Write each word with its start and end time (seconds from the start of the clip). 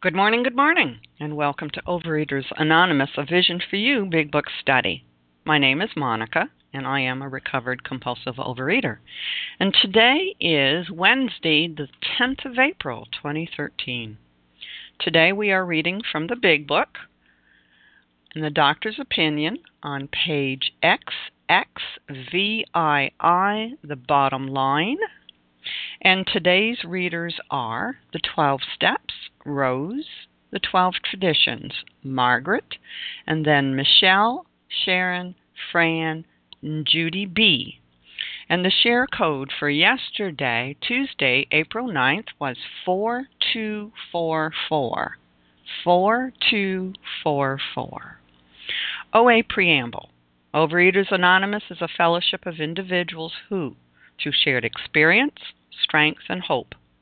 Good 0.00 0.14
morning, 0.14 0.44
good 0.44 0.54
morning, 0.54 1.00
and 1.18 1.34
welcome 1.34 1.70
to 1.70 1.82
Overeaters 1.82 2.44
Anonymous, 2.56 3.10
a 3.16 3.24
Vision 3.24 3.60
for 3.68 3.74
You 3.74 4.06
Big 4.08 4.30
Book 4.30 4.44
Study. 4.60 5.04
My 5.44 5.58
name 5.58 5.82
is 5.82 5.90
Monica, 5.96 6.48
and 6.72 6.86
I 6.86 7.00
am 7.00 7.20
a 7.20 7.28
recovered 7.28 7.82
compulsive 7.82 8.36
overeater. 8.36 8.98
And 9.58 9.74
today 9.74 10.36
is 10.38 10.88
Wednesday, 10.88 11.66
the 11.66 11.88
10th 12.16 12.44
of 12.44 12.60
April, 12.60 13.08
2013. 13.10 14.18
Today 15.00 15.32
we 15.32 15.50
are 15.50 15.66
reading 15.66 16.00
from 16.12 16.28
the 16.28 16.36
Big 16.36 16.68
Book, 16.68 16.90
in 18.36 18.42
the 18.42 18.50
doctor's 18.50 19.00
opinion, 19.00 19.58
on 19.82 20.06
page 20.06 20.74
XXVII, 20.84 22.66
the 23.82 23.96
bottom 24.06 24.46
line. 24.46 24.98
And 26.00 26.24
today's 26.24 26.84
readers 26.84 27.34
are 27.50 27.98
the 28.12 28.20
12 28.20 28.60
Steps, 28.76 29.12
Rose, 29.48 30.06
the 30.50 30.60
12 30.60 30.94
Traditions, 31.04 31.72
Margaret, 32.02 32.76
and 33.26 33.44
then 33.44 33.74
Michelle, 33.74 34.46
Sharon, 34.84 35.34
Fran, 35.72 36.24
and 36.62 36.86
Judy 36.86 37.26
B. 37.26 37.80
And 38.48 38.64
the 38.64 38.70
share 38.70 39.06
code 39.06 39.50
for 39.58 39.68
yesterday, 39.68 40.76
Tuesday, 40.80 41.46
April 41.52 41.88
9th, 41.88 42.28
was 42.38 42.56
4244. 42.84 45.18
4244. 45.84 48.20
OA 49.14 49.42
Preamble 49.48 50.10
Overeaters 50.54 51.12
Anonymous 51.12 51.64
is 51.70 51.82
a 51.82 51.88
fellowship 51.88 52.46
of 52.46 52.58
individuals 52.58 53.34
who, 53.48 53.76
through 54.20 54.32
shared 54.32 54.64
experience, 54.64 55.38
strength, 55.82 56.22
and 56.28 56.42
hope 56.42 56.74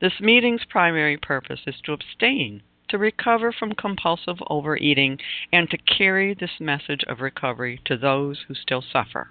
This 0.00 0.20
meeting's 0.20 0.64
primary 0.64 1.16
purpose 1.16 1.60
is 1.66 1.80
to 1.84 1.92
abstain, 1.92 2.62
to 2.88 2.98
recover 2.98 3.52
from 3.52 3.72
compulsive 3.72 4.42
overeating, 4.48 5.18
and 5.52 5.70
to 5.70 5.78
carry 5.78 6.34
this 6.34 6.60
message 6.60 7.02
of 7.04 7.20
recovery 7.20 7.80
to 7.86 7.96
those 7.96 8.44
who 8.46 8.54
still 8.54 8.82
suffer. 8.82 9.30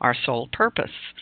Our 0.00 0.14
sole 0.14 0.48
purpose. 0.48 1.12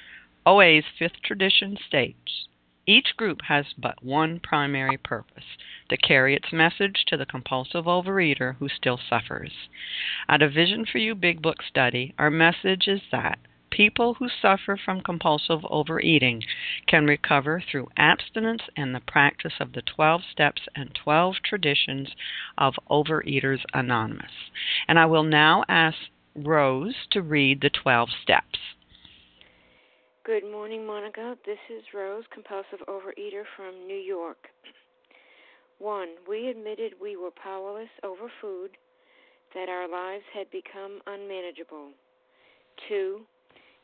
OA's 0.46 0.84
fifth 0.98 1.20
tradition 1.22 1.76
states 1.76 2.46
each 2.86 3.16
group 3.16 3.42
has 3.42 3.66
but 3.78 4.02
one 4.02 4.40
primary 4.40 4.96
purpose 4.96 5.44
to 5.90 5.96
carry 5.96 6.34
its 6.34 6.52
message 6.52 7.04
to 7.06 7.16
the 7.16 7.26
compulsive 7.26 7.84
overeater 7.84 8.56
who 8.56 8.68
still 8.68 8.98
suffers. 8.98 9.52
At 10.28 10.42
a 10.42 10.48
Vision 10.48 10.84
for 10.86 10.98
You 10.98 11.14
Big 11.14 11.40
Book 11.40 11.62
study, 11.62 12.14
our 12.18 12.30
message 12.30 12.88
is 12.88 13.02
that 13.12 13.38
people 13.70 14.14
who 14.14 14.28
suffer 14.42 14.78
from 14.82 15.00
compulsive 15.00 15.60
overeating 15.68 16.42
can 16.86 17.06
recover 17.06 17.62
through 17.70 17.88
abstinence 17.96 18.62
and 18.76 18.94
the 18.94 19.00
practice 19.00 19.54
of 19.60 19.72
the 19.72 19.82
12 19.82 20.22
steps 20.30 20.62
and 20.74 20.98
12 21.02 21.36
traditions 21.44 22.08
of 22.58 22.74
Overeaters 22.90 23.60
Anonymous. 23.72 24.50
And 24.88 24.98
I 24.98 25.06
will 25.06 25.24
now 25.24 25.64
ask 25.68 25.96
Rose 26.34 26.94
to 27.12 27.22
read 27.22 27.60
the 27.60 27.70
12 27.70 28.08
steps. 28.22 28.58
Good 30.24 30.44
morning, 30.44 30.86
Monica. 30.86 31.36
This 31.46 31.58
is 31.70 31.82
Rose, 31.94 32.24
compulsive 32.32 32.86
overeater 32.86 33.42
from 33.56 33.86
New 33.86 33.98
York. 33.98 34.48
One, 35.78 36.08
we 36.28 36.48
admitted 36.48 36.92
we 37.00 37.16
were 37.16 37.30
powerless 37.30 37.88
over 38.04 38.30
food, 38.40 38.70
that 39.54 39.68
our 39.68 39.88
lives 39.88 40.24
had 40.32 40.50
become 40.50 41.00
unmanageable. 41.06 41.90
Two, 42.88 43.22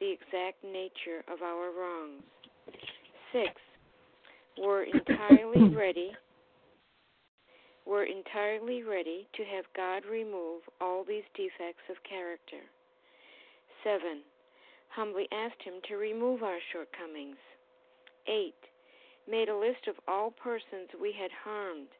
the 0.00 0.10
exact 0.10 0.62
nature 0.64 1.22
of 1.32 1.42
our 1.42 1.70
wrongs. 1.70 2.22
Six, 3.32 3.52
we're 4.58 4.84
entirely 4.84 5.74
ready 5.76 6.12
we're 7.86 8.04
entirely 8.04 8.82
ready 8.82 9.28
to 9.36 9.44
have 9.44 9.64
God 9.76 10.04
remove 10.10 10.62
all 10.80 11.04
these 11.04 11.28
defects 11.36 11.84
of 11.90 11.96
character. 12.08 12.64
Seven, 13.84 14.24
humbly 14.88 15.28
asked 15.32 15.60
Him 15.62 15.74
to 15.88 15.96
remove 15.96 16.42
our 16.42 16.58
shortcomings. 16.72 17.36
Eight, 18.26 18.56
made 19.28 19.50
a 19.50 19.56
list 19.56 19.84
of 19.86 20.00
all 20.08 20.30
persons 20.30 20.88
we 20.96 21.12
had 21.12 21.30
harmed 21.44 21.92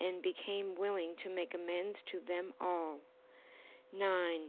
and 0.00 0.24
became 0.24 0.72
willing 0.78 1.12
to 1.22 1.34
make 1.34 1.52
amends 1.52 1.98
to 2.12 2.18
them 2.24 2.52
all. 2.60 2.96
Nine, 3.92 4.48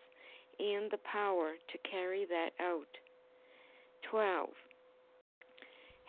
and 0.61 0.91
the 0.91 1.01
power 1.09 1.57
to 1.57 1.89
carry 1.89 2.25
that 2.29 2.53
out. 2.61 2.91
12. 4.09 4.49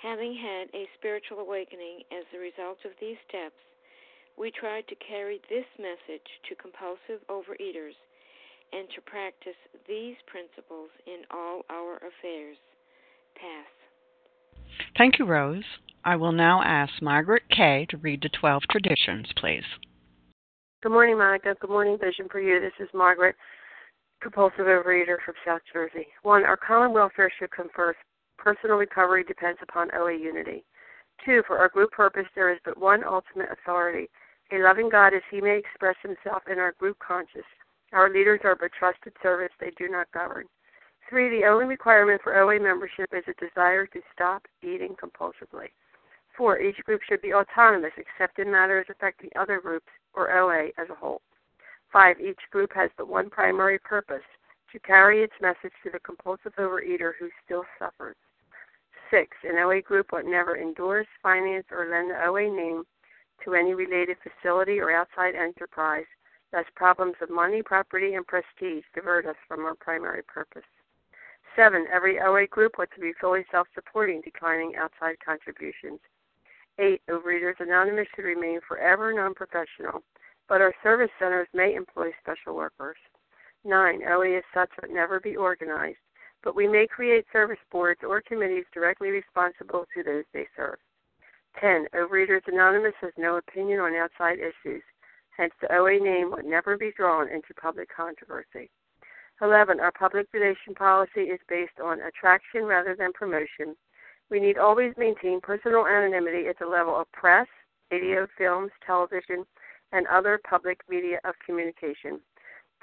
Having 0.03 0.37
had 0.37 0.69
a 0.75 0.85
spiritual 0.99 1.39
awakening 1.39 2.05
as 2.13 2.27
a 2.35 2.39
result 2.39 2.79
of 2.85 2.93
these 3.01 3.17
steps, 3.29 3.57
we 4.37 4.51
tried 4.51 4.87
to 4.89 4.97
carry 4.97 5.41
this 5.49 5.65
message 5.79 6.29
to 6.49 6.55
compulsive 6.61 7.25
overeaters 7.31 7.97
and 8.73 8.89
to 8.95 9.01
practice 9.03 9.57
these 9.89 10.17
principles 10.27 10.91
in 11.07 11.23
all 11.31 11.63
our 11.71 11.97
affairs. 11.97 12.57
Pass. 13.37 13.73
Thank 14.99 15.19
you, 15.19 15.25
Rose. 15.25 15.65
I 16.05 16.17
will 16.17 16.33
now 16.33 16.63
ask 16.63 16.93
Margaret 17.01 17.45
Kay 17.51 17.87
to 17.91 17.97
read 17.99 18.23
the 18.23 18.31
12 18.41 18.63
traditions, 18.71 19.29
please. 19.37 19.65
Good 20.83 20.93
morning, 20.93 21.17
Monica. 21.17 21.55
Good 21.61 21.71
morning, 21.71 21.97
Vision 21.97 22.27
for 22.31 22.41
You. 22.41 22.61
This 22.61 22.73
is 22.81 22.89
Margaret 22.93 23.37
compulsive 24.23 24.67
overeater 24.67 25.17
from 25.25 25.35
South 25.45 25.63
Jersey. 25.73 26.07
One, 26.23 26.45
our 26.45 26.57
common 26.57 26.93
welfare 26.93 27.31
should 27.39 27.51
come 27.51 27.69
first. 27.75 27.99
Personal 28.39 28.77
recovery 28.77 29.25
depends 29.25 29.59
upon 29.63 29.91
OA 29.95 30.13
unity. 30.15 30.65
Two, 31.25 31.43
for 31.47 31.59
our 31.59 31.69
group 31.69 31.91
purpose, 31.91 32.27
there 32.35 32.53
is 32.53 32.59
but 32.65 32.79
one 32.79 33.05
ultimate 33.05 33.49
authority 33.51 34.09
a 34.53 34.59
loving 34.59 34.89
God 34.91 35.15
as 35.15 35.23
he 35.31 35.41
may 35.41 35.59
express 35.59 35.97
himself 36.03 36.43
in 36.51 36.59
our 36.59 36.73
group 36.73 36.99
conscious. 36.99 37.47
Our 37.93 38.13
leaders 38.13 38.41
are 38.45 38.57
but 38.57 38.71
trusted 38.79 39.15
servants, 39.23 39.55
they 39.59 39.71
do 39.79 39.89
not 39.89 40.13
govern. 40.13 40.45
Three, 41.09 41.29
the 41.31 41.47
only 41.47 41.65
requirement 41.65 42.21
for 42.23 42.39
OA 42.39 42.61
membership 42.61 43.11
is 43.13 43.25
a 43.29 43.45
desire 43.45 43.87
to 43.87 44.01
stop 44.13 44.43
eating 44.63 44.95
compulsively. 44.95 45.69
Four, 46.37 46.61
each 46.61 46.77
group 46.85 47.03
should 47.03 47.21
be 47.21 47.35
autonomous 47.35 47.93
except 47.97 48.39
in 48.39 48.51
matters 48.51 48.87
affecting 48.89 49.31
other 49.37 49.61
groups 49.61 49.89
or 50.15 50.31
OA 50.31 50.69
as 50.79 50.89
a 50.91 50.95
whole. 50.95 51.21
Five, 51.93 52.21
each 52.21 52.41
group 52.51 52.73
has 52.75 52.91
but 52.97 53.09
one 53.09 53.29
primary 53.29 53.79
purpose 53.79 54.23
to 54.73 54.79
carry 54.81 55.23
its 55.23 55.35
message 55.43 55.73
to 55.85 55.91
the 55.91 56.01
compulsive 56.01 56.55
overeater 56.57 57.13
who 57.19 57.29
still 57.45 57.65
suffers. 57.79 58.17
Six, 59.11 59.37
an 59.45 59.59
OA 59.59 59.83
group 59.83 60.13
will 60.13 60.25
never 60.25 60.57
endorse, 60.57 61.07
finance, 61.23 61.67
or 61.71 61.91
lend 61.91 62.11
the 62.11 62.27
OA 62.27 62.51
name 62.51 62.85
to 63.45 63.55
any 63.55 63.75
related 63.75 64.17
facility 64.23 64.79
or 64.79 64.91
outside 64.91 65.35
enterprise 65.35 66.07
Thus, 66.53 66.67
problems 66.77 67.15
of 67.23 67.31
money, 67.31 67.63
property, 67.63 68.15
and 68.15 68.27
prestige 68.27 68.85
divert 68.95 69.25
us 69.25 69.37
from 69.49 69.65
our 69.65 69.75
primary 69.75 70.23
purpose. 70.23 70.69
Seven, 71.57 71.87
every 71.91 72.21
OA 72.21 72.47
group 72.47 72.75
to 72.77 73.01
be 73.01 73.13
fully 73.19 73.45
self 73.51 73.67
supporting, 73.75 74.21
declining 74.21 74.77
outside 74.77 75.17
contributions. 75.25 75.99
Eight, 76.79 77.01
Overeaters 77.09 77.59
Anonymous 77.61 78.07
should 78.15 78.25
remain 78.25 78.61
forever 78.69 79.13
non 79.15 79.35
professional, 79.35 80.03
but 80.49 80.61
our 80.61 80.75
service 80.83 81.11
centers 81.19 81.49
may 81.55 81.75
employ 81.75 82.11
special 82.21 82.55
workers. 82.55 82.97
Nine, 83.65 84.03
OA 84.09 84.39
is 84.39 84.45
such 84.53 84.71
that 84.81 84.91
never 84.91 85.21
be 85.21 85.37
organized, 85.37 85.99
but 86.43 86.57
we 86.57 86.67
may 86.67 86.87
create 86.87 87.25
service 87.33 87.63
boards 87.71 88.01
or 88.07 88.21
committees 88.21 88.65
directly 88.75 89.11
responsible 89.11 89.87
to 89.95 90.03
those 90.03 90.25
they 90.33 90.47
serve. 90.57 90.79
10. 91.61 91.87
Overeaters 91.95 92.47
Anonymous 92.49 92.95
has 93.01 93.13
no 93.17 93.37
opinion 93.37 93.81
on 93.81 93.95
outside 93.95 94.39
issues. 94.39 94.83
Hence, 95.37 95.53
the 95.61 95.75
OA 95.75 95.99
name 95.99 96.31
would 96.31 96.45
never 96.45 96.77
be 96.77 96.93
drawn 96.97 97.29
into 97.29 97.55
public 97.55 97.89
controversy. 97.95 98.71
11. 99.41 99.81
Our 99.81 99.93
public 99.93 100.27
relation 100.33 100.75
policy 100.75 101.23
is 101.23 101.41
based 101.49 101.81
on 101.83 102.01
attraction 102.01 102.65
rather 102.65 102.95
than 102.95 103.13
promotion. 103.13 103.77
We 104.31 104.41
need 104.41 104.57
always 104.57 104.95
maintain 104.97 105.41
personal 105.41 105.87
anonymity 105.87 106.49
at 106.49 106.59
the 106.59 106.67
level 106.67 106.99
of 106.99 107.11
press, 107.13 107.49
radio, 107.91 108.27
films, 108.39 108.71
television, 108.87 109.45
and 109.93 110.07
other 110.07 110.41
public 110.49 110.81
media 110.89 111.19
of 111.25 111.35
communication. 111.45 112.21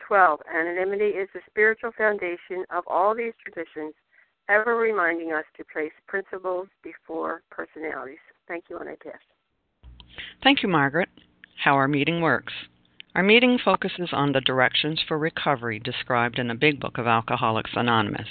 12. 0.08 0.40
Anonymity 0.54 1.10
is 1.10 1.28
the 1.34 1.42
spiritual 1.50 1.92
foundation 1.98 2.66
of 2.70 2.84
all 2.88 3.14
these 3.14 3.34
traditions, 3.44 3.94
ever 4.50 4.76
reminding 4.76 5.34
us 5.34 5.44
to 5.58 5.64
place 5.72 5.92
principles 6.08 6.68
before 6.84 7.42
personalities. 7.50 8.18
Thank 8.48 8.66
you, 8.70 8.78
and 8.78 8.90
I 8.90 8.96
pass. 9.04 9.90
Thank 10.42 10.64
you, 10.64 10.70
Margaret. 10.70 11.10
How 11.64 11.74
our 11.76 11.88
meeting 11.88 12.22
works. 12.22 12.54
Our 13.16 13.24
meeting 13.24 13.58
focuses 13.64 14.10
on 14.14 14.32
the 14.32 14.42
directions 14.42 15.02
for 15.08 15.18
recovery 15.18 15.80
described 15.80 16.40
in 16.40 16.48
the 16.48 16.54
Big 16.54 16.80
Book 16.80 16.98
of 16.98 17.08
Alcoholics 17.08 17.72
Anonymous. 17.76 18.28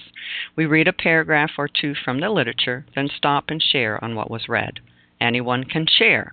We 0.57 0.67
read 0.67 0.89
a 0.89 0.93
paragraph 0.93 1.51
or 1.59 1.69
two 1.69 1.95
from 1.95 2.21
the 2.21 2.31
literature, 2.31 2.87
then 2.95 3.09
stop 3.15 3.47
and 3.49 3.63
share 3.63 4.03
on 4.03 4.15
what 4.15 4.31
was 4.31 4.49
read. 4.49 4.81
Anyone 5.21 5.65
can 5.65 5.85
share, 5.87 6.33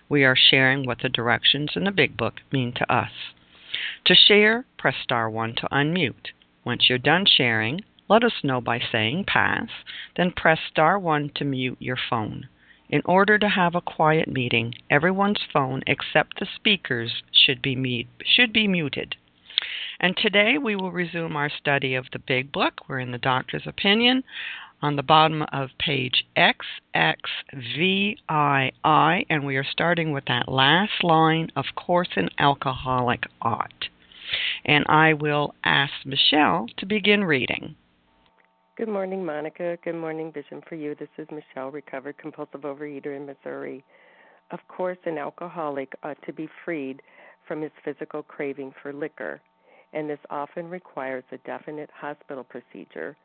We 0.11 0.25
are 0.25 0.35
sharing 0.35 0.85
what 0.85 0.99
the 1.01 1.07
directions 1.07 1.69
in 1.73 1.85
the 1.85 1.91
Big 1.91 2.17
Book 2.17 2.41
mean 2.51 2.73
to 2.73 2.93
us. 2.93 3.11
To 4.03 4.13
share, 4.13 4.65
press 4.77 4.95
star 5.01 5.29
1 5.29 5.55
to 5.55 5.69
unmute. 5.71 6.31
Once 6.65 6.89
you're 6.89 6.97
done 6.97 7.25
sharing, 7.25 7.85
let 8.09 8.21
us 8.25 8.43
know 8.43 8.59
by 8.59 8.81
saying 8.91 9.23
pass, 9.25 9.69
then 10.17 10.33
press 10.35 10.59
star 10.69 10.99
1 10.99 11.31
to 11.35 11.45
mute 11.45 11.77
your 11.79 11.95
phone. 12.09 12.49
In 12.89 13.01
order 13.05 13.39
to 13.39 13.47
have 13.47 13.73
a 13.73 13.79
quiet 13.79 14.27
meeting, 14.27 14.75
everyone's 14.89 15.45
phone 15.53 15.81
except 15.87 16.41
the 16.41 16.47
speaker's 16.57 17.23
should 17.31 17.61
be, 17.61 17.77
mute, 17.77 18.07
should 18.25 18.51
be 18.51 18.67
muted. 18.67 19.15
And 20.01 20.17
today 20.17 20.57
we 20.57 20.75
will 20.75 20.91
resume 20.91 21.37
our 21.37 21.49
study 21.49 21.95
of 21.95 22.07
the 22.11 22.19
Big 22.19 22.51
Book. 22.51 22.89
We're 22.89 22.99
in 22.99 23.11
the 23.11 23.17
doctor's 23.17 23.65
opinion 23.65 24.25
on 24.81 24.95
the 24.95 25.03
bottom 25.03 25.43
of 25.53 25.69
page 25.79 26.25
XXVII, 26.35 28.17
and 29.29 29.45
we 29.45 29.57
are 29.57 29.65
starting 29.71 30.11
with 30.11 30.25
that 30.25 30.47
last 30.49 31.03
line, 31.03 31.49
of 31.55 31.65
course, 31.75 32.09
an 32.15 32.29
alcoholic 32.39 33.23
ought. 33.41 33.89
And 34.65 34.85
I 34.87 35.13
will 35.13 35.53
ask 35.63 35.93
Michelle 36.05 36.67
to 36.77 36.85
begin 36.85 37.23
reading. 37.23 37.75
Good 38.77 38.87
morning, 38.87 39.23
Monica. 39.23 39.77
Good 39.83 39.95
morning, 39.95 40.31
Vision 40.31 40.61
for 40.67 40.75
You. 40.75 40.95
This 40.95 41.09
is 41.17 41.27
Michelle, 41.29 41.69
recovered 41.69 42.17
compulsive 42.17 42.61
overeater 42.61 43.15
in 43.15 43.25
Missouri. 43.25 43.83
Of 44.49 44.59
course, 44.67 44.97
an 45.05 45.17
alcoholic 45.17 45.93
ought 46.03 46.21
to 46.25 46.33
be 46.33 46.49
freed 46.65 47.01
from 47.47 47.61
his 47.61 47.71
physical 47.85 48.23
craving 48.23 48.73
for 48.81 48.93
liquor, 48.93 49.41
and 49.93 50.09
this 50.09 50.19
often 50.29 50.69
requires 50.69 51.23
a 51.31 51.37
definite 51.39 51.89
hospital 51.93 52.43
procedure 52.43 53.15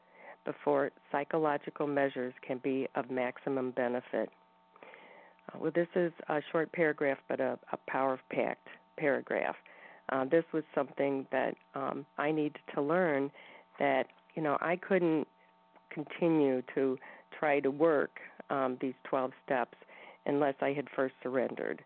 before 0.46 0.90
psychological 1.12 1.86
measures 1.86 2.32
can 2.46 2.58
be 2.58 2.88
of 2.94 3.10
maximum 3.10 3.72
benefit. 3.72 4.30
Uh, 5.52 5.58
well, 5.60 5.72
this 5.74 5.88
is 5.94 6.12
a 6.28 6.40
short 6.50 6.72
paragraph, 6.72 7.18
but 7.28 7.40
a, 7.40 7.58
a 7.72 7.76
power 7.86 8.18
packed 8.32 8.68
paragraph. 8.96 9.56
Uh, 10.08 10.24
this 10.24 10.44
was 10.54 10.62
something 10.74 11.26
that 11.32 11.54
um, 11.74 12.06
I 12.16 12.30
needed 12.30 12.60
to 12.74 12.80
learn 12.80 13.30
that, 13.78 14.06
you 14.34 14.42
know, 14.42 14.56
I 14.60 14.76
couldn't 14.76 15.26
continue 15.90 16.62
to 16.74 16.96
try 17.38 17.60
to 17.60 17.70
work 17.70 18.20
um, 18.48 18.78
these 18.80 18.94
12 19.04 19.32
steps 19.44 19.76
unless 20.26 20.54
I 20.60 20.72
had 20.72 20.86
first 20.94 21.14
surrendered. 21.22 21.82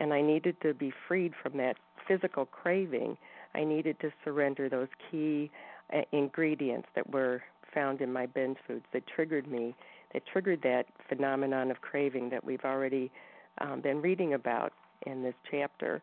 And 0.00 0.12
I 0.12 0.22
needed 0.22 0.56
to 0.62 0.74
be 0.74 0.92
freed 1.06 1.32
from 1.42 1.56
that 1.58 1.76
physical 2.06 2.46
craving. 2.46 3.16
I 3.54 3.64
needed 3.64 4.00
to 4.00 4.10
surrender 4.24 4.68
those 4.68 4.88
key 5.10 5.50
uh, 5.92 6.02
ingredients 6.12 6.88
that 6.94 7.10
were 7.10 7.42
found 7.78 8.00
in 8.00 8.12
my 8.12 8.26
binge 8.26 8.58
foods 8.66 8.84
that 8.92 9.04
triggered 9.06 9.46
me, 9.46 9.72
that 10.12 10.24
triggered 10.26 10.60
that 10.62 10.86
phenomenon 11.08 11.70
of 11.70 11.80
craving 11.80 12.28
that 12.30 12.42
we've 12.42 12.64
already 12.64 13.10
um, 13.60 13.80
been 13.80 14.02
reading 14.02 14.34
about 14.34 14.72
in 15.06 15.22
this 15.22 15.34
chapter. 15.48 16.02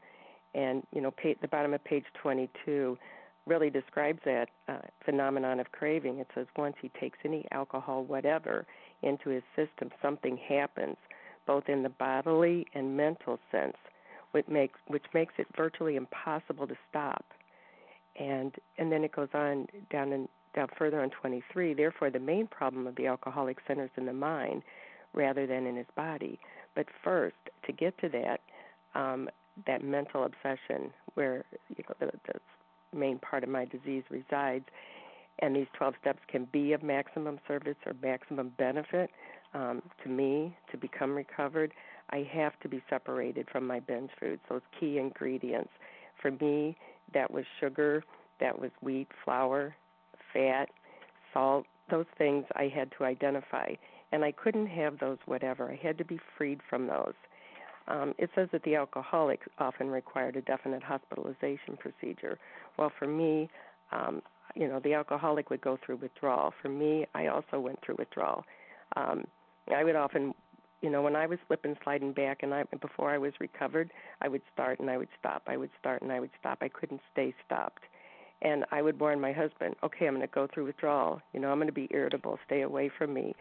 And 0.54 0.83
you 0.94 1.01
know, 1.01 1.13
the 1.22 1.48
bottom 1.50 1.74
of 1.74 1.83
page 1.83 2.06
22 2.22 2.98
really 3.45 3.69
describes 3.69 4.19
that 4.24 4.48
uh, 4.69 4.77
phenomenon 5.04 5.60
of 5.60 5.72
craving. 5.74 6.19
It 6.19 6.27
says 6.33 6.48
once 6.57 6.75
he 6.81 6.89
takes 7.00 7.19
any 7.25 7.45
alcohol, 7.51 8.06
whatever, 8.06 8.66
into 9.04 9.30
his 9.30 9.44
system, 9.56 9.89
something 10.01 10.38
happens, 10.38 10.95
both 11.45 11.68
in 11.68 11.83
the 11.83 11.89
bodily 11.89 12.66
and 12.74 12.95
mental 12.95 13.38
sense, 13.51 13.78
which 14.31 14.48
makes 14.48 14.80
which 14.88 15.06
makes 15.13 15.33
it 15.38 15.48
virtually 15.57 15.98
impossible 15.98 16.68
to 16.68 16.75
stop. 16.89 17.25
And 18.18 18.56
and 18.78 18.92
then 18.92 19.04
it 19.04 19.12
goes 19.12 19.30
on 19.33 19.68
down 19.92 20.13
in 20.13 20.30
down 20.56 20.68
further 20.78 21.02
on 21.02 21.09
23. 21.09 21.74
Therefore, 21.74 22.09
the 22.09 22.19
main 22.19 22.47
problem 22.47 22.88
of 22.88 22.95
the 22.95 23.07
alcoholic 23.07 23.57
centers 23.68 23.92
in 23.97 24.06
the 24.06 24.14
mind 24.14 24.64
rather 25.14 25.45
than 25.45 25.66
in 25.66 25.76
his 25.76 25.88
body. 25.95 26.40
But 26.76 26.88
first, 27.04 27.35
to 27.66 27.71
get 27.71 27.97
to 28.00 28.09
that, 28.09 28.42
um, 29.00 29.30
that 29.68 29.83
mental 29.83 30.26
obsession 30.26 30.92
where 31.14 31.45
you 31.69 31.83
know 31.88 31.95
the, 32.00 32.12
the 32.28 32.40
main 32.97 33.19
part 33.19 33.44
of 33.44 33.50
my 33.50 33.66
disease 33.66 34.04
resides, 34.09 34.66
and 35.40 35.56
these 35.56 35.68
12 35.78 35.95
steps 36.02 36.19
can 36.28 36.47
be 36.52 36.74
of 36.74 36.83
maximum 36.83 37.40
service 37.47 37.78
or 37.85 37.94
maximum 38.02 38.52
benefit 38.57 39.09
um, 39.54 39.81
to 40.04 40.09
me 40.09 40.56
to 40.71 40.78
become 40.78 41.16
recovered. 41.16 41.74
I 42.09 42.28
have 42.31 42.59
to 42.62 42.69
be 42.69 42.83
separated 42.90 43.47
from 43.52 43.66
my 43.66 43.80
binge 43.80 44.12
foods, 44.19 44.42
those 44.50 44.62
key 44.80 44.97
ingredients. 44.97 45.71
For 46.21 46.31
me, 46.31 46.78
that 47.14 47.31
was 47.31 47.45
sugar, 47.59 48.04
that 48.40 48.59
was 48.59 48.71
wheat, 48.81 49.07
flour, 49.24 49.76
fat, 50.35 50.69
salt, 51.33 51.65
those 51.89 52.06
things 52.18 52.45
I 52.56 52.71
had 52.73 52.92
to 52.97 53.06
identify. 53.06 53.73
And 54.11 54.23
I 54.23 54.31
couldn't 54.31 54.68
have 54.68 54.99
those 54.99 55.18
whatever. 55.25 55.71
I 55.71 55.80
had 55.81 55.97
to 55.97 56.06
be 56.06 56.19
freed 56.37 56.59
from 56.69 56.87
those. 56.87 57.13
Um, 57.87 58.13
it 58.18 58.30
says 58.35 58.49
that 58.51 58.63
the 58.63 58.75
alcoholic 58.75 59.42
often 59.59 59.89
required 59.89 60.35
a 60.35 60.42
definite 60.42 60.83
hospitalization 60.83 61.77
procedure. 61.80 62.37
Well, 62.77 62.92
for 62.97 63.07
me, 63.07 63.49
um, 63.92 64.21
you 64.56 64.68
know, 64.68 64.80
the 64.80 64.94
alcoholic 64.94 65.49
would 65.49 65.61
go 65.61 65.77
through 65.85 65.97
withdrawal. 65.97 66.54
For 66.61 66.69
me, 66.69 67.06
I 67.13 67.27
also 67.27 67.59
went 67.59 67.80
through 67.85 67.95
withdrawal. 67.99 68.44
Um, 68.95 69.25
I 69.75 69.83
would 69.83 69.95
often, 69.95 70.33
you 70.81 70.89
know, 70.89 71.01
when 71.01 71.15
I 71.15 71.27
was 71.27 71.37
slipping, 71.47 71.75
sliding 71.83 72.13
back, 72.13 72.42
and 72.42 72.54
I 72.54 72.63
before 72.81 73.11
I 73.11 73.18
was 73.18 73.33
recovered, 73.39 73.92
I 74.21 74.30
would 74.30 74.42
start 74.54 74.80
and 74.80 74.89
I 74.89 74.97
would 74.97 75.09
stop. 75.19 75.44
I 75.47 75.57
would 75.57 75.71
start 75.80 76.01
and 76.01 76.11
I 76.11 76.19
would 76.19 76.31
stop. 76.39 76.59
I 76.61 76.69
couldn't 76.69 77.01
stay 77.11 77.33
stopped 77.45 77.83
and 78.42 78.65
I 78.71 78.81
would 78.81 78.99
warn 78.99 79.19
my 79.19 79.31
husband, 79.31 79.75
okay, 79.83 80.07
I'm 80.07 80.15
going 80.15 80.27
to 80.27 80.33
go 80.33 80.47
through 80.54 80.65
withdrawal. 80.65 81.21
You 81.33 81.39
know, 81.39 81.49
I'm 81.51 81.57
going 81.57 81.68
to 81.68 81.73
be 81.73 81.87
irritable. 81.92 82.37
Stay 82.45 82.61
away 82.61 82.92
from 82.97 83.13
me. 83.13 83.33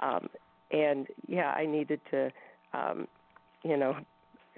Um, 0.00 0.28
and 0.70 1.06
yeah, 1.26 1.50
I 1.50 1.66
needed 1.66 2.00
to, 2.10 2.30
um, 2.72 3.08
you 3.64 3.76
know, 3.76 3.96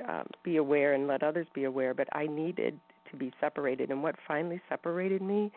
um, 0.09 0.27
be 0.43 0.57
aware 0.57 0.95
and 0.95 1.07
let 1.07 1.23
others 1.23 1.47
be 1.55 1.65
aware. 1.65 1.95
But 1.95 2.09
I 2.13 2.27
needed 2.27 2.79
to 3.11 3.17
be 3.17 3.33
separated. 3.41 3.91
And 3.91 4.03
what 4.03 4.17
finally 4.27 4.61
separated 4.69 5.23
me, 5.23 5.51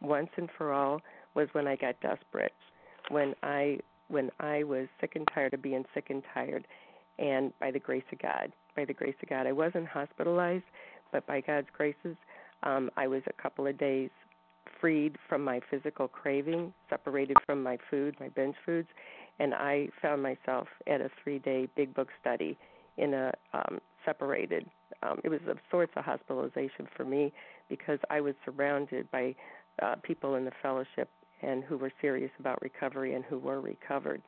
once 0.00 0.30
and 0.36 0.48
for 0.56 0.72
all, 0.72 1.00
was 1.34 1.48
when 1.52 1.66
I 1.66 1.76
got 1.76 2.00
desperate. 2.00 2.52
When 3.08 3.34
I 3.42 3.78
when 4.08 4.30
I 4.40 4.64
was 4.64 4.88
sick 5.00 5.12
and 5.14 5.26
tired 5.32 5.54
of 5.54 5.62
being 5.62 5.84
sick 5.94 6.06
and 6.10 6.22
tired, 6.34 6.66
and 7.18 7.52
by 7.60 7.70
the 7.70 7.78
grace 7.78 8.02
of 8.12 8.18
God, 8.18 8.52
by 8.74 8.84
the 8.84 8.92
grace 8.92 9.14
of 9.22 9.28
God, 9.28 9.46
I 9.46 9.52
wasn't 9.52 9.86
hospitalized, 9.86 10.64
but 11.12 11.26
by 11.26 11.40
God's 11.40 11.68
graces, 11.72 12.16
um, 12.62 12.90
I 12.96 13.06
was 13.06 13.22
a 13.26 13.42
couple 13.42 13.66
of 13.66 13.78
days 13.78 14.10
freed 14.80 15.16
from 15.28 15.44
my 15.44 15.60
physical 15.70 16.08
craving, 16.08 16.72
separated 16.88 17.36
from 17.44 17.62
my 17.62 17.78
food, 17.90 18.16
my 18.20 18.28
binge 18.28 18.56
foods, 18.64 18.88
and 19.38 19.54
I 19.54 19.88
found 20.00 20.22
myself 20.22 20.68
at 20.86 21.00
a 21.00 21.10
three-day 21.22 21.68
big 21.76 21.94
book 21.94 22.08
study 22.20 22.58
in 22.96 23.14
a 23.14 23.32
um, 23.52 23.80
separated. 24.04 24.66
Um, 25.02 25.20
it 25.24 25.28
was 25.28 25.40
of 25.48 25.58
sorts 25.70 25.92
a 25.96 26.02
hospitalization 26.02 26.86
for 26.96 27.04
me 27.04 27.32
because 27.68 27.98
I 28.10 28.20
was 28.20 28.34
surrounded 28.44 29.10
by 29.10 29.34
uh, 29.82 29.96
people 30.02 30.34
in 30.34 30.44
the 30.44 30.52
fellowship 30.62 31.08
and 31.42 31.64
who 31.64 31.78
were 31.78 31.92
serious 32.00 32.30
about 32.38 32.60
recovery 32.60 33.14
and 33.14 33.24
who 33.24 33.38
were 33.38 33.60
recovered. 33.60 34.22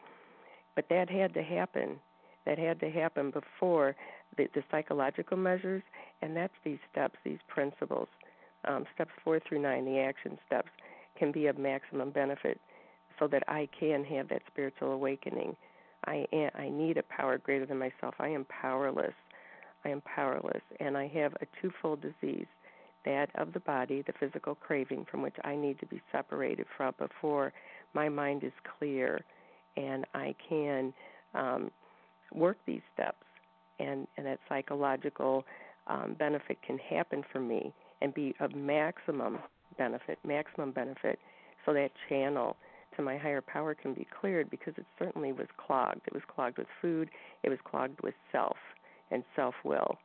But 0.75 0.87
that 0.89 1.11
had 1.11 1.35
to 1.35 1.43
happen. 1.43 1.99
That 2.47 2.59
had 2.59 2.81
to 2.81 2.91
happen 2.91 3.31
before 3.31 3.95
the, 4.37 4.49
the 4.55 4.65
psychological 4.71 5.37
measures, 5.37 5.83
and 6.23 6.37
that's 6.37 6.55
these 6.65 6.79
steps, 6.91 7.17
these 7.25 7.39
principles. 7.47 8.09
Um, 8.67 8.85
steps 8.95 9.11
four 9.25 9.41
through 9.41 9.61
nine, 9.61 9.85
the 9.85 9.99
action 9.99 10.39
steps, 10.47 10.71
can 11.19 11.33
be 11.33 11.47
of 11.47 11.59
maximum 11.59 12.11
benefit 12.11 12.61
so 13.19 13.27
that 13.29 13.43
I 13.49 13.69
can 13.79 14.05
have 14.05 14.29
that 14.29 14.43
spiritual 14.47 14.93
awakening. 14.93 15.57
I 16.07 16.27
am, 16.33 16.51
I 16.55 16.69
need 16.69 16.97
a 16.97 17.03
power 17.05 17.39
greater 17.39 17.67
than 17.67 17.79
myself. 17.79 18.15
I 18.19 18.29
am 18.29 18.45
powerless. 18.47 19.15
I 19.85 19.89
am 19.89 20.01
powerless, 20.03 20.63
and 20.79 20.97
I 20.97 21.09
have 21.09 21.35
a 21.35 21.47
twofold 21.61 22.03
disease 22.03 22.47
that 23.05 23.29
of 23.35 23.53
the 23.53 23.61
body, 23.61 24.03
the 24.03 24.13
physical 24.19 24.55
craving 24.55 25.07
from 25.11 25.23
which 25.23 25.35
I 25.45 25.57
need 25.57 25.81
to 25.81 25.87
be 25.87 26.01
separated 26.13 26.67
from 26.77 26.95
before 26.99 27.53
my 27.95 28.09
mind 28.09 28.45
is 28.45 28.53
clear 28.79 29.21
and 29.77 30.05
I 30.15 30.35
can 30.49 30.93
um, 31.35 31.71
work 32.33 32.59
these 32.67 32.83
steps 32.95 33.25
and, 33.79 34.07
and 34.17 34.27
that 34.27 34.39
psychological 34.49 35.45
um, 35.87 36.15
benefit 36.19 36.59
can 36.65 36.79
happen 36.79 37.25
for 37.33 37.41
me 37.41 37.73
and 38.03 38.13
be 38.13 38.35
of 38.41 38.55
maximum 38.55 39.39
benefit, 39.79 40.19
maximum 40.27 40.73
benefit, 40.73 41.19
so 41.65 41.73
that 41.73 41.91
channel 42.09 42.57
to 42.97 43.03
my 43.03 43.17
higher 43.17 43.41
power 43.41 43.75
can 43.75 43.95
be 43.95 44.07
cleared 44.21 44.51
because 44.51 44.75
it 44.77 44.85
certainly 44.99 45.33
was 45.33 45.47
clogged. 45.57 46.03
It 46.07 46.13
was 46.13 46.23
clogged 46.35 46.59
with 46.59 46.67
food, 46.81 47.09
it 47.43 47.49
was 47.49 47.59
clogged 47.65 48.01
with 48.03 48.15
self 48.31 48.57
and 49.11 49.23
self 49.35 49.55
will. 49.65 49.97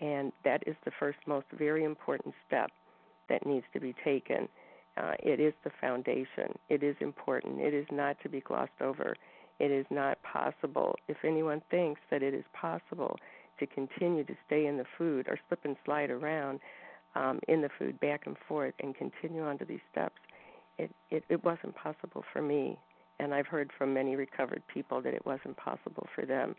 And 0.00 0.32
that 0.44 0.62
is 0.66 0.76
the 0.84 0.92
first, 0.98 1.18
most 1.26 1.46
very 1.56 1.84
important 1.84 2.34
step 2.46 2.70
that 3.28 3.44
needs 3.46 3.66
to 3.72 3.80
be 3.80 3.94
taken. 4.04 4.48
Uh, 4.96 5.14
it 5.20 5.40
is 5.40 5.52
the 5.64 5.70
foundation. 5.80 6.54
It 6.68 6.82
is 6.82 6.96
important. 7.00 7.60
It 7.60 7.74
is 7.74 7.86
not 7.90 8.16
to 8.22 8.28
be 8.28 8.40
glossed 8.40 8.80
over. 8.80 9.16
It 9.58 9.70
is 9.70 9.86
not 9.90 10.18
possible. 10.22 10.96
If 11.08 11.18
anyone 11.24 11.62
thinks 11.70 12.00
that 12.10 12.22
it 12.22 12.32
is 12.32 12.44
possible 12.52 13.16
to 13.58 13.66
continue 13.66 14.24
to 14.24 14.34
stay 14.46 14.66
in 14.66 14.76
the 14.76 14.84
food 14.96 15.26
or 15.28 15.38
slip 15.48 15.60
and 15.64 15.76
slide 15.84 16.10
around 16.10 16.60
um, 17.14 17.40
in 17.48 17.62
the 17.62 17.70
food 17.78 17.98
back 18.00 18.26
and 18.26 18.36
forth 18.46 18.74
and 18.80 18.94
continue 18.94 19.42
on 19.42 19.58
to 19.58 19.64
these 19.64 19.80
steps, 19.90 20.16
it, 20.78 20.90
it, 21.10 21.24
it 21.28 21.44
wasn't 21.44 21.74
possible 21.74 22.24
for 22.32 22.42
me. 22.42 22.78
And 23.20 23.34
I've 23.34 23.46
heard 23.46 23.70
from 23.76 23.92
many 23.94 24.14
recovered 24.14 24.62
people 24.72 25.02
that 25.02 25.14
it 25.14 25.24
wasn't 25.26 25.56
possible 25.56 26.06
for 26.14 26.24
them. 26.24 26.54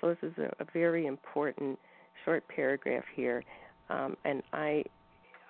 So 0.00 0.08
this 0.08 0.30
is 0.30 0.38
a, 0.38 0.62
a 0.62 0.66
very 0.72 1.06
important 1.06 1.78
short 2.24 2.44
paragraph 2.48 3.04
here, 3.14 3.42
um, 3.90 4.16
and 4.24 4.42
I 4.52 4.84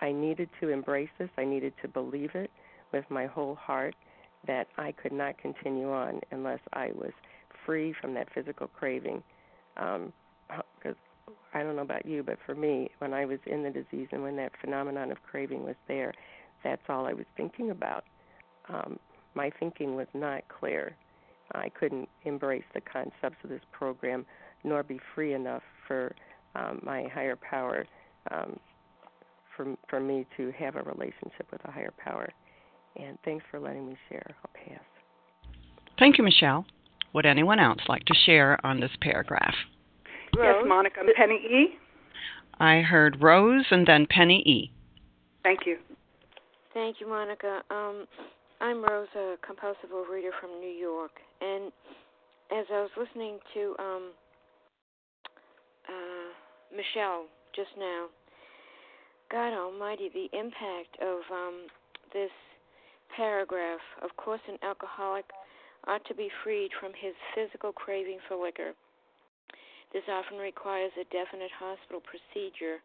I 0.00 0.12
needed 0.12 0.48
to 0.60 0.68
embrace 0.70 1.08
this. 1.18 1.30
I 1.38 1.44
needed 1.44 1.72
to 1.82 1.88
believe 1.88 2.30
it 2.34 2.50
with 2.92 3.04
my 3.10 3.26
whole 3.26 3.54
heart 3.54 3.94
that 4.46 4.66
I 4.76 4.92
could 4.92 5.12
not 5.12 5.38
continue 5.38 5.90
on 5.90 6.20
unless 6.30 6.60
I 6.72 6.88
was 6.94 7.12
free 7.64 7.94
from 8.00 8.14
that 8.14 8.28
physical 8.34 8.68
craving. 8.68 9.22
Because 9.74 10.04
um, 10.86 10.94
I 11.52 11.62
don't 11.62 11.76
know 11.76 11.82
about 11.82 12.06
you, 12.06 12.22
but 12.22 12.38
for 12.44 12.54
me, 12.54 12.90
when 12.98 13.12
I 13.12 13.24
was 13.24 13.38
in 13.46 13.62
the 13.62 13.70
disease 13.70 14.08
and 14.12 14.22
when 14.22 14.36
that 14.36 14.52
phenomenon 14.60 15.10
of 15.10 15.22
craving 15.22 15.64
was 15.64 15.76
there, 15.88 16.12
that's 16.62 16.82
all 16.88 17.06
I 17.06 17.12
was 17.12 17.26
thinking 17.36 17.70
about. 17.70 18.04
Um, 18.68 18.98
my 19.34 19.50
thinking 19.58 19.94
was 19.94 20.06
not 20.14 20.42
clear. 20.48 20.96
I 21.52 21.68
couldn't 21.68 22.08
embrace 22.24 22.64
the 22.74 22.80
concepts 22.80 23.36
of 23.44 23.50
this 23.50 23.60
program 23.72 24.26
nor 24.64 24.82
be 24.82 24.98
free 25.14 25.34
enough 25.34 25.62
for 25.86 26.14
um, 26.54 26.80
my 26.82 27.06
higher 27.14 27.36
power 27.36 27.86
um, 28.30 28.58
for 29.54 29.76
for 29.88 30.00
me 30.00 30.26
to 30.36 30.50
have 30.58 30.76
a 30.76 30.82
relationship 30.82 31.46
with 31.52 31.60
a 31.66 31.70
higher 31.70 31.92
power. 32.02 32.28
And 32.96 33.18
thanks 33.24 33.44
for 33.50 33.60
letting 33.60 33.86
me 33.86 33.96
share. 34.08 34.24
I'll 34.42 34.66
pass. 34.66 34.84
Thank 35.98 36.16
you, 36.18 36.24
Michelle. 36.24 36.64
Would 37.12 37.26
anyone 37.26 37.60
else 37.60 37.80
like 37.88 38.04
to 38.06 38.14
share 38.26 38.64
on 38.64 38.80
this 38.80 38.90
paragraph? 39.00 39.54
Rose? 40.36 40.56
Yes, 40.60 40.64
Monica. 40.66 41.00
Penny 41.16 41.34
E. 41.34 41.78
I 42.60 42.80
heard 42.80 43.20
Rose 43.20 43.64
and 43.70 43.86
then 43.86 44.06
Penny 44.08 44.42
E. 44.46 44.72
Thank 45.42 45.60
you. 45.66 45.76
Thank 46.72 47.00
you, 47.00 47.08
Monica. 47.08 47.62
Um, 47.70 48.06
I'm 48.60 48.82
Rose, 48.82 49.08
a 49.16 49.36
compulsive 49.46 49.90
overeater 49.92 50.30
from 50.40 50.60
New 50.60 50.72
York, 50.72 51.12
and 51.40 51.72
as 52.50 52.66
I 52.72 52.80
was 52.80 52.90
listening 52.96 53.38
to 53.54 53.74
um, 53.78 54.10
uh, 55.88 56.74
Michelle 56.74 57.26
just 57.54 57.70
now. 57.78 58.06
God 59.30 59.54
Almighty, 59.54 60.10
the 60.12 60.28
impact 60.36 60.98
of 61.00 61.20
um, 61.32 61.66
this 62.12 62.30
paragraph. 63.16 63.80
Of 64.02 64.16
course, 64.16 64.40
an 64.48 64.58
alcoholic 64.62 65.24
ought 65.86 66.04
to 66.06 66.14
be 66.14 66.28
freed 66.42 66.70
from 66.80 66.92
his 66.92 67.14
physical 67.34 67.72
craving 67.72 68.18
for 68.28 68.36
liquor. 68.36 68.72
This 69.94 70.02
often 70.10 70.38
requires 70.38 70.90
a 71.00 71.04
definite 71.14 71.54
hospital 71.56 72.02
procedure. 72.02 72.82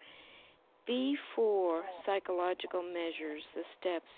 Before 0.86 1.82
psychological 2.06 2.84
measures, 2.84 3.42
the 3.58 3.66
steps, 3.82 4.13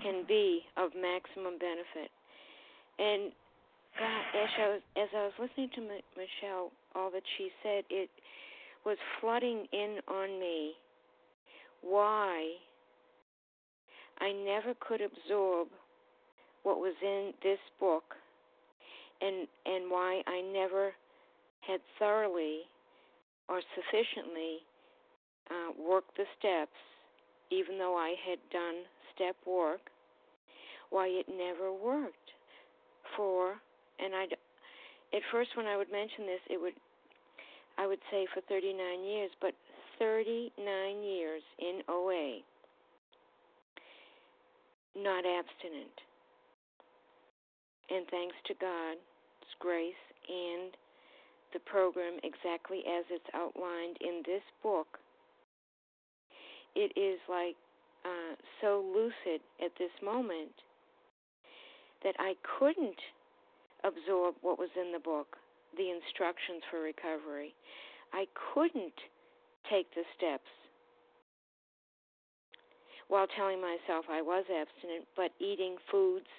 can 0.00 0.24
be 0.26 0.62
of 0.76 0.90
maximum 0.94 1.58
benefit. 1.58 2.10
And 2.98 3.32
God, 3.98 4.22
as 4.32 4.48
I 4.58 4.68
was, 4.68 4.80
as 4.96 5.08
I 5.14 5.22
was 5.26 5.32
listening 5.40 5.70
to 5.74 5.80
M- 5.82 6.06
Michelle, 6.16 6.70
all 6.94 7.10
that 7.10 7.22
she 7.36 7.50
said, 7.62 7.84
it 7.90 8.08
was 8.86 8.96
flooding 9.20 9.66
in 9.72 9.98
on 10.08 10.38
me. 10.38 10.72
Why? 11.82 12.54
I 14.20 14.32
never 14.32 14.74
could 14.80 15.00
absorb 15.00 15.68
what 16.62 16.78
was 16.78 16.94
in 17.02 17.32
this 17.42 17.58
book 17.80 18.04
and 19.20 19.48
and 19.66 19.90
why 19.90 20.22
I 20.26 20.40
never 20.52 20.92
had 21.66 21.80
thoroughly 21.98 22.60
or 23.48 23.60
sufficiently 23.74 24.58
uh, 25.50 25.72
worked 25.78 26.16
the 26.16 26.24
steps, 26.38 26.78
even 27.50 27.78
though 27.78 27.96
I 27.96 28.14
had 28.28 28.38
done 28.52 28.84
step 29.14 29.36
work, 29.46 29.90
why 30.90 31.08
it 31.08 31.26
never 31.28 31.72
worked 31.72 32.30
for, 33.16 33.54
and 33.98 34.14
I, 34.14 34.24
at 35.14 35.22
first 35.32 35.50
when 35.56 35.66
I 35.66 35.76
would 35.76 35.90
mention 35.90 36.26
this, 36.26 36.40
it 36.48 36.60
would 36.60 36.74
I 37.78 37.86
would 37.86 38.00
say 38.10 38.26
for 38.34 38.42
39 38.42 38.76
years, 39.04 39.30
but 39.40 39.54
39 39.98 40.52
years 41.02 41.42
in 41.58 41.80
OA, 41.88 42.40
not 44.94 45.24
abstinent. 45.24 45.96
And 47.88 48.06
thanks 48.10 48.36
to 48.46 48.54
God's 48.60 49.00
grace 49.58 49.94
and 50.28 50.76
the 51.52 51.60
program 51.60 52.18
exactly 52.22 52.80
as 52.86 53.04
it's 53.10 53.26
outlined 53.34 53.96
in 54.00 54.22
this 54.26 54.42
book, 54.62 54.98
it 56.74 56.92
is 56.98 57.18
like 57.28 57.56
uh, 58.04 58.34
so 58.60 58.84
lucid 58.94 59.40
at 59.64 59.72
this 59.78 59.92
moment 60.02 60.52
that 62.02 62.14
I 62.18 62.34
couldn't 62.58 63.00
absorb 63.84 64.34
what 64.42 64.58
was 64.58 64.70
in 64.76 64.92
the 64.92 64.98
book 64.98 65.36
the 65.76 65.90
instructions 65.90 66.62
for 66.70 66.80
recovery. 66.80 67.54
I 68.12 68.26
couldn't 68.34 68.98
take 69.70 69.86
the 69.94 70.02
steps 70.16 70.50
while 73.08 73.26
telling 73.36 73.60
myself 73.60 74.06
I 74.10 74.22
was 74.22 74.44
abstinent, 74.50 75.06
but 75.16 75.30
eating 75.38 75.76
foods 75.90 76.30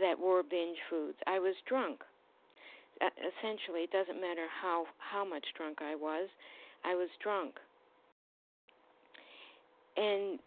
that 0.00 0.18
were 0.18 0.42
binge 0.42 0.78
foods. 0.88 1.16
I 1.26 1.38
was 1.38 1.54
drunk. 1.68 2.00
Essentially, 3.00 3.82
it 3.84 3.90
doesn't 3.92 4.20
matter 4.20 4.46
how 4.62 4.86
how 4.98 5.24
much 5.24 5.44
drunk 5.56 5.78
I 5.80 5.94
was. 5.94 6.28
I 6.84 6.94
was 6.94 7.08
drunk. 7.22 7.54
And 9.96 10.38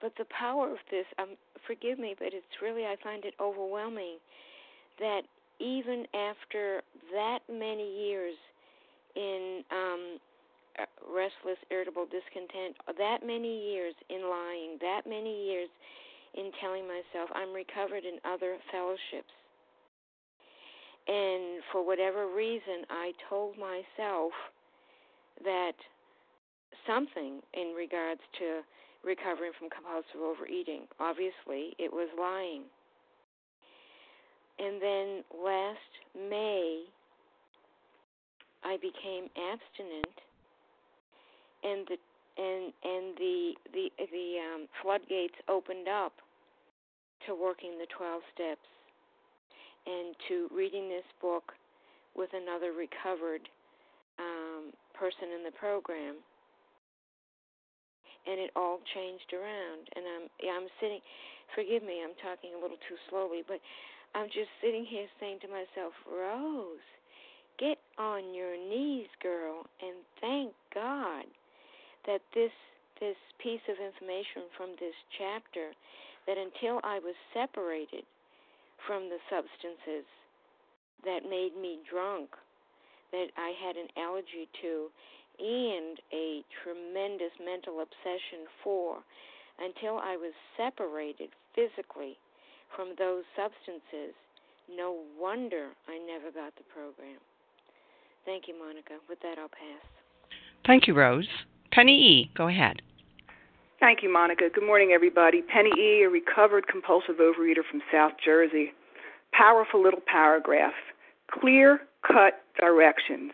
but 0.00 0.12
the 0.16 0.26
power 0.26 0.70
of 0.70 0.78
this, 0.90 1.06
um, 1.18 1.36
forgive 1.66 1.98
me, 1.98 2.14
but 2.18 2.28
it's 2.28 2.62
really 2.62 2.84
I 2.84 2.96
find 3.02 3.24
it 3.24 3.34
overwhelming 3.40 4.18
that 5.00 5.22
even 5.60 6.06
after 6.14 6.82
that 7.12 7.40
many 7.50 8.06
years 8.06 8.34
in 9.16 9.62
um, 9.72 10.18
uh, 10.78 10.84
restless, 11.12 11.58
irritable, 11.70 12.06
discontent, 12.06 12.76
that 12.96 13.26
many 13.26 13.72
years 13.72 13.94
in 14.08 14.22
lying, 14.30 14.78
that 14.80 15.02
many 15.06 15.46
years 15.46 15.68
in 16.34 16.50
telling 16.60 16.86
myself 16.86 17.28
I'm 17.34 17.52
recovered 17.52 18.04
in 18.04 18.18
other 18.24 18.56
fellowships. 18.70 19.32
And 21.08 21.62
for 21.72 21.84
whatever 21.84 22.26
reason, 22.28 22.84
I 22.90 23.12
told 23.30 23.56
myself 23.56 24.32
that 25.42 25.72
something 26.86 27.40
in 27.54 27.74
regards 27.74 28.20
to 28.38 28.60
recovering 29.02 29.52
from 29.58 29.70
compulsive 29.70 30.20
overeating. 30.20 30.82
Obviously, 31.00 31.74
it 31.78 31.90
was 31.92 32.08
lying. 32.18 32.64
And 34.58 34.82
then 34.82 35.24
last 35.32 35.92
May, 36.14 36.84
I 38.64 38.76
became 38.76 39.30
abstinent, 39.38 40.16
and 41.62 41.86
the 41.86 41.96
and 42.36 42.72
and 42.82 43.16
the 43.16 43.52
the 43.72 43.90
the 43.96 44.36
um, 44.42 44.66
floodgates 44.82 45.36
opened 45.48 45.88
up 45.88 46.12
to 47.26 47.34
working 47.34 47.78
the 47.78 47.86
twelve 47.96 48.22
steps 48.34 48.66
and 49.88 50.14
to 50.28 50.52
reading 50.54 50.88
this 50.88 51.06
book 51.20 51.56
with 52.14 52.28
another 52.36 52.76
recovered 52.76 53.48
um, 54.20 54.70
person 54.92 55.32
in 55.32 55.42
the 55.44 55.54
program. 55.56 56.20
And 58.28 58.36
it 58.36 58.52
all 58.52 58.84
changed 58.92 59.32
around 59.32 59.88
and 59.96 60.04
i'm 60.04 60.26
i'm 60.52 60.68
sitting 60.84 61.00
forgive 61.56 61.80
me 61.80 62.04
i'm 62.04 62.12
talking 62.20 62.52
a 62.52 62.60
little 62.60 62.76
too 62.84 63.00
slowly 63.08 63.40
but 63.48 63.56
i'm 64.12 64.28
just 64.28 64.52
sitting 64.60 64.84
here 64.84 65.08
saying 65.16 65.40
to 65.40 65.48
myself 65.48 65.96
rose 66.04 66.84
get 67.56 67.80
on 67.96 68.34
your 68.36 68.52
knees 68.60 69.08
girl 69.22 69.64
and 69.80 69.96
thank 70.20 70.52
god 70.76 71.24
that 72.04 72.20
this 72.36 72.52
this 73.00 73.16
piece 73.40 73.64
of 73.64 73.80
information 73.80 74.44
from 74.60 74.76
this 74.76 74.96
chapter 75.16 75.72
that 76.28 76.36
until 76.36 76.84
i 76.84 77.00
was 77.00 77.16
separated 77.32 78.04
from 78.86 79.08
the 79.08 79.18
substances 79.28 80.06
that 81.04 81.28
made 81.28 81.54
me 81.60 81.78
drunk 81.88 82.30
that 83.12 83.28
i 83.36 83.52
had 83.64 83.76
an 83.76 83.88
allergy 83.96 84.48
to 84.60 84.88
and 85.38 85.98
a 86.12 86.42
tremendous 86.62 87.30
mental 87.44 87.80
obsession 87.80 88.50
for 88.62 88.98
until 89.58 89.98
I 89.98 90.16
was 90.16 90.32
separated 90.56 91.30
physically 91.54 92.16
from 92.74 92.94
those 92.98 93.24
substances. 93.36 94.14
No 94.68 94.96
wonder 95.18 95.70
I 95.88 95.98
never 95.98 96.30
got 96.30 96.54
the 96.56 96.64
program. 96.72 97.18
Thank 98.24 98.48
you, 98.48 98.58
Monica. 98.58 98.94
With 99.08 99.20
that, 99.20 99.38
I'll 99.38 99.48
pass. 99.48 99.82
Thank 100.66 100.86
you, 100.86 100.94
Rose. 100.94 101.28
Penny 101.72 101.92
E., 101.92 102.30
go 102.36 102.48
ahead. 102.48 102.82
Thank 103.80 104.02
you, 104.02 104.12
Monica. 104.12 104.48
Good 104.52 104.66
morning, 104.66 104.90
everybody. 104.92 105.40
Penny 105.40 105.70
E., 105.78 106.02
a 106.02 106.08
recovered 106.08 106.66
compulsive 106.66 107.16
overeater 107.20 107.62
from 107.70 107.80
South 107.92 108.12
Jersey. 108.22 108.72
Powerful 109.32 109.80
little 109.80 110.02
paragraph. 110.04 110.74
Clear 111.30 111.80
cut 112.04 112.42
directions. 112.58 113.30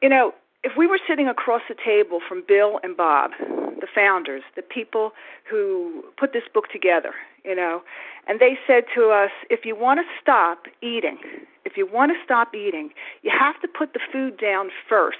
You 0.00 0.10
know, 0.10 0.32
if 0.62 0.76
we 0.76 0.86
were 0.86 1.00
sitting 1.08 1.26
across 1.26 1.62
the 1.68 1.74
table 1.74 2.20
from 2.26 2.44
Bill 2.46 2.78
and 2.84 2.96
Bob, 2.96 3.32
the 3.40 3.88
founders, 3.92 4.42
the 4.54 4.62
people 4.62 5.10
who 5.50 6.04
put 6.16 6.32
this 6.32 6.44
book 6.54 6.68
together, 6.72 7.12
you 7.44 7.56
know, 7.56 7.82
and 8.28 8.38
they 8.38 8.56
said 8.64 8.84
to 8.94 9.10
us, 9.10 9.30
if 9.50 9.64
you 9.64 9.74
want 9.74 9.98
to 9.98 10.04
stop 10.20 10.66
eating, 10.82 11.18
if 11.64 11.76
you 11.76 11.84
want 11.92 12.12
to 12.12 12.24
stop 12.24 12.54
eating, 12.54 12.90
you 13.22 13.32
have 13.36 13.60
to 13.60 13.66
put 13.66 13.92
the 13.92 14.00
food 14.12 14.38
down 14.38 14.70
first 14.88 15.18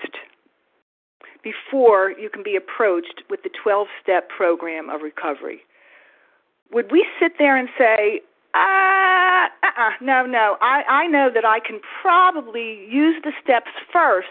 before 1.43 2.13
you 2.13 2.31
can 2.31 2.43
be 2.43 2.57
approached 2.57 3.23
with 3.29 3.43
the 3.43 3.51
12 3.63 3.89
step 4.03 4.29
program 4.29 4.89
of 4.89 5.03
recovery. 5.03 5.61
Would 6.73 6.91
we 6.91 7.07
sit 7.21 7.33
there 7.39 7.57
and 7.57 7.69
say, 7.77 8.23
uh, 8.55 9.49
uh-uh, 9.63 9.91
no, 10.01 10.27
no, 10.27 10.57
I, 10.61 10.83
I 10.89 11.07
know 11.07 11.31
that 11.33 11.45
I 11.45 11.61
can 11.61 11.81
probably 12.01 12.87
use 12.89 13.17
the 13.23 13.33
steps 13.43 13.71
first 13.93 14.29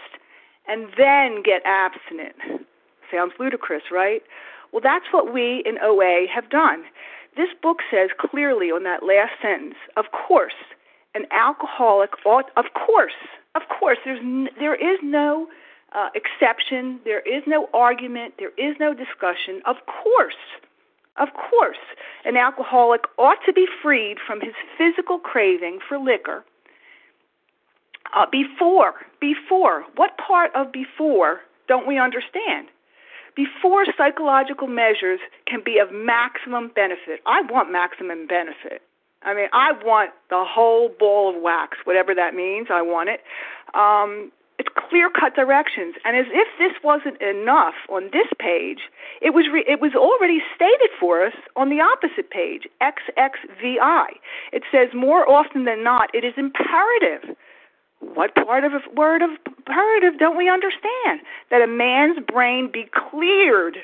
and 0.68 0.86
then 0.96 1.42
get 1.42 1.62
abstinent. 1.64 2.66
Sounds 3.10 3.32
ludicrous, 3.38 3.82
right? 3.90 4.22
Well, 4.72 4.80
that's 4.82 5.06
what 5.10 5.32
we 5.32 5.62
in 5.66 5.76
OA 5.82 6.26
have 6.32 6.48
done. 6.48 6.84
This 7.36 7.48
book 7.62 7.78
says 7.90 8.10
clearly 8.18 8.70
on 8.70 8.84
that 8.84 9.02
last 9.02 9.32
sentence, 9.40 9.76
of 9.96 10.06
course, 10.12 10.54
an 11.14 11.26
alcoholic 11.30 12.10
ought, 12.24 12.50
of 12.56 12.66
course, 12.74 13.12
of 13.54 13.62
course, 13.68 13.98
there's 14.04 14.20
n- 14.20 14.48
there 14.58 14.74
is 14.74 14.98
no 15.02 15.46
uh, 15.94 16.08
exception, 16.14 17.00
there 17.04 17.20
is 17.20 17.42
no 17.46 17.68
argument, 17.74 18.34
there 18.38 18.52
is 18.56 18.76
no 18.80 18.94
discussion. 18.94 19.62
Of 19.66 19.76
course, 19.86 20.40
of 21.18 21.28
course, 21.34 21.82
an 22.24 22.36
alcoholic 22.36 23.02
ought 23.18 23.38
to 23.46 23.52
be 23.52 23.66
freed 23.82 24.16
from 24.26 24.40
his 24.40 24.54
physical 24.78 25.18
craving 25.18 25.80
for 25.86 25.98
liquor 25.98 26.44
uh, 28.14 28.26
before, 28.30 28.94
before, 29.20 29.84
what 29.96 30.16
part 30.18 30.50
of 30.54 30.72
before 30.72 31.40
don't 31.68 31.86
we 31.86 31.98
understand? 31.98 32.68
Before 33.34 33.86
psychological 33.96 34.66
measures 34.66 35.20
can 35.46 35.62
be 35.64 35.78
of 35.78 35.90
maximum 35.90 36.70
benefit. 36.74 37.20
I 37.24 37.40
want 37.42 37.72
maximum 37.72 38.26
benefit. 38.26 38.82
I 39.22 39.34
mean, 39.34 39.48
I 39.52 39.72
want 39.84 40.10
the 40.28 40.44
whole 40.46 40.90
ball 40.98 41.34
of 41.34 41.40
wax, 41.40 41.78
whatever 41.84 42.14
that 42.14 42.34
means. 42.34 42.66
I 42.70 42.82
want 42.82 43.08
it. 43.08 43.20
Um, 43.74 44.32
clear 44.68 45.10
cut 45.10 45.34
directions, 45.34 45.94
and 46.04 46.16
as 46.16 46.26
if 46.30 46.48
this 46.58 46.72
wasn't 46.82 47.20
enough 47.20 47.74
on 47.88 48.10
this 48.12 48.28
page, 48.38 48.80
it 49.20 49.34
was 49.34 49.46
re- 49.52 49.64
it 49.66 49.80
was 49.80 49.94
already 49.94 50.40
stated 50.54 50.90
for 50.98 51.24
us 51.24 51.34
on 51.56 51.70
the 51.70 51.80
opposite 51.80 52.30
page, 52.30 52.66
XXVI. 52.82 54.06
It 54.52 54.62
says 54.70 54.88
more 54.94 55.28
often 55.30 55.64
than 55.64 55.82
not, 55.82 56.14
it 56.14 56.24
is 56.24 56.34
imperative 56.36 57.36
what 58.02 58.34
part 58.34 58.64
of 58.64 58.72
a 58.72 58.80
word 58.94 59.22
of 59.22 59.30
imperative 59.46 60.18
don't 60.18 60.36
we 60.36 60.48
understand? 60.48 61.20
That 61.50 61.62
a 61.62 61.66
man's 61.66 62.18
brain 62.26 62.70
be 62.72 62.86
cleared 62.92 63.78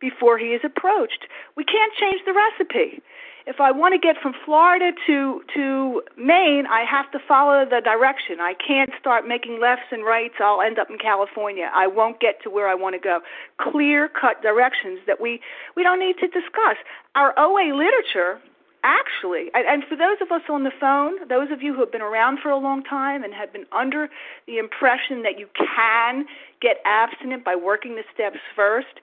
before 0.00 0.38
he 0.38 0.56
is 0.56 0.62
approached. 0.64 1.26
We 1.56 1.64
can't 1.64 1.92
change 2.00 2.22
the 2.24 2.32
recipe. 2.32 3.02
If 3.48 3.60
I 3.60 3.72
want 3.72 3.94
to 3.94 3.98
get 3.98 4.20
from 4.20 4.34
Florida 4.44 4.92
to 5.06 5.40
to 5.54 6.02
Maine, 6.18 6.66
I 6.66 6.84
have 6.84 7.10
to 7.12 7.18
follow 7.26 7.64
the 7.64 7.80
direction. 7.80 8.40
I 8.40 8.52
can't 8.52 8.90
start 9.00 9.26
making 9.26 9.58
lefts 9.58 9.88
and 9.90 10.04
rights. 10.04 10.34
I'll 10.38 10.60
end 10.60 10.78
up 10.78 10.90
in 10.90 10.98
California. 10.98 11.70
I 11.74 11.86
won't 11.86 12.20
get 12.20 12.42
to 12.42 12.50
where 12.50 12.68
I 12.68 12.74
want 12.74 12.94
to 12.96 13.00
go. 13.00 13.20
Clear 13.56 14.06
cut 14.06 14.42
directions 14.42 15.00
that 15.06 15.18
we 15.18 15.40
we 15.76 15.82
don't 15.82 15.98
need 15.98 16.18
to 16.20 16.26
discuss. 16.28 16.76
Our 17.14 17.32
OA 17.38 17.72
literature 17.74 18.38
actually, 18.84 19.50
and 19.54 19.82
for 19.88 19.96
those 19.96 20.20
of 20.20 20.30
us 20.30 20.42
on 20.50 20.64
the 20.64 20.70
phone, 20.78 21.26
those 21.28 21.50
of 21.50 21.62
you 21.62 21.72
who 21.72 21.80
have 21.80 21.90
been 21.90 22.02
around 22.02 22.40
for 22.42 22.50
a 22.50 22.58
long 22.58 22.84
time 22.84 23.24
and 23.24 23.32
have 23.32 23.52
been 23.52 23.66
under 23.72 24.08
the 24.46 24.58
impression 24.58 25.22
that 25.22 25.38
you 25.38 25.48
can 25.56 26.26
get 26.60 26.76
abstinent 26.84 27.44
by 27.44 27.56
working 27.56 27.96
the 27.96 28.04
steps 28.12 28.38
first, 28.54 29.00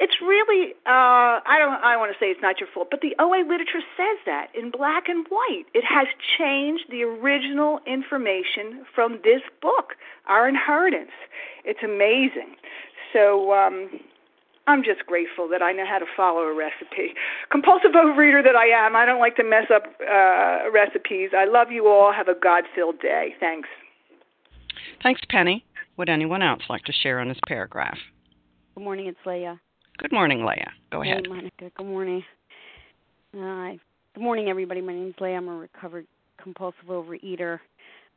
it's 0.00 0.14
really 0.20 0.72
uh 0.86 1.40
I 1.44 1.56
don't 1.58 1.82
I 1.82 1.96
want 1.96 2.12
to 2.12 2.18
say 2.18 2.26
it's 2.30 2.42
not 2.42 2.60
your 2.60 2.68
fault, 2.72 2.88
but 2.90 3.00
the 3.00 3.14
OA 3.18 3.42
literature 3.42 3.82
says 3.96 4.18
that 4.26 4.48
in 4.54 4.70
black 4.70 5.08
and 5.08 5.26
white. 5.28 5.64
It 5.74 5.84
has 5.84 6.06
changed 6.38 6.84
the 6.90 7.02
original 7.02 7.80
information 7.86 8.84
from 8.94 9.20
this 9.24 9.42
book, 9.60 9.94
Our 10.26 10.48
Inheritance. 10.48 11.12
It's 11.64 11.82
amazing. 11.82 12.56
So 13.12 13.52
um 13.52 14.00
I'm 14.66 14.84
just 14.84 15.06
grateful 15.06 15.48
that 15.48 15.60
I 15.60 15.72
know 15.72 15.84
how 15.84 15.98
to 15.98 16.06
follow 16.16 16.42
a 16.42 16.54
recipe. 16.54 17.14
Compulsive 17.50 17.92
overeater 17.92 18.44
that 18.44 18.54
I 18.54 18.66
am, 18.66 18.94
I 18.94 19.04
don't 19.04 19.18
like 19.18 19.36
to 19.36 19.44
mess 19.44 19.66
up 19.74 19.84
uh, 20.00 20.70
recipes. 20.70 21.30
I 21.36 21.46
love 21.46 21.72
you 21.72 21.88
all. 21.88 22.12
Have 22.12 22.28
a 22.28 22.34
God 22.40 22.64
filled 22.74 23.00
day. 23.00 23.34
Thanks. 23.40 23.68
Thanks, 25.02 25.20
Penny. 25.28 25.64
Would 25.96 26.08
anyone 26.08 26.42
else 26.42 26.62
like 26.68 26.84
to 26.84 26.92
share 26.92 27.18
on 27.18 27.28
this 27.28 27.40
paragraph? 27.46 27.98
Good 28.74 28.84
morning, 28.84 29.06
it's 29.06 29.18
Leah. 29.26 29.60
Good 30.02 30.10
morning, 30.10 30.44
Leah. 30.44 30.72
Go 30.90 31.02
ahead. 31.02 31.20
Hey, 31.22 31.28
Monica. 31.28 31.70
Good 31.76 31.86
morning. 31.86 32.24
Uh, 33.32 33.78
good 34.14 34.20
morning, 34.20 34.48
everybody. 34.48 34.80
My 34.80 34.92
name 34.92 35.10
is 35.10 35.14
Leah. 35.20 35.36
I'm 35.36 35.46
a 35.46 35.54
recovered 35.54 36.08
compulsive 36.42 36.86
overeater. 36.88 37.60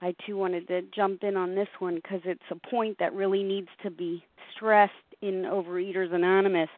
I 0.01 0.15
too 0.25 0.35
wanted 0.35 0.67
to 0.69 0.81
jump 0.95 1.23
in 1.23 1.37
on 1.37 1.53
this 1.53 1.67
one 1.77 1.93
because 1.97 2.21
it's 2.25 2.41
a 2.49 2.55
point 2.71 2.97
that 2.97 3.13
really 3.13 3.43
needs 3.43 3.67
to 3.83 3.91
be 3.91 4.23
stressed 4.55 4.93
in 5.21 5.43
Overeaters 5.43 6.11
Anonymous 6.11 6.69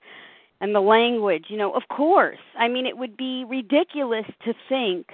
and 0.60 0.76
the 0.76 0.82
language. 0.82 1.46
You 1.48 1.56
know, 1.56 1.72
of 1.72 1.84
course. 1.88 2.38
I 2.60 2.67
mean, 2.67 2.86
it 2.86 2.98
would 2.98 3.15
be 3.15 3.46
ridiculous 3.48 4.26
to 4.43 4.54
think 4.67 5.08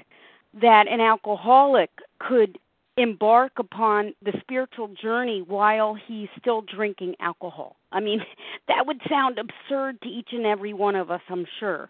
that 0.59 0.87
an 0.89 1.01
alcoholic 1.01 1.91
could 2.17 2.57
embark 2.97 3.53
upon 3.57 4.13
the 4.23 4.33
spiritual 4.41 4.87
journey 5.01 5.41
while 5.41 5.95
he's 5.95 6.27
still 6.39 6.61
drinking 6.61 7.15
alcohol. 7.19 7.75
I 7.91 7.99
mean, 7.99 8.21
that 8.67 8.85
would 8.85 9.01
sound 9.09 9.39
absurd 9.39 10.01
to 10.01 10.09
each 10.09 10.29
and 10.31 10.45
every 10.45 10.73
one 10.73 10.95
of 10.95 11.09
us, 11.11 11.21
I'm 11.29 11.45
sure. 11.59 11.89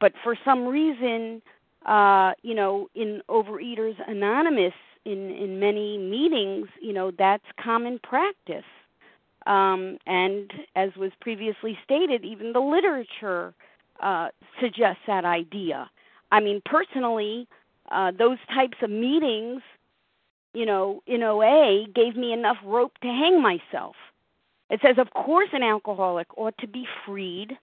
But 0.00 0.12
for 0.24 0.36
some 0.44 0.66
reason, 0.66 1.42
uh, 1.86 2.32
you 2.42 2.54
know, 2.54 2.88
in 2.94 3.22
Overeaters 3.28 3.96
Anonymous, 4.08 4.72
in 5.04 5.30
in 5.30 5.58
many 5.60 5.98
meetings, 5.98 6.68
you 6.80 6.92
know, 6.92 7.10
that's 7.10 7.44
common 7.62 7.98
practice. 8.02 8.64
Um, 9.46 9.98
and 10.06 10.52
as 10.76 10.90
was 10.96 11.12
previously 11.20 11.78
stated, 11.84 12.24
even 12.24 12.52
the 12.52 12.60
literature 12.60 13.54
uh, 14.02 14.28
suggests 14.60 15.02
that 15.06 15.24
idea. 15.24 15.90
I 16.30 16.40
mean, 16.40 16.60
personally, 16.64 17.48
uh, 17.90 18.12
those 18.16 18.38
types 18.54 18.76
of 18.82 18.90
meetings, 18.90 19.62
you 20.52 20.66
know, 20.66 21.02
in 21.06 21.22
OA 21.22 21.86
gave 21.94 22.16
me 22.16 22.32
enough 22.32 22.56
rope 22.64 22.92
to 23.02 23.08
hang 23.08 23.40
myself. 23.40 23.96
It 24.68 24.80
says, 24.82 24.96
of 24.98 25.10
course, 25.10 25.48
an 25.52 25.62
alcoholic 25.62 26.26
ought 26.36 26.56
to 26.58 26.66
be 26.66 26.86
freed 27.04 27.56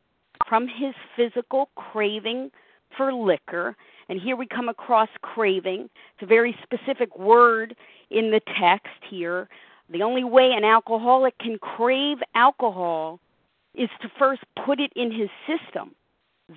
from 0.47 0.67
his 0.67 0.93
physical 1.15 1.69
craving 1.75 2.51
for 2.95 3.13
liquor. 3.13 3.75
And 4.09 4.19
here 4.19 4.35
we 4.35 4.45
come 4.45 4.69
across 4.69 5.09
craving. 5.21 5.89
It's 6.13 6.23
a 6.23 6.25
very 6.25 6.57
specific 6.63 7.17
word 7.17 7.75
in 8.09 8.31
the 8.31 8.41
text 8.59 9.03
here. 9.09 9.49
The 9.89 10.03
only 10.03 10.23
way 10.23 10.51
an 10.51 10.63
alcoholic 10.63 11.37
can 11.39 11.57
crave 11.59 12.17
alcohol 12.35 13.19
is 13.73 13.89
to 14.01 14.09
first 14.17 14.43
put 14.65 14.79
it 14.79 14.91
in 14.95 15.11
his 15.11 15.29
system. 15.45 15.91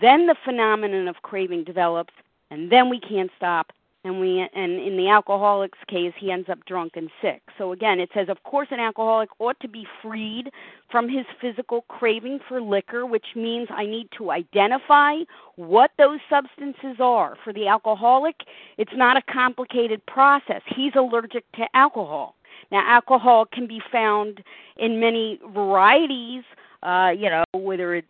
Then 0.01 0.27
the 0.27 0.37
phenomenon 0.45 1.09
of 1.09 1.23
craving 1.23 1.65
develops, 1.65 2.15
and 2.51 2.71
then 2.71 2.89
we 2.89 3.01
can't 3.01 3.31
stop 3.37 3.73
and 4.05 4.19
we 4.21 4.47
and 4.55 4.73
in 4.81 4.97
the 4.97 5.09
alcoholic's 5.09 5.79
case 5.87 6.13
he 6.19 6.31
ends 6.31 6.49
up 6.49 6.65
drunk 6.65 6.93
and 6.97 7.11
sick. 7.21 7.43
So 7.59 7.73
again 7.73 8.01
it 8.01 8.11
says 8.15 8.29
of 8.29 8.43
course 8.45 8.69
an 8.71 8.81
alcoholic 8.81 9.29
ought 9.39 9.59
to 9.61 9.69
be 9.69 9.87
freed 10.03 10.51
from 10.91 11.09
his 11.09 11.27
physical 11.41 11.83
craving 11.83 12.41
for 12.49 12.61
liquor 12.61 13.05
which 13.05 13.27
means 13.37 13.69
i 13.71 13.85
need 13.85 14.09
to 14.17 14.31
identify 14.31 15.17
what 15.57 15.91
those 15.99 16.21
substances 16.29 16.97
are. 16.99 17.37
For 17.45 17.53
the 17.53 17.67
alcoholic 17.67 18.37
it's 18.79 18.95
not 18.95 19.17
a 19.17 19.33
complicated 19.33 20.05
process. 20.07 20.63
He's 20.67 20.93
allergic 20.95 21.51
to 21.53 21.67
alcohol. 21.75 22.37
Now 22.73 22.87
alcohol 22.87 23.47
can 23.47 23.67
be 23.67 23.83
found 23.93 24.43
in 24.77 25.01
many 25.01 25.41
varieties 25.53 26.45
uh, 26.83 27.13
you 27.17 27.29
know, 27.29 27.45
whether 27.53 27.95
it's 27.95 28.09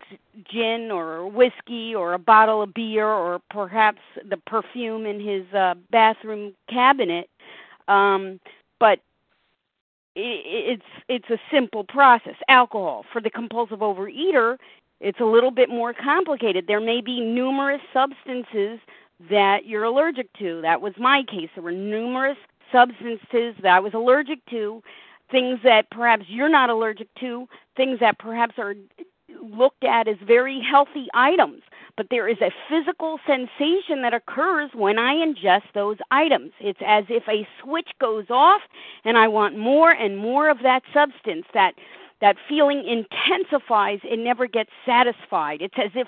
gin 0.49 0.91
or 0.91 1.27
whiskey 1.27 1.93
or 1.93 2.13
a 2.13 2.19
bottle 2.19 2.61
of 2.61 2.73
beer 2.73 3.07
or 3.07 3.41
perhaps 3.49 3.99
the 4.29 4.37
perfume 4.37 5.05
in 5.05 5.19
his 5.19 5.45
uh, 5.53 5.75
bathroom 5.91 6.53
cabinet. 6.69 7.29
Um, 7.87 8.39
but 8.79 8.99
it's 10.15 10.83
it's 11.07 11.29
a 11.29 11.37
simple 11.51 11.83
process. 11.83 12.35
Alcohol 12.47 13.05
for 13.11 13.21
the 13.21 13.29
compulsive 13.29 13.79
overeater, 13.79 14.57
it's 14.99 15.19
a 15.19 15.25
little 15.25 15.51
bit 15.51 15.69
more 15.69 15.93
complicated. 15.93 16.67
There 16.67 16.81
may 16.81 17.01
be 17.01 17.19
numerous 17.21 17.81
substances 17.93 18.79
that 19.29 19.65
you're 19.65 19.83
allergic 19.83 20.31
to. 20.39 20.61
That 20.61 20.81
was 20.81 20.93
my 20.97 21.23
case. 21.23 21.49
There 21.55 21.63
were 21.63 21.71
numerous 21.71 22.37
substances 22.71 23.55
that 23.61 23.75
I 23.75 23.79
was 23.79 23.93
allergic 23.93 24.45
to 24.47 24.81
things 25.31 25.59
that 25.63 25.89
perhaps 25.89 26.25
you're 26.27 26.49
not 26.49 26.69
allergic 26.69 27.07
to, 27.19 27.47
things 27.75 27.99
that 27.99 28.19
perhaps 28.19 28.55
are 28.57 28.75
looked 29.41 29.83
at 29.83 30.07
as 30.07 30.17
very 30.25 30.61
healthy 30.61 31.07
items. 31.13 31.61
But 31.97 32.07
there 32.09 32.27
is 32.27 32.37
a 32.41 32.51
physical 32.69 33.19
sensation 33.25 34.01
that 34.01 34.13
occurs 34.13 34.71
when 34.73 34.97
I 34.97 35.15
ingest 35.15 35.73
those 35.73 35.97
items. 36.09 36.51
It's 36.59 36.79
as 36.85 37.05
if 37.09 37.23
a 37.27 37.47
switch 37.61 37.89
goes 37.99 38.25
off 38.29 38.61
and 39.03 39.17
I 39.17 39.27
want 39.27 39.57
more 39.57 39.91
and 39.91 40.17
more 40.17 40.49
of 40.49 40.59
that 40.63 40.83
substance. 40.93 41.45
That 41.53 41.73
that 42.21 42.37
feeling 42.47 42.85
intensifies 42.85 43.99
it 44.03 44.19
never 44.19 44.45
gets 44.47 44.69
satisfied. 44.85 45.61
It's 45.61 45.73
as 45.77 45.91
if 45.95 46.07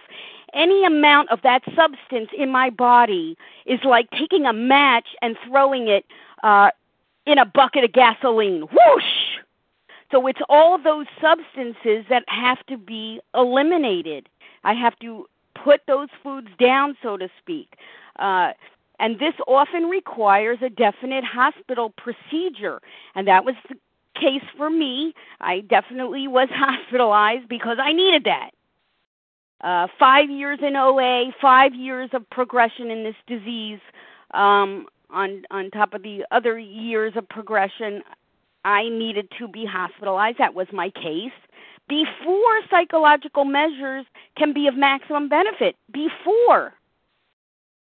any 0.53 0.85
amount 0.85 1.31
of 1.31 1.41
that 1.41 1.63
substance 1.75 2.29
in 2.37 2.51
my 2.51 2.69
body 2.69 3.35
is 3.65 3.79
like 3.83 4.09
taking 4.11 4.45
a 4.45 4.53
match 4.53 5.07
and 5.23 5.35
throwing 5.47 5.87
it 5.87 6.05
uh, 6.43 6.69
in 7.25 7.37
a 7.37 7.45
bucket 7.45 7.83
of 7.83 7.93
gasoline. 7.93 8.61
Whoosh! 8.61 9.39
So 10.11 10.27
it's 10.27 10.41
all 10.47 10.77
those 10.77 11.07
substances 11.19 12.05
that 12.09 12.23
have 12.27 12.63
to 12.67 12.77
be 12.77 13.19
eliminated. 13.33 14.29
I 14.63 14.73
have 14.73 14.97
to 14.99 15.25
put 15.63 15.81
those 15.87 16.09
foods 16.21 16.49
down, 16.59 16.95
so 17.01 17.17
to 17.17 17.29
speak. 17.39 17.75
Uh, 18.19 18.51
and 18.99 19.19
this 19.19 19.33
often 19.47 19.85
requires 19.85 20.59
a 20.61 20.69
definite 20.69 21.23
hospital 21.23 21.93
procedure. 21.97 22.79
And 23.15 23.27
that 23.27 23.43
was 23.43 23.55
the 23.69 23.75
case 24.19 24.43
for 24.55 24.69
me. 24.69 25.13
I 25.41 25.61
definitely 25.61 26.27
was 26.27 26.49
hospitalized 26.53 27.47
because 27.49 27.77
I 27.81 27.93
needed 27.93 28.25
that. 28.25 28.51
Uh, 29.61 29.87
five 29.97 30.29
years 30.29 30.59
in 30.61 30.75
OA, 30.75 31.31
five 31.41 31.73
years 31.73 32.09
of 32.13 32.29
progression 32.29 32.91
in 32.91 33.03
this 33.03 33.15
disease. 33.27 33.79
Um, 34.33 34.87
on 35.13 35.43
on 35.51 35.71
top 35.71 35.93
of 35.93 36.03
the 36.03 36.25
other 36.31 36.57
years 36.59 37.13
of 37.15 37.27
progression 37.29 38.01
i 38.65 38.89
needed 38.89 39.27
to 39.39 39.47
be 39.47 39.65
hospitalized. 39.65 40.37
That 40.39 40.55
was 40.55 40.67
my 40.71 40.89
case. 40.89 41.31
Before 41.89 42.61
psychological 42.69 43.45
measures 43.45 44.05
can 44.37 44.53
be 44.53 44.67
of 44.67 44.75
maximum 44.75 45.27
benefit. 45.29 45.75
Before. 45.91 46.73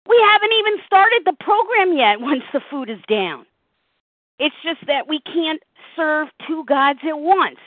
We 0.08 0.16
haven't 0.32 0.52
even 0.58 0.78
started 0.86 1.22
the 1.24 1.36
program 1.40 1.96
yet 1.96 2.20
once 2.20 2.42
the 2.52 2.60
food 2.70 2.88
is 2.88 3.00
down. 3.08 3.46
It's 4.38 4.54
just 4.62 4.86
that 4.86 5.08
we 5.08 5.20
can't 5.20 5.62
serve 5.94 6.28
two 6.46 6.64
gods 6.64 7.00
at 7.06 7.18
once. 7.18 7.58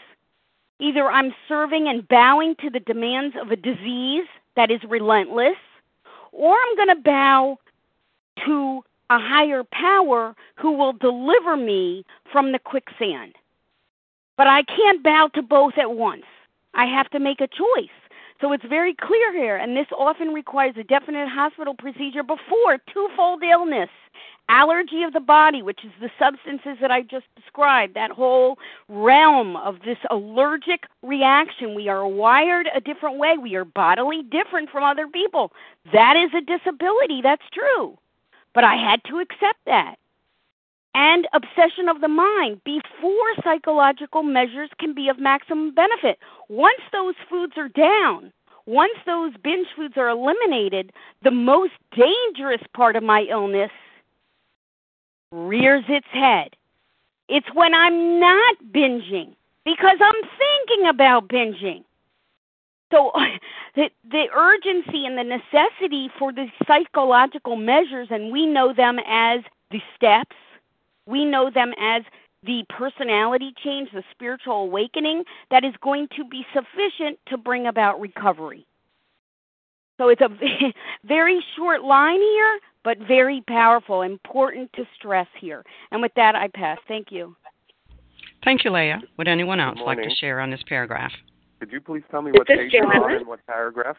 Either 0.80 1.10
i'm 1.10 1.34
serving 1.48 1.88
and 1.88 2.08
bowing 2.08 2.56
to 2.56 2.70
the 2.70 2.80
demands 2.80 3.36
of 3.40 3.52
a 3.52 3.56
disease 3.56 4.26
that 4.56 4.72
is 4.72 4.82
relentless 4.90 5.56
or 6.32 6.56
i'm 6.56 6.76
going 6.76 6.90
to 6.90 7.02
bow 7.04 7.58
to 8.46 8.84
a 9.10 9.20
higher 9.20 9.64
power 9.64 10.36
who 10.56 10.72
will 10.72 10.94
deliver 10.94 11.58
me 11.58 12.06
from 12.32 12.52
the 12.52 12.60
quicksand. 12.60 13.36
But 14.38 14.48
I 14.48 14.64
can't 14.64 15.04
bow 15.04 15.30
to 15.36 15.42
both 15.42 15.78
at 15.78 15.92
once. 15.92 16.26
I 16.74 16.86
have 16.86 17.10
to 17.12 17.20
make 17.20 17.42
a 17.42 17.48
choice. 17.48 17.90
So 18.42 18.52
it's 18.52 18.66
very 18.66 18.94
clear 18.94 19.32
here, 19.32 19.56
and 19.56 19.78
this 19.78 19.88
often 19.98 20.30
requires 20.30 20.76
a 20.78 20.84
definite 20.84 21.30
hospital 21.30 21.76
procedure 21.76 22.24
before 22.24 22.80
twofold 22.92 23.44
illness 23.44 23.90
allergy 24.50 25.04
of 25.04 25.14
the 25.14 25.20
body, 25.20 25.62
which 25.62 25.84
is 25.86 25.92
the 26.02 26.12
substances 26.20 26.78
that 26.82 26.92
I 26.92 27.02
just 27.02 27.26
described, 27.36 27.96
that 27.96 28.12
whole 28.12 28.58
realm 28.90 29.56
of 29.56 29.78
this 29.86 29.98
allergic 30.12 30.84
reaction. 31.02 31.76
We 31.76 31.88
are 31.88 32.08
wired 32.08 32.68
a 32.76 32.82
different 32.82 33.18
way, 33.18 33.38
we 33.38 33.56
are 33.56 33.66
bodily 33.66 34.24
different 34.24 34.70
from 34.70 34.84
other 34.84 35.08
people. 35.08 35.52
That 35.92 36.16
is 36.18 36.32
a 36.36 36.42
disability, 36.42 37.22
that's 37.22 37.46
true. 37.52 37.98
But 38.54 38.64
I 38.64 38.76
had 38.76 39.04
to 39.06 39.20
accept 39.20 39.60
that. 39.66 39.96
And 40.96 41.28
obsession 41.34 41.90
of 41.90 42.02
the 42.02 42.08
mind 42.08 42.62
before 42.64 43.34
psychological 43.44 44.22
measures 44.22 44.70
can 44.80 44.94
be 44.94 45.10
of 45.10 45.18
maximum 45.20 45.74
benefit. 45.74 46.20
Once 46.50 46.82
those 46.92 47.16
foods 47.28 47.54
are 47.58 47.70
down, 47.70 48.32
once 48.66 48.94
those 49.06 49.34
binge 49.44 49.68
foods 49.76 49.96
are 49.98 50.10
eliminated, 50.10 50.94
the 51.24 51.32
most 51.32 51.74
dangerous 51.96 52.62
part 52.76 52.96
of 52.96 53.04
my 53.04 53.22
illness 53.30 53.72
rears 55.32 55.84
its 55.90 56.08
head. 56.12 56.56
It's 57.28 57.52
when 57.54 57.74
I'm 57.74 58.20
not 58.20 58.56
binging 58.72 59.34
because 59.66 59.98
I'm 60.00 60.30
thinking 60.38 60.88
about 60.88 61.28
binging. 61.28 61.84
So 62.94 63.12
the 63.76 63.90
the 64.10 64.26
urgency 64.36 65.06
and 65.06 65.18
the 65.18 65.24
necessity 65.24 66.10
for 66.20 66.32
the 66.32 66.48
psychological 66.68 67.56
measures 67.56 68.08
and 68.12 68.32
we 68.32 68.46
know 68.46 68.74
them 68.74 69.00
as 69.08 69.40
the 69.72 69.82
steps, 69.96 70.36
we 71.08 71.26
know 71.26 71.50
them 71.50 71.74
as 71.80 72.04
the 72.46 72.64
personality 72.70 73.54
change, 73.64 73.90
the 73.94 74.04
spiritual 74.12 74.56
awakening 74.56 75.24
that 75.50 75.64
is 75.64 75.74
going 75.82 76.08
to 76.16 76.26
be 76.26 76.46
sufficient 76.54 77.18
to 77.28 77.38
bring 77.38 77.68
about 77.68 78.00
recovery. 78.00 78.66
So 79.98 80.10
it's 80.10 80.22
a 80.22 80.30
very 81.06 81.44
short 81.56 81.84
line 81.84 82.20
here, 82.20 82.60
but 82.84 82.98
very 83.00 83.42
powerful, 83.48 84.02
important 84.02 84.72
to 84.74 84.84
stress 84.96 85.28
here. 85.40 85.64
And 85.92 86.02
with 86.02 86.14
that, 86.16 86.36
I 86.36 86.50
pass. 86.50 86.78
Thank 86.88 87.12
you. 87.12 87.36
Thank 88.44 88.66
you, 88.66 88.72
Leah. 88.72 89.02
Would 89.18 89.30
anyone 89.30 89.62
else 89.62 89.80
like 89.86 90.00
to 90.00 90.10
share 90.20 90.42
on 90.42 90.52
this 90.52 90.62
paragraph? 90.68 91.14
Could 91.64 91.72
you 91.72 91.80
please 91.80 92.04
tell 92.12 92.22
me 92.22 92.32
what 92.34 92.46
page 92.46 92.74
you're 92.74 92.86
on 92.86 93.10
and 93.20 93.26
what 93.26 93.40
paragraph? 93.48 93.96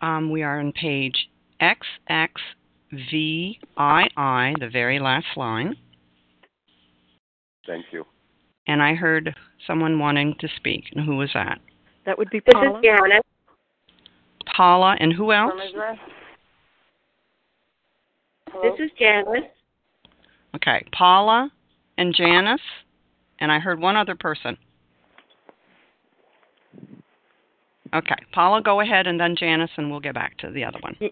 Um, 0.00 0.30
we 0.30 0.42
are 0.42 0.58
on 0.58 0.72
page 0.72 1.28
XXVII, 1.60 2.38
the 3.76 4.70
very 4.72 4.98
last 4.98 5.26
line. 5.36 5.76
Thank 7.66 7.84
you. 7.92 8.06
And 8.66 8.80
I 8.80 8.94
heard 8.94 9.34
someone 9.66 9.98
wanting 9.98 10.36
to 10.40 10.48
speak. 10.56 10.84
And 10.94 11.04
who 11.04 11.16
was 11.16 11.28
that? 11.34 11.58
That 12.06 12.16
would 12.16 12.30
be 12.30 12.40
Paula. 12.40 12.80
This 12.80 12.90
is 12.90 12.96
Janice. 12.98 13.22
Paula, 14.56 14.96
and 15.00 15.12
who 15.12 15.32
else? 15.32 15.52
This 18.62 18.72
is 18.78 18.90
Janice. 18.98 19.50
Okay, 20.56 20.82
Paula 20.96 21.50
and 21.98 22.14
Janice, 22.14 22.58
and 23.38 23.52
I 23.52 23.58
heard 23.58 23.78
one 23.78 23.96
other 23.96 24.14
person. 24.14 24.56
Okay, 27.94 28.16
Paula, 28.32 28.62
go 28.62 28.80
ahead, 28.80 29.06
and 29.06 29.18
then 29.18 29.34
Janice, 29.36 29.70
and 29.76 29.90
we'll 29.90 30.00
get 30.00 30.14
back 30.14 30.36
to 30.38 30.50
the 30.50 30.64
other 30.64 30.78
one. 30.80 30.96
Mm, 31.00 31.10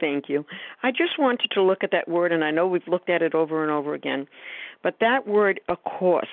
thank 0.00 0.28
you. 0.28 0.44
I 0.82 0.90
just 0.90 1.18
wanted 1.18 1.50
to 1.52 1.62
look 1.62 1.82
at 1.82 1.90
that 1.92 2.08
word, 2.08 2.32
and 2.32 2.44
I 2.44 2.50
know 2.50 2.66
we've 2.66 2.86
looked 2.86 3.08
at 3.08 3.22
it 3.22 3.34
over 3.34 3.62
and 3.62 3.72
over 3.72 3.94
again, 3.94 4.26
but 4.82 4.96
that 5.00 5.26
word, 5.26 5.60
a 5.68 5.76
course, 5.76 6.28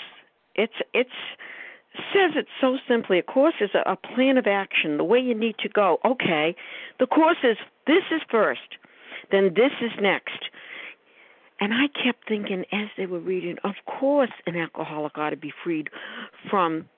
it's 0.55 0.73
it's 0.93 1.09
says 2.13 2.31
it 2.35 2.47
so 2.59 2.77
simply. 2.87 3.19
A 3.19 3.23
course 3.23 3.55
is 3.61 3.69
a, 3.73 3.91
a 3.91 3.95
plan 3.95 4.37
of 4.37 4.47
action, 4.47 4.97
the 4.97 5.03
way 5.03 5.19
you 5.19 5.33
need 5.33 5.57
to 5.59 5.69
go. 5.69 5.97
Okay, 6.03 6.55
the 6.99 7.07
course 7.07 7.37
is 7.43 7.57
this 7.87 8.03
is 8.11 8.21
first, 8.29 8.77
then 9.31 9.53
this 9.55 9.71
is 9.81 9.91
next. 10.01 10.49
And 11.61 11.73
I 11.73 11.87
kept 11.87 12.27
thinking 12.27 12.65
as 12.73 12.87
they 12.97 13.05
were 13.05 13.19
reading, 13.19 13.55
of 13.63 13.75
course, 13.85 14.31
an 14.45 14.57
alcoholic 14.57 15.17
ought 15.17 15.29
to 15.29 15.37
be 15.37 15.53
freed 15.63 15.89
from 16.49 16.89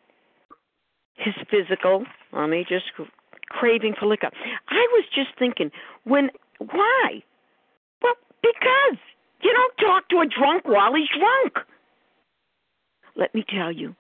his 1.18 1.34
physical, 1.50 2.06
me 2.48 2.66
just 2.68 2.86
craving 3.50 3.96
for 4.00 4.06
liquor. 4.06 4.30
I 4.70 4.88
was 4.92 5.06
just 5.14 5.30
thinking, 5.38 5.72
when 6.04 6.30
why? 6.60 7.24
Well, 8.02 8.16
because 8.42 9.00
you 9.42 9.54
don't 9.54 9.88
talk 9.88 10.10
to 10.10 10.18
a 10.18 10.26
drunk 10.26 10.66
while 10.66 10.94
he's 10.96 11.10
drunk. 11.10 11.68
Let 13.16 13.34
me 13.34 13.44
tell 13.50 13.72
you, 13.72 13.96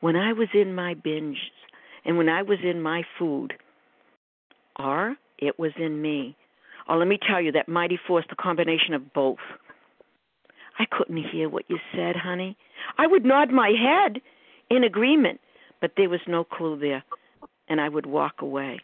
when 0.00 0.16
I 0.16 0.32
was 0.32 0.48
in 0.54 0.74
my 0.74 0.94
binges 0.94 1.36
and 2.04 2.16
when 2.16 2.28
I 2.28 2.42
was 2.42 2.58
in 2.62 2.80
my 2.80 3.02
food, 3.18 3.54
or 4.78 5.16
it 5.38 5.58
was 5.58 5.72
in 5.78 6.00
me. 6.00 6.36
Or 6.88 6.96
let 6.96 7.08
me 7.08 7.18
tell 7.24 7.40
you, 7.40 7.52
that 7.52 7.68
mighty 7.68 7.98
force, 8.06 8.24
the 8.28 8.36
combination 8.36 8.94
of 8.94 9.12
both. 9.12 9.38
I 10.78 10.84
couldn't 10.90 11.22
hear 11.30 11.48
what 11.48 11.64
you 11.68 11.78
said, 11.94 12.16
honey. 12.16 12.56
I 12.98 13.06
would 13.06 13.24
nod 13.24 13.50
my 13.50 13.68
head 13.68 14.22
in 14.70 14.84
agreement, 14.84 15.40
but 15.80 15.92
there 15.96 16.08
was 16.08 16.20
no 16.26 16.44
clue 16.44 16.78
there, 16.78 17.04
and 17.68 17.80
I 17.80 17.88
would 17.88 18.06
walk 18.06 18.42
away. 18.42 18.80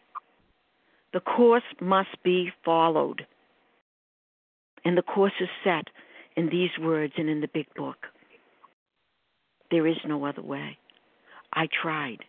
The 1.13 1.19
course 1.19 1.63
must 1.79 2.21
be 2.23 2.51
followed. 2.65 3.25
And 4.83 4.97
the 4.97 5.01
course 5.01 5.33
is 5.39 5.49
set 5.63 5.85
in 6.35 6.49
these 6.49 6.69
words 6.79 7.13
and 7.17 7.29
in 7.29 7.41
the 7.41 7.49
big 7.53 7.65
book. 7.75 7.97
There 9.71 9.87
is 9.87 9.97
no 10.05 10.25
other 10.25 10.41
way. 10.41 10.77
I 11.53 11.67
tried. 11.81 12.19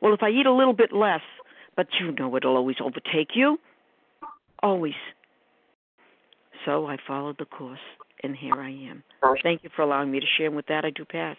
Well, 0.00 0.14
if 0.14 0.22
I 0.22 0.30
eat 0.30 0.46
a 0.46 0.52
little 0.52 0.72
bit 0.72 0.92
less, 0.92 1.20
but 1.76 1.86
you 2.00 2.12
know 2.12 2.34
it'll 2.36 2.56
always 2.56 2.76
overtake 2.82 3.30
you. 3.34 3.58
Always. 4.62 4.94
So 6.64 6.86
I 6.86 6.96
followed 7.06 7.36
the 7.38 7.44
course, 7.44 7.78
and 8.22 8.36
here 8.36 8.54
I 8.54 8.70
am. 8.70 9.02
Thank 9.42 9.64
you 9.64 9.70
for 9.74 9.82
allowing 9.82 10.10
me 10.10 10.20
to 10.20 10.26
share. 10.36 10.46
And 10.46 10.56
with 10.56 10.66
that, 10.66 10.84
I 10.84 10.90
do 10.90 11.04
pass. 11.04 11.36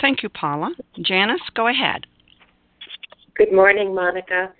Thank 0.00 0.22
you, 0.22 0.28
Paula. 0.28 0.72
Janice, 1.00 1.40
go 1.54 1.68
ahead. 1.68 2.06
Good 3.36 3.52
morning, 3.52 3.94
Monica. 3.94 4.52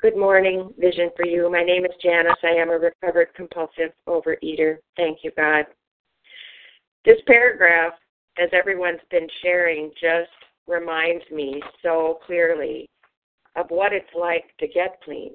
Good 0.00 0.16
morning, 0.16 0.72
Vision 0.78 1.10
for 1.16 1.26
You. 1.26 1.50
My 1.50 1.62
name 1.62 1.84
is 1.84 1.90
Janice. 2.02 2.38
I 2.42 2.54
am 2.54 2.70
a 2.70 2.78
recovered 2.78 3.28
compulsive 3.34 3.92
overeater. 4.08 4.78
Thank 4.96 5.18
you, 5.22 5.30
God. 5.36 5.66
This 7.04 7.18
paragraph, 7.26 7.92
as 8.38 8.48
everyone's 8.52 9.00
been 9.10 9.26
sharing, 9.42 9.90
just 10.00 10.30
reminds 10.66 11.24
me 11.30 11.60
so 11.82 12.18
clearly 12.24 12.88
of 13.56 13.66
what 13.68 13.92
it's 13.92 14.14
like 14.18 14.44
to 14.60 14.68
get 14.68 15.00
clean, 15.04 15.32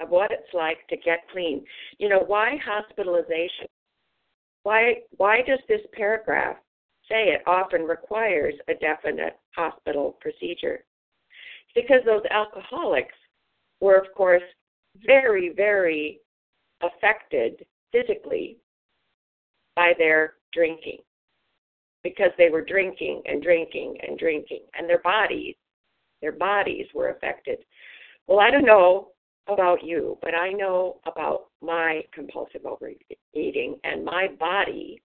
of 0.00 0.10
what 0.10 0.30
it's 0.30 0.52
like 0.52 0.86
to 0.88 0.96
get 0.96 1.20
clean. 1.32 1.64
You 1.98 2.08
know, 2.08 2.24
why 2.26 2.56
hospitalization? 2.64 3.66
Why 4.62 4.96
why 5.16 5.38
does 5.46 5.60
this 5.68 5.80
paragraph 5.94 6.56
say 7.10 7.28
it 7.28 7.42
often 7.46 7.82
requires 7.82 8.54
a 8.68 8.74
definite 8.74 9.38
hospital 9.54 10.16
procedure? 10.20 10.84
Because 11.74 12.00
those 12.06 12.22
alcoholics 12.30 13.14
were, 13.80 13.96
of 13.96 14.06
course, 14.14 14.42
very, 15.04 15.52
very 15.54 16.20
affected 16.82 17.64
physically 17.92 18.56
by 19.76 19.92
their 19.98 20.34
drinking 20.52 20.98
because 22.02 22.30
they 22.38 22.48
were 22.48 22.64
drinking 22.64 23.22
and 23.26 23.42
drinking 23.42 23.96
and 24.06 24.18
drinking, 24.18 24.62
and 24.74 24.88
their 24.88 25.00
bodies, 25.00 25.54
their 26.22 26.32
bodies 26.32 26.86
were 26.94 27.10
affected. 27.10 27.58
Well, 28.26 28.40
I 28.40 28.50
don't 28.50 28.64
know 28.64 29.08
about 29.48 29.84
you, 29.84 30.16
but 30.22 30.34
I 30.34 30.50
know 30.50 31.00
about 31.06 31.46
my 31.60 32.02
compulsive 32.12 32.64
overeating, 32.64 33.78
and 33.84 34.04
my 34.04 34.28
body 34.38 35.02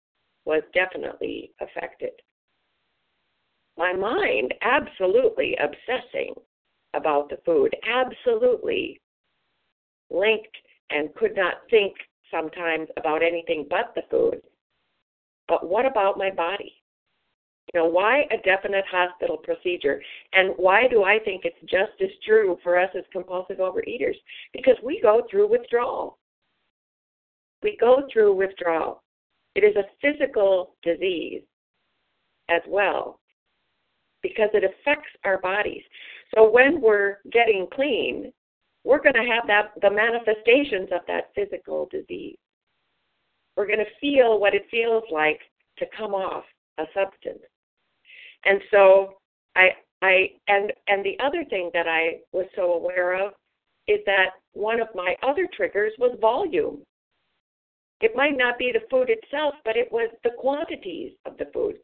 was 0.48 0.62
definitely 0.72 1.52
affected. 1.60 2.12
My 3.76 3.92
mind 3.92 4.54
absolutely 4.62 5.54
obsessing 5.60 6.32
about 6.94 7.28
the 7.28 7.36
food, 7.44 7.76
absolutely 7.86 8.98
linked 10.10 10.56
and 10.88 11.14
could 11.16 11.36
not 11.36 11.56
think 11.68 11.94
sometimes 12.30 12.88
about 12.96 13.22
anything 13.22 13.66
but 13.68 13.92
the 13.94 14.02
food. 14.10 14.40
But 15.48 15.68
what 15.68 15.84
about 15.84 16.16
my 16.16 16.30
body? 16.30 16.82
You 17.74 17.80
know, 17.80 17.86
why 17.86 18.22
a 18.30 18.38
definite 18.42 18.86
hospital 18.90 19.36
procedure? 19.36 20.02
And 20.32 20.54
why 20.56 20.88
do 20.88 21.04
I 21.04 21.18
think 21.18 21.44
it's 21.44 21.60
just 21.70 22.00
as 22.00 22.08
true 22.24 22.56
for 22.62 22.78
us 22.78 22.88
as 22.96 23.04
compulsive 23.12 23.58
overeaters? 23.58 24.16
Because 24.54 24.76
we 24.82 24.98
go 25.02 25.26
through 25.30 25.48
withdrawal. 25.48 26.16
We 27.62 27.76
go 27.78 28.08
through 28.10 28.34
withdrawal. 28.34 29.02
It 29.58 29.64
is 29.64 29.74
a 29.74 29.88
physical 30.00 30.76
disease 30.84 31.42
as 32.48 32.62
well 32.68 33.18
because 34.22 34.50
it 34.54 34.62
affects 34.62 35.08
our 35.24 35.38
bodies. 35.38 35.82
So 36.32 36.48
when 36.48 36.80
we're 36.80 37.16
getting 37.32 37.66
clean, 37.74 38.32
we're 38.84 39.02
going 39.02 39.16
to 39.16 39.28
have 39.28 39.48
that 39.48 39.72
the 39.82 39.90
manifestations 39.90 40.90
of 40.92 41.00
that 41.08 41.32
physical 41.34 41.88
disease. 41.90 42.36
We're 43.56 43.66
going 43.66 43.80
to 43.80 43.98
feel 44.00 44.38
what 44.38 44.54
it 44.54 44.62
feels 44.70 45.02
like 45.10 45.40
to 45.78 45.86
come 45.96 46.14
off 46.14 46.44
a 46.78 46.84
substance. 46.94 47.42
And 48.44 48.60
so 48.70 49.14
I 49.56 49.70
I 50.02 50.30
and 50.46 50.72
and 50.86 51.04
the 51.04 51.18
other 51.18 51.44
thing 51.50 51.72
that 51.74 51.88
I 51.88 52.20
was 52.30 52.46
so 52.54 52.74
aware 52.74 53.26
of 53.26 53.32
is 53.88 53.98
that 54.06 54.34
one 54.52 54.80
of 54.80 54.86
my 54.94 55.16
other 55.24 55.48
triggers 55.52 55.94
was 55.98 56.16
volume. 56.20 56.84
It 58.00 58.14
might 58.14 58.36
not 58.36 58.58
be 58.58 58.72
the 58.72 58.86
food 58.90 59.10
itself, 59.10 59.54
but 59.64 59.76
it 59.76 59.90
was 59.90 60.10
the 60.22 60.30
quantities 60.38 61.12
of 61.26 61.36
the 61.36 61.46
food 61.52 61.78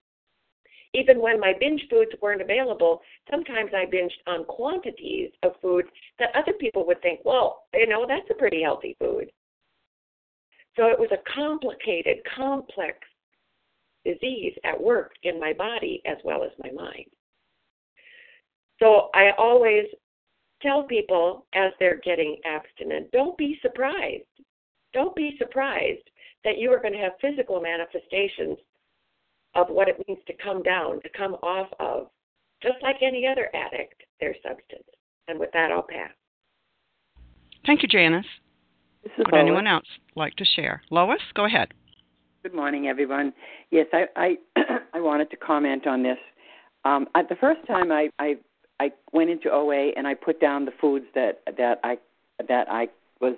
even 0.94 1.20
when 1.20 1.40
my 1.40 1.53
binge 1.59 1.83
foods 1.90 2.12
weren't 2.22 2.40
available, 2.40 3.03
sometimes 3.31 3.72
I 3.74 3.85
binged 3.85 4.12
on 4.27 4.44
quantities 4.44 5.31
of 5.42 5.53
food 5.61 5.85
that 6.18 6.35
other 6.35 6.53
people 6.53 6.87
would 6.87 7.03
think, 7.03 7.20
well, 7.24 7.64
you 7.74 7.88
know, 7.88 8.07
that's 8.09 8.31
a 8.31 8.35
pretty 8.35 8.62
healthy 8.62 8.96
food. 9.00 9.31
So 10.77 10.87
it 10.87 10.98
was 10.98 11.11
a 11.12 11.35
complicated, 11.35 12.18
complex 12.37 12.98
disease 14.05 14.55
at 14.64 14.81
work 14.81 15.12
in 15.24 15.40
my 15.40 15.53
body 15.53 16.00
as 16.07 16.16
well 16.24 16.44
as 16.44 16.50
my 16.62 16.70
mind. 16.70 17.07
So 18.81 19.11
I 19.14 19.31
always 19.37 19.85
tell 20.62 20.85
people 20.85 21.46
as 21.55 21.72
they're 21.79 22.00
getting 22.05 22.37
abstinent, 22.44 23.11
don't 23.12 23.37
be 23.37 23.59
surprised. 23.62 24.22
Don't 24.94 25.14
be 25.14 25.37
surprised 25.38 26.09
that 26.44 26.59
you 26.59 26.72
are 26.72 26.80
going 26.80 26.94
to 26.94 27.00
have 27.00 27.12
physical 27.20 27.61
manifestations 27.61 28.57
of 29.54 29.68
what 29.68 29.88
it 29.88 30.02
means 30.07 30.20
to 30.26 30.33
come 30.42 30.62
down, 30.62 31.00
to 31.02 31.09
come 31.16 31.35
off 31.42 31.68
of, 31.80 32.07
just 32.62 32.76
like 32.83 32.96
any 33.02 33.26
other 33.26 33.50
addict, 33.54 34.02
their 34.20 34.35
substance. 34.42 34.88
And 35.28 35.38
with 35.38 35.50
that, 35.52 35.70
I'll 35.70 35.83
pass. 35.83 36.11
Thank 37.66 37.83
you, 37.83 37.88
Janice. 37.88 38.26
Would 39.18 39.33
Lois. 39.33 39.40
anyone 39.40 39.66
else 39.66 39.87
like 40.16 40.35
to 40.37 40.44
share? 40.44 40.83
Lois, 40.90 41.20
go 41.35 41.44
ahead. 41.44 41.68
Good 42.42 42.54
morning, 42.54 42.88
everyone. 42.88 43.33
Yes, 43.70 43.87
I 43.92 44.04
I, 44.16 44.37
I 44.94 45.00
wanted 45.00 45.30
to 45.30 45.37
comment 45.37 45.87
on 45.87 46.02
this. 46.02 46.18
Um, 46.85 47.07
I, 47.14 47.22
the 47.22 47.37
first 47.37 47.66
time 47.66 47.90
I, 47.90 48.11
I 48.18 48.35
I 48.80 48.90
went 49.12 49.30
into 49.30 49.50
OA 49.50 49.92
and 49.96 50.07
I 50.07 50.14
put 50.14 50.40
down 50.40 50.64
the 50.64 50.72
foods 50.80 51.07
that 51.14 51.42
that 51.57 51.80
I 51.85 51.98
that 52.48 52.66
I 52.70 52.88
was 53.20 53.37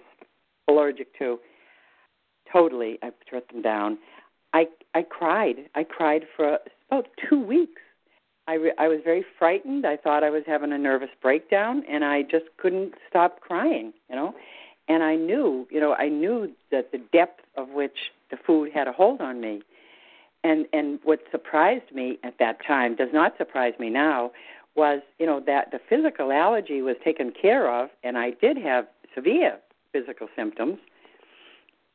allergic 0.68 1.16
to. 1.18 1.38
Totally, 2.52 2.98
I 3.02 3.10
put 3.30 3.48
them 3.48 3.62
down. 3.62 3.98
I 4.52 4.68
I 4.94 5.02
cried. 5.02 5.68
I 5.74 5.84
cried 5.84 6.26
for 6.36 6.58
about 6.90 7.08
two 7.28 7.40
weeks. 7.40 7.82
I 8.48 8.54
re- 8.54 8.74
I 8.78 8.88
was 8.88 9.00
very 9.04 9.24
frightened. 9.38 9.84
I 9.86 9.96
thought 9.96 10.22
I 10.22 10.30
was 10.30 10.44
having 10.46 10.72
a 10.72 10.78
nervous 10.78 11.10
breakdown, 11.20 11.82
and 11.88 12.04
I 12.04 12.22
just 12.22 12.46
couldn't 12.56 12.94
stop 13.08 13.40
crying. 13.40 13.92
You 14.08 14.16
know, 14.16 14.34
and 14.88 15.02
I 15.02 15.16
knew, 15.16 15.66
you 15.70 15.80
know, 15.80 15.94
I 15.94 16.08
knew 16.08 16.52
that 16.70 16.92
the 16.92 16.98
depth 17.12 17.42
of 17.56 17.70
which 17.70 18.12
the 18.30 18.36
food 18.36 18.70
had 18.72 18.86
a 18.88 18.92
hold 18.92 19.20
on 19.20 19.40
me. 19.40 19.62
And 20.44 20.66
and 20.72 21.00
what 21.02 21.20
surprised 21.30 21.92
me 21.92 22.18
at 22.22 22.38
that 22.38 22.64
time 22.64 22.94
does 22.94 23.08
not 23.12 23.36
surprise 23.36 23.74
me 23.80 23.90
now 23.90 24.30
was, 24.76 25.00
you 25.18 25.26
know, 25.26 25.40
that 25.40 25.70
the 25.72 25.80
physical 25.88 26.30
allergy 26.30 26.82
was 26.82 26.96
taken 27.02 27.32
care 27.32 27.72
of, 27.72 27.88
and 28.04 28.16
I 28.18 28.30
did 28.30 28.58
have 28.58 28.86
severe 29.14 29.58
physical 29.92 30.28
symptoms. 30.36 30.78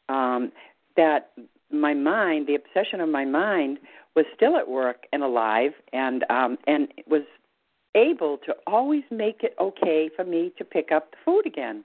Um, 0.10 0.52
that 0.98 1.32
my 1.72 1.94
mind, 1.94 2.48
the 2.48 2.56
obsession 2.56 3.00
of 3.00 3.10
my 3.10 3.26
mind, 3.26 3.80
was 4.16 4.26
still 4.36 4.58
at 4.58 4.68
work 4.68 5.06
and 5.14 5.24
alive, 5.24 5.72
and 5.94 6.26
um, 6.30 6.58
and 6.68 6.90
was 7.08 7.24
able 7.96 8.38
to 8.46 8.56
always 8.68 9.04
make 9.12 9.44
it 9.44 9.56
okay 9.60 10.10
for 10.16 10.24
me 10.24 10.52
to 10.58 10.64
pick 10.64 10.92
up 10.92 11.12
the 11.12 11.18
food 11.24 11.46
again. 11.46 11.84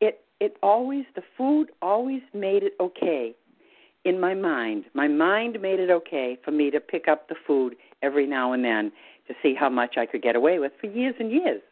It 0.00 0.24
it 0.40 0.56
always 0.62 1.04
the 1.14 1.22
food 1.36 1.70
always 1.80 2.22
made 2.32 2.62
it 2.62 2.74
okay 2.80 3.34
in 4.04 4.20
my 4.20 4.34
mind. 4.34 4.84
My 4.94 5.08
mind 5.08 5.60
made 5.60 5.80
it 5.80 5.90
okay 5.90 6.36
for 6.44 6.50
me 6.50 6.70
to 6.70 6.80
pick 6.80 7.08
up 7.08 7.28
the 7.28 7.36
food 7.46 7.76
every 8.02 8.26
now 8.26 8.52
and 8.52 8.64
then 8.64 8.92
to 9.28 9.34
see 9.42 9.54
how 9.54 9.68
much 9.68 9.96
I 9.96 10.06
could 10.06 10.22
get 10.22 10.34
away 10.34 10.58
with 10.58 10.72
for 10.80 10.88
years 10.88 11.14
and 11.20 11.30
years. 11.30 11.62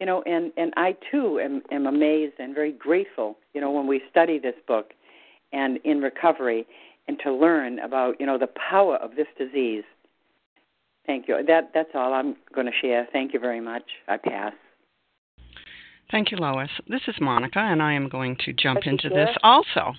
You 0.00 0.06
know, 0.06 0.22
and 0.22 0.52
and 0.56 0.72
I 0.76 0.96
too 1.10 1.40
am, 1.40 1.62
am 1.70 1.86
amazed 1.86 2.34
and 2.38 2.54
very 2.54 2.72
grateful. 2.72 3.36
You 3.54 3.60
know, 3.60 3.70
when 3.70 3.86
we 3.86 4.02
study 4.10 4.38
this 4.38 4.54
book 4.66 4.92
and 5.52 5.78
in 5.84 6.00
recovery 6.00 6.66
and 7.08 7.18
to 7.24 7.32
learn 7.32 7.78
about 7.78 8.20
you 8.20 8.26
know 8.26 8.38
the 8.38 8.48
power 8.48 8.96
of 8.96 9.16
this 9.16 9.28
disease 9.38 9.84
Thank 11.06 11.28
you. 11.28 11.38
That 11.46 11.70
that's 11.72 11.90
all 11.94 12.12
I'm 12.12 12.36
going 12.54 12.66
to 12.66 12.72
share. 12.80 13.06
Thank 13.12 13.32
you 13.32 13.40
very 13.40 13.60
much. 13.60 13.84
I 14.08 14.16
pass. 14.16 14.52
Thank 16.10 16.30
you, 16.30 16.36
Lois. 16.36 16.70
This 16.88 17.00
is 17.06 17.14
Monica, 17.20 17.58
and 17.58 17.82
I 17.82 17.92
am 17.92 18.08
going 18.08 18.36
to 18.44 18.52
jump 18.52 18.80
into 18.84 19.08
this 19.08 19.30
also. 19.42 19.92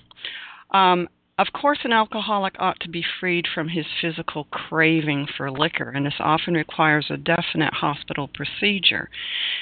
Um, 0.70 1.08
of 1.38 1.46
course, 1.52 1.78
an 1.84 1.92
alcoholic 1.92 2.56
ought 2.58 2.80
to 2.80 2.88
be 2.88 3.04
freed 3.20 3.46
from 3.52 3.68
his 3.68 3.86
physical 4.00 4.44
craving 4.50 5.28
for 5.36 5.50
liquor, 5.50 5.90
and 5.90 6.04
this 6.04 6.14
often 6.18 6.54
requires 6.54 7.06
a 7.10 7.16
definite 7.16 7.72
hospital 7.74 8.28
procedure. 8.28 9.08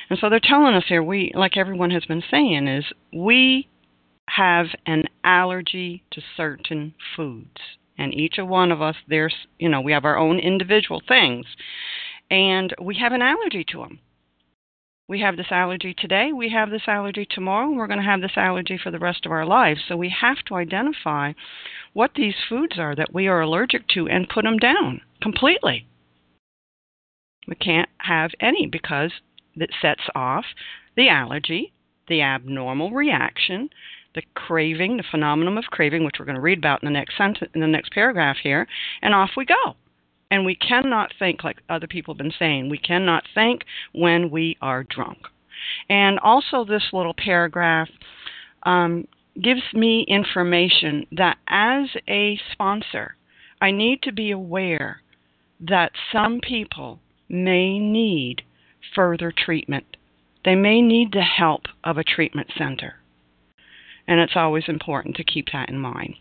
And 0.09 0.19
so 0.19 0.31
they're 0.31 0.41
telling 0.43 0.75
us 0.75 0.85
here, 0.89 1.03
we, 1.03 1.33
like 1.35 1.57
everyone 1.57 1.91
has 1.91 2.07
been 2.07 2.23
saying, 2.31 2.67
is 2.67 2.85
we 3.12 3.69
have 4.29 4.67
an 4.87 5.05
allergy 5.23 6.03
to 6.12 6.23
certain 6.37 6.95
foods. 7.15 7.61
And 7.99 8.15
each 8.15 8.39
of 8.39 8.49
one 8.49 8.73
of 8.73 8.81
us, 8.81 8.97
there's, 9.09 9.35
you 9.59 9.69
know, 9.69 9.81
we 9.81 9.93
have 9.93 10.05
our 10.05 10.19
own 10.19 10.39
individual 10.39 11.03
things, 11.07 11.47
and 12.31 12.75
we 12.81 12.97
have 12.97 13.12
an 13.12 13.23
allergy 13.23 13.65
to 13.73 13.79
them 13.79 14.01
we 15.09 15.21
have 15.21 15.37
this 15.37 15.47
allergy 15.51 15.95
today, 15.97 16.33
we 16.33 16.51
have 16.51 16.71
this 16.71 16.88
allergy 16.88 17.27
tomorrow, 17.29 17.69
and 17.69 17.77
we're 17.77 17.87
going 17.87 18.01
to 18.01 18.05
have 18.05 18.21
this 18.21 18.37
allergy 18.37 18.79
for 18.83 18.90
the 18.90 18.99
rest 18.99 19.25
of 19.25 19.33
our 19.33 19.47
lives. 19.47 19.81
So 19.88 19.97
we 19.97 20.14
have 20.21 20.38
to 20.47 20.57
identify 20.57 21.33
what 21.92 22.12
these 22.16 22.35
foods 22.49 22.79
are 22.79 22.97
that 22.97 23.14
we 23.14 23.29
are 23.29 23.40
allergic 23.40 23.87
to 23.95 24.09
and 24.09 24.29
put 24.29 24.42
them 24.42 24.59
down 24.59 25.01
completely. 25.23 25.87
We 27.47 27.55
can't 27.55 27.88
have 27.99 28.33
any 28.40 28.66
because 28.66 29.12
it 29.55 29.71
sets 29.81 30.03
off 30.14 30.45
the 30.97 31.09
allergy, 31.09 31.73
the 32.09 32.23
abnormal 32.23 32.90
reaction, 32.90 33.71
the 34.16 34.23
craving, 34.35 34.97
the 34.97 35.05
phenomenon 35.09 35.57
of 35.57 35.64
craving, 35.64 36.05
which 36.05 36.16
we're 36.19 36.25
going 36.25 36.35
to 36.35 36.40
read 36.40 36.59
about 36.59 36.83
in 36.83 36.87
the 36.87 36.92
next 36.92 37.16
sentence, 37.16 37.51
in 37.55 37.61
the 37.61 37.66
next 37.69 37.92
paragraph 37.92 38.38
here, 38.42 38.66
and 39.03 39.14
off 39.14 39.31
we 39.37 39.45
go. 39.45 39.77
And 40.31 40.45
we 40.45 40.57
cannot 40.57 41.12
think, 41.19 41.45
like 41.45 41.59
other 41.69 41.87
people 41.87 42.15
have 42.15 42.19
been 42.19 42.33
saying, 42.39 42.69
we 42.69 42.79
cannot 42.79 43.25
think 43.35 43.65
when 43.93 44.31
we 44.31 44.57
are 44.61 44.83
drunk. 44.85 45.19
And 45.89 46.19
also, 46.19 46.65
this 46.65 46.83
little 46.93 47.15
paragraph 47.15 47.89
um, 48.65 49.07
gives 49.41 49.62
me 49.73 50.05
information 50.09 51.07
that 51.12 51.39
as 51.49 51.89
a 52.09 52.39
sponsor, 52.53 53.17
I 53.61 53.71
need 53.71 54.03
to 54.03 54.12
be 54.12 54.31
aware 54.33 55.03
that 55.61 55.93
some 56.12 56.41
people 56.41 57.01
may 57.29 57.79
need 57.79 58.43
further 58.95 59.33
treatment. 59.33 59.97
They 60.45 60.55
may 60.55 60.81
need 60.83 61.12
the 61.12 61.23
help 61.23 61.62
of 61.85 61.99
a 61.99 62.05
treatment 62.05 62.49
center. 62.57 62.97
And 64.07 64.21
it's 64.21 64.37
always 64.37 64.65
important 64.69 65.17
to 65.17 65.25
keep 65.25 65.47
that 65.53 65.69
in 65.69 65.79
mind. 65.79 66.15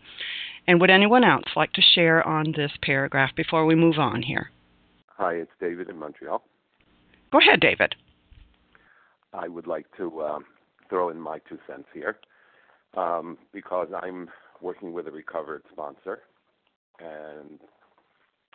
And 0.68 0.80
would 0.80 0.90
anyone 0.90 1.22
else 1.22 1.44
like 1.54 1.72
to 1.74 1.82
share 1.94 2.26
on 2.26 2.52
this 2.56 2.72
paragraph 2.82 3.30
before 3.36 3.66
we 3.66 3.74
move 3.74 3.98
on 3.98 4.22
here? 4.22 4.50
Hi, 5.16 5.34
it's 5.34 5.52
David 5.60 5.88
in 5.88 5.98
Montreal. 5.98 6.42
Go 7.30 7.38
ahead, 7.38 7.60
David. 7.60 7.94
I 9.32 9.48
would 9.48 9.66
like 9.66 9.86
to 9.96 10.22
um, 10.22 10.44
throw 10.88 11.10
in 11.10 11.20
my 11.20 11.38
two 11.48 11.58
cents 11.66 11.88
here 11.94 12.18
um, 12.96 13.38
because 13.52 13.88
I'm 13.94 14.28
working 14.60 14.92
with 14.92 15.06
a 15.06 15.10
recovered 15.10 15.62
sponsor 15.70 16.22
and 16.98 17.60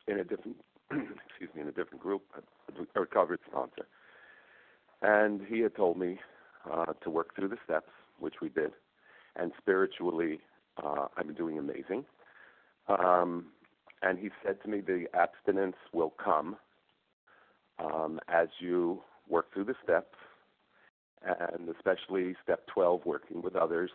in 0.07 0.19
a 0.19 0.23
different 0.23 0.57
excuse 0.91 1.49
me 1.55 1.61
in 1.61 1.67
a 1.67 1.71
different 1.71 2.01
group, 2.01 2.23
a 2.95 2.99
recovered 2.99 3.39
sponsor. 3.47 3.87
And 5.01 5.41
he 5.47 5.59
had 5.59 5.75
told 5.75 5.97
me 5.97 6.19
uh, 6.71 6.93
to 7.03 7.09
work 7.09 7.35
through 7.35 7.49
the 7.49 7.57
steps, 7.63 7.89
which 8.19 8.35
we 8.41 8.49
did, 8.49 8.71
and 9.35 9.51
spiritually 9.57 10.39
uh, 10.81 11.07
I'm 11.17 11.33
doing 11.33 11.57
amazing. 11.57 12.05
Um, 12.87 13.47
and 14.01 14.17
he 14.17 14.29
said 14.43 14.61
to 14.63 14.69
me, 14.69 14.81
the 14.81 15.05
abstinence 15.13 15.75
will 15.93 16.13
come 16.23 16.57
um, 17.79 18.19
as 18.27 18.47
you 18.59 19.01
work 19.29 19.53
through 19.53 19.65
the 19.65 19.75
steps, 19.83 20.15
and 21.23 21.69
especially 21.69 22.35
step 22.43 22.65
12, 22.73 23.01
working 23.05 23.41
with 23.41 23.55
others. 23.55 23.91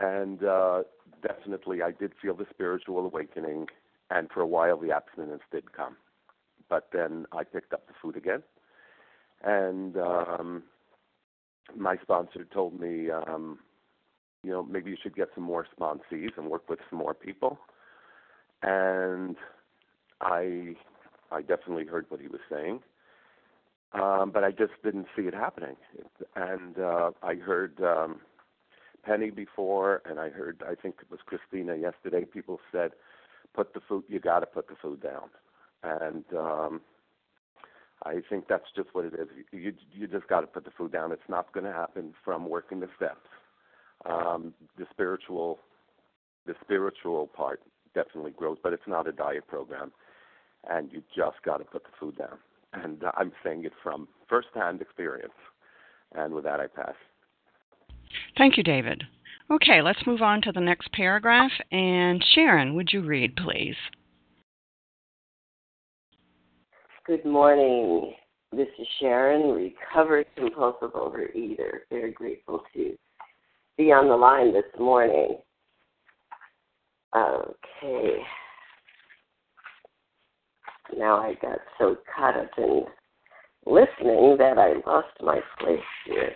And 0.00 0.42
uh, 0.42 0.82
definitely, 1.22 1.82
I 1.82 1.92
did 1.92 2.12
feel 2.20 2.34
the 2.34 2.46
spiritual 2.50 3.06
awakening, 3.06 3.68
and 4.10 4.28
for 4.32 4.40
a 4.40 4.46
while, 4.46 4.76
the 4.78 4.90
abstinence 4.90 5.42
did 5.52 5.72
come. 5.72 5.96
But 6.68 6.88
then 6.92 7.26
I 7.32 7.44
picked 7.44 7.72
up 7.72 7.86
the 7.86 7.94
food 8.02 8.16
again, 8.16 8.42
and 9.44 9.96
um, 9.96 10.62
my 11.76 11.96
sponsor 12.02 12.44
told 12.52 12.80
me 12.80 13.10
um, 13.10 13.58
you 14.44 14.50
know, 14.50 14.62
maybe 14.62 14.90
you 14.90 14.96
should 15.02 15.16
get 15.16 15.28
some 15.34 15.44
more 15.44 15.66
sponsees 15.76 16.36
and 16.36 16.50
work 16.50 16.68
with 16.68 16.78
some 16.90 16.98
more 16.98 17.14
people. 17.14 17.58
And 18.62 19.36
I, 20.20 20.74
I 21.32 21.40
definitely 21.40 21.86
heard 21.86 22.06
what 22.10 22.20
he 22.20 22.28
was 22.28 22.40
saying, 22.50 22.80
um, 23.92 24.30
but 24.32 24.44
I 24.44 24.50
just 24.50 24.72
didn't 24.82 25.06
see 25.16 25.22
it 25.22 25.34
happening. 25.34 25.76
And 26.36 26.78
uh, 26.78 27.10
I 27.22 27.36
heard 27.36 27.80
um, 27.82 28.20
Penny 29.02 29.30
before, 29.30 30.02
and 30.04 30.20
I 30.20 30.28
heard, 30.28 30.62
I 30.66 30.74
think 30.74 30.96
it 31.00 31.10
was 31.10 31.20
Christina 31.24 31.76
yesterday. 31.76 32.24
People 32.24 32.60
said, 32.70 32.92
"Put 33.54 33.74
the 33.74 33.80
food. 33.86 34.04
You 34.08 34.20
got 34.20 34.40
to 34.40 34.46
put 34.46 34.68
the 34.68 34.76
food 34.80 35.02
down." 35.02 35.30
And 35.82 36.24
um, 36.36 36.80
I 38.04 38.22
think 38.28 38.48
that's 38.48 38.64
just 38.74 38.88
what 38.92 39.04
it 39.04 39.14
is. 39.14 39.28
You 39.52 39.74
you 39.92 40.06
just 40.06 40.28
got 40.28 40.40
to 40.40 40.46
put 40.46 40.64
the 40.64 40.70
food 40.70 40.92
down. 40.92 41.12
It's 41.12 41.28
not 41.28 41.52
going 41.52 41.64
to 41.64 41.72
happen 41.72 42.14
from 42.24 42.48
working 42.48 42.80
the 42.80 42.88
steps 42.96 43.28
um, 44.06 44.54
the 44.78 44.86
spiritual 44.90 45.58
the 46.46 46.54
spiritual 46.62 47.26
part 47.28 47.60
definitely 47.94 48.32
grows, 48.32 48.58
but 48.62 48.72
it's 48.72 48.82
not 48.86 49.08
a 49.08 49.12
diet 49.12 49.46
program, 49.48 49.92
and 50.68 50.92
you 50.92 51.02
just 51.16 51.36
got 51.44 51.58
to 51.58 51.64
put 51.64 51.84
the 51.84 51.90
food 51.98 52.18
down. 52.18 52.36
And 52.74 53.02
I'm 53.16 53.32
saying 53.42 53.64
it 53.64 53.72
from 53.82 54.08
firsthand 54.28 54.82
experience. 54.82 55.32
And 56.14 56.34
with 56.34 56.44
that, 56.44 56.60
I 56.60 56.66
pass. 56.66 56.94
Thank 58.36 58.56
you, 58.56 58.62
David. 58.62 59.04
Okay, 59.50 59.80
let's 59.82 60.06
move 60.06 60.22
on 60.22 60.42
to 60.42 60.52
the 60.52 60.60
next 60.60 60.90
paragraph. 60.92 61.50
And 61.70 62.24
Sharon, 62.34 62.74
would 62.74 62.92
you 62.92 63.02
read, 63.02 63.36
please? 63.36 63.76
Good 67.06 67.24
morning. 67.24 68.14
This 68.52 68.68
is 68.78 68.86
Sharon, 69.00 69.50
recovered 69.50 70.26
compulsive 70.36 70.92
overeater. 70.92 71.80
Very 71.90 72.12
grateful 72.12 72.62
to 72.74 72.96
be 73.76 73.92
on 73.92 74.08
the 74.08 74.16
line 74.16 74.52
this 74.52 74.64
morning. 74.78 75.38
Okay. 77.16 78.22
Now 80.96 81.16
I 81.16 81.34
got 81.40 81.58
so 81.78 81.96
caught 82.14 82.36
up 82.36 82.50
in 82.58 82.84
listening 83.66 84.36
that 84.38 84.58
I 84.58 84.74
lost 84.88 85.08
my 85.20 85.40
place 85.58 85.78
here. 86.06 86.32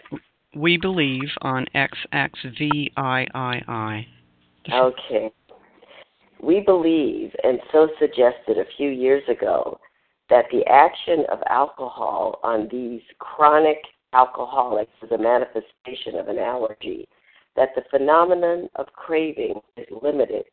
We 0.55 0.77
believe 0.77 1.29
on 1.43 1.67
XXVIII. 1.75 2.91
Okay. 4.73 5.33
We 6.41 6.61
believe, 6.61 7.33
and 7.43 7.61
so 7.73 7.89
suggested 7.99 8.59
a 8.59 8.65
few 8.77 8.91
years 8.91 9.23
ago, 9.29 9.79
that 10.31 10.45
the 10.53 10.65
action 10.67 11.25
of 11.31 11.41
alcohol 11.49 12.39
on 12.43 12.69
these 12.71 13.03
chronic 13.19 13.79
alcoholics 14.13 14.93
is 15.03 15.11
a 15.11 15.19
manifestation 15.19 16.15
of 16.17 16.29
an 16.29 16.39
allergy 16.39 17.09
that 17.59 17.75
the 17.75 17.83
phenomenon 17.91 18.69
of 18.77 18.87
craving 18.93 19.61
is 19.77 19.87
limited 20.01 20.45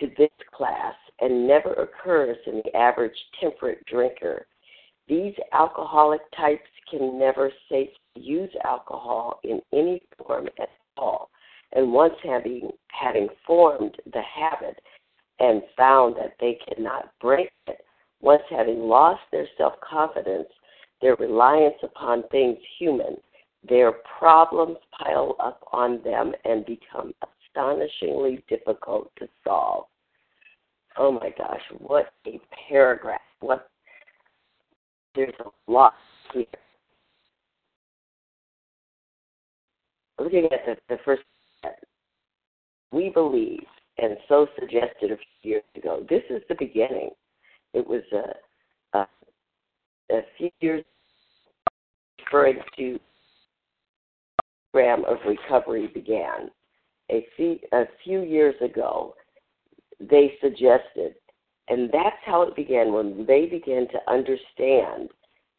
to 0.00 0.10
this 0.16 0.30
class 0.50 0.94
and 1.20 1.46
never 1.46 1.74
occurs 1.74 2.38
in 2.46 2.62
the 2.64 2.74
average 2.74 3.16
temperate 3.38 3.84
drinker. 3.84 4.46
These 5.08 5.34
alcoholic 5.52 6.22
types 6.34 6.70
can 6.90 7.18
never 7.18 7.52
safely 7.68 7.92
use 8.14 8.50
alcohol 8.64 9.40
in 9.44 9.60
any 9.74 10.00
form 10.16 10.48
at 10.58 10.70
all. 10.96 11.28
And 11.72 11.92
once 11.92 12.14
having 12.24 12.70
having 12.88 13.28
formed 13.46 13.96
the 14.10 14.22
habit 14.22 14.80
and 15.40 15.62
found 15.76 16.16
that 16.16 16.34
they 16.40 16.58
cannot 16.66 17.10
break 17.20 17.50
it, 17.66 17.80
once 18.22 18.42
having 18.48 18.80
lost 18.80 19.20
their 19.30 19.46
self 19.58 19.74
confidence, 19.80 20.48
their 21.02 21.14
reliance 21.16 21.76
upon 21.82 22.24
things 22.30 22.56
human, 22.78 23.18
their 23.66 23.92
problems 24.18 24.76
pile 24.98 25.36
up 25.40 25.60
on 25.72 26.02
them 26.02 26.32
and 26.44 26.64
become 26.66 27.12
astonishingly 27.22 28.44
difficult 28.48 29.10
to 29.18 29.28
solve. 29.44 29.84
Oh 30.96 31.12
my 31.12 31.30
gosh, 31.36 31.60
what 31.78 32.12
a 32.26 32.40
paragraph. 32.68 33.20
What 33.40 33.68
there's 35.14 35.34
a 35.40 35.70
lot 35.70 35.94
here. 36.32 36.44
Looking 40.18 40.44
at 40.46 40.60
the, 40.66 40.76
the 40.88 41.00
first 41.04 41.22
we 42.92 43.10
believe, 43.10 43.64
and 43.98 44.16
so 44.28 44.46
suggested 44.58 45.12
a 45.12 45.16
few 45.16 45.50
years 45.50 45.62
ago, 45.76 46.04
this 46.08 46.22
is 46.30 46.42
the 46.48 46.56
beginning. 46.58 47.10
It 47.74 47.86
was 47.86 48.02
a, 48.12 48.98
a, 48.98 49.06
a 50.10 50.20
few 50.36 50.50
years 50.60 50.84
referring 52.24 52.60
to 52.76 52.98
program 54.72 55.04
of 55.04 55.18
recovery 55.26 55.88
began. 55.88 56.50
A 57.10 57.26
few, 57.36 57.58
a 57.72 57.84
few 58.04 58.22
years 58.22 58.54
ago, 58.60 59.14
they 59.98 60.34
suggested, 60.42 61.14
and 61.68 61.90
that's 61.92 62.16
how 62.24 62.42
it 62.42 62.54
began 62.54 62.92
when 62.92 63.24
they 63.26 63.46
began 63.46 63.88
to 63.88 63.98
understand 64.10 65.08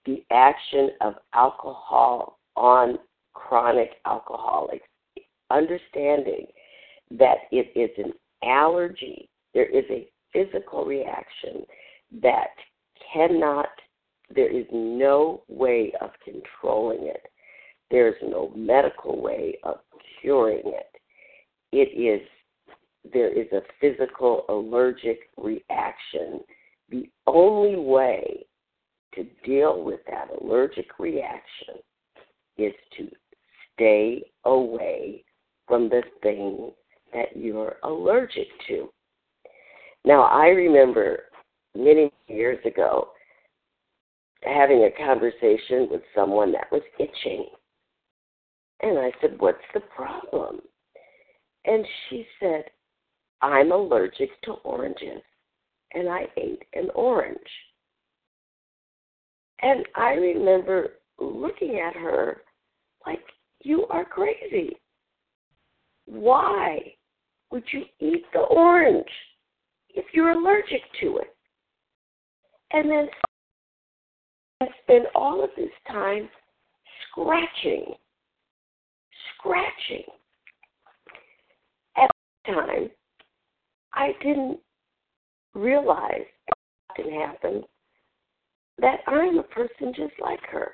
the 0.06 0.24
action 0.32 0.92
of 1.02 1.16
alcohol 1.34 2.40
on 2.56 3.00
chronic 3.34 3.92
alcoholics, 4.06 4.88
understanding 5.50 6.46
that 7.12 7.38
it 7.52 7.72
is 7.76 7.90
an 8.04 8.14
allergy, 8.44 9.30
there 9.54 9.66
is 9.66 9.86
a 9.90 10.08
physical 10.32 10.86
reaction 10.86 11.66
that 12.22 12.52
cannot, 13.12 13.70
there 14.34 14.52
is 14.52 14.66
no 14.72 15.42
way 15.48 15.92
of 16.00 16.12
controlling 16.24 17.08
it. 17.08 17.24
There's 17.92 18.16
no 18.22 18.52
medical 18.56 19.22
way 19.22 19.58
of 19.64 19.78
curing 20.22 20.62
it. 20.66 20.88
It 21.72 21.98
is, 21.98 22.28
there 23.12 23.32
is 23.32 23.48
a 23.52 23.62
physical 23.80 24.46
allergic 24.50 25.20
reaction. 25.38 26.42
The 26.90 27.10
only 27.28 27.76
way 27.76 28.46
to 29.16 29.26
deal 29.46 29.84
with 29.84 30.00
that 30.08 30.30
allergic 30.42 31.00
reaction 31.00 31.76
is 32.58 32.74
to 32.98 33.08
stay 33.74 34.24
away 34.46 35.24
from 35.68 35.90
the 35.90 36.02
thing 36.22 36.72
that 37.14 37.36
you're 37.36 37.78
allergic 37.84 38.48
to. 38.68 38.90
Now, 40.06 40.24
I 40.24 40.48
remember 40.48 41.24
many 41.76 42.12
years 42.28 42.60
ago 42.66 43.10
having 44.44 44.84
a 44.84 45.06
conversation 45.06 45.88
with 45.90 46.02
someone 46.16 46.52
that 46.54 46.72
was 46.72 46.82
itching. 47.00 47.48
And 48.82 48.98
I 48.98 49.12
said, 49.22 49.36
What's 49.40 49.58
the 49.74 49.82
problem? 49.82 50.62
And 51.66 51.86
she 52.10 52.26
said, 52.40 52.66
I'm 53.42 53.72
allergic 53.72 54.30
to 54.44 54.54
oranges. 54.64 55.22
And 55.94 56.08
I 56.10 56.26
ate 56.38 56.64
an 56.74 56.90
orange. 56.96 57.38
And 59.62 59.86
I 59.96 60.12
remember 60.12 60.94
looking 61.20 61.80
at 61.80 61.96
her 61.96 62.42
like, 63.06 63.24
You 63.62 63.86
are 63.88 64.06
crazy. 64.06 64.78
Why 66.06 66.80
would 67.52 67.64
you 67.72 67.84
eat 68.00 68.24
the 68.34 68.40
orange 68.40 69.10
if 69.90 70.06
you're 70.14 70.32
allergic 70.32 70.82
to 71.02 71.18
it? 71.18 71.36
And 72.72 72.90
then 72.90 73.08
I 74.62 74.68
spend 74.84 75.06
all 75.16 75.44
of 75.44 75.50
this 75.58 75.70
time 75.88 76.30
scratching, 77.10 77.94
scratching. 79.40 80.04
At 81.98 82.10
the 82.46 82.54
time, 82.54 82.90
I 83.94 84.12
didn't 84.22 84.60
realize 85.54 86.26
it 86.48 86.54
often 86.90 87.14
happens 87.14 87.64
that 88.80 89.00
I'm 89.08 89.40
a 89.40 89.44
person 89.44 89.94
just 89.96 90.14
like 90.22 90.42
her. 90.52 90.72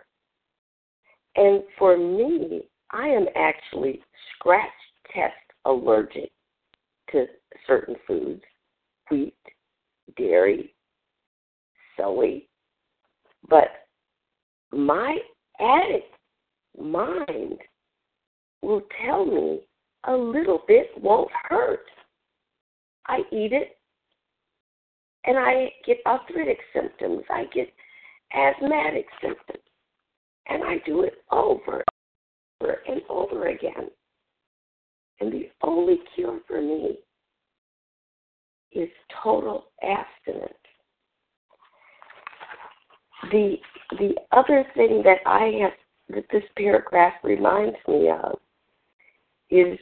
And 1.35 1.63
for 1.77 1.97
me, 1.97 2.63
I 2.91 3.07
am 3.07 3.25
actually 3.35 4.01
scratch 4.35 4.69
test 5.13 5.33
allergic 5.65 6.31
to 7.11 7.25
certain 7.67 7.95
foods 8.07 8.41
wheat, 9.09 9.35
dairy, 10.17 10.73
soy. 11.97 12.43
But 13.49 13.69
my 14.71 15.17
addict 15.59 16.13
mind 16.79 17.59
will 18.65 18.81
tell 19.05 19.25
me 19.25 19.61
a 20.05 20.13
little 20.13 20.63
bit 20.67 20.87
won't 20.97 21.31
hurt. 21.49 21.85
I 23.07 23.19
eat 23.31 23.53
it 23.53 23.77
and 25.25 25.37
I 25.37 25.71
get 25.85 25.97
arthritic 26.05 26.59
symptoms. 26.73 27.23
I 27.29 27.45
get 27.53 27.71
asthmatic 28.35 29.05
symptoms. 29.21 29.63
And 30.47 30.63
I 30.63 30.77
do 30.85 31.01
it 31.03 31.15
over 31.31 31.83
and 31.83 32.61
over 32.61 32.81
and 32.87 33.01
over 33.09 33.47
again. 33.47 33.89
And 35.19 35.31
the 35.31 35.49
only 35.63 35.99
cure 36.13 36.39
for 36.47 36.61
me 36.61 36.97
is 38.71 38.89
total 39.23 39.65
abstinence. 39.81 40.53
The 43.31 43.55
the 43.97 44.15
other 44.31 44.65
thing 44.75 45.01
that 45.03 45.19
I 45.25 45.59
have 45.61 45.71
that 46.09 46.25
this 46.31 46.43
paragraph 46.57 47.13
reminds 47.23 47.77
me 47.87 48.09
of 48.09 48.37
is 49.49 49.77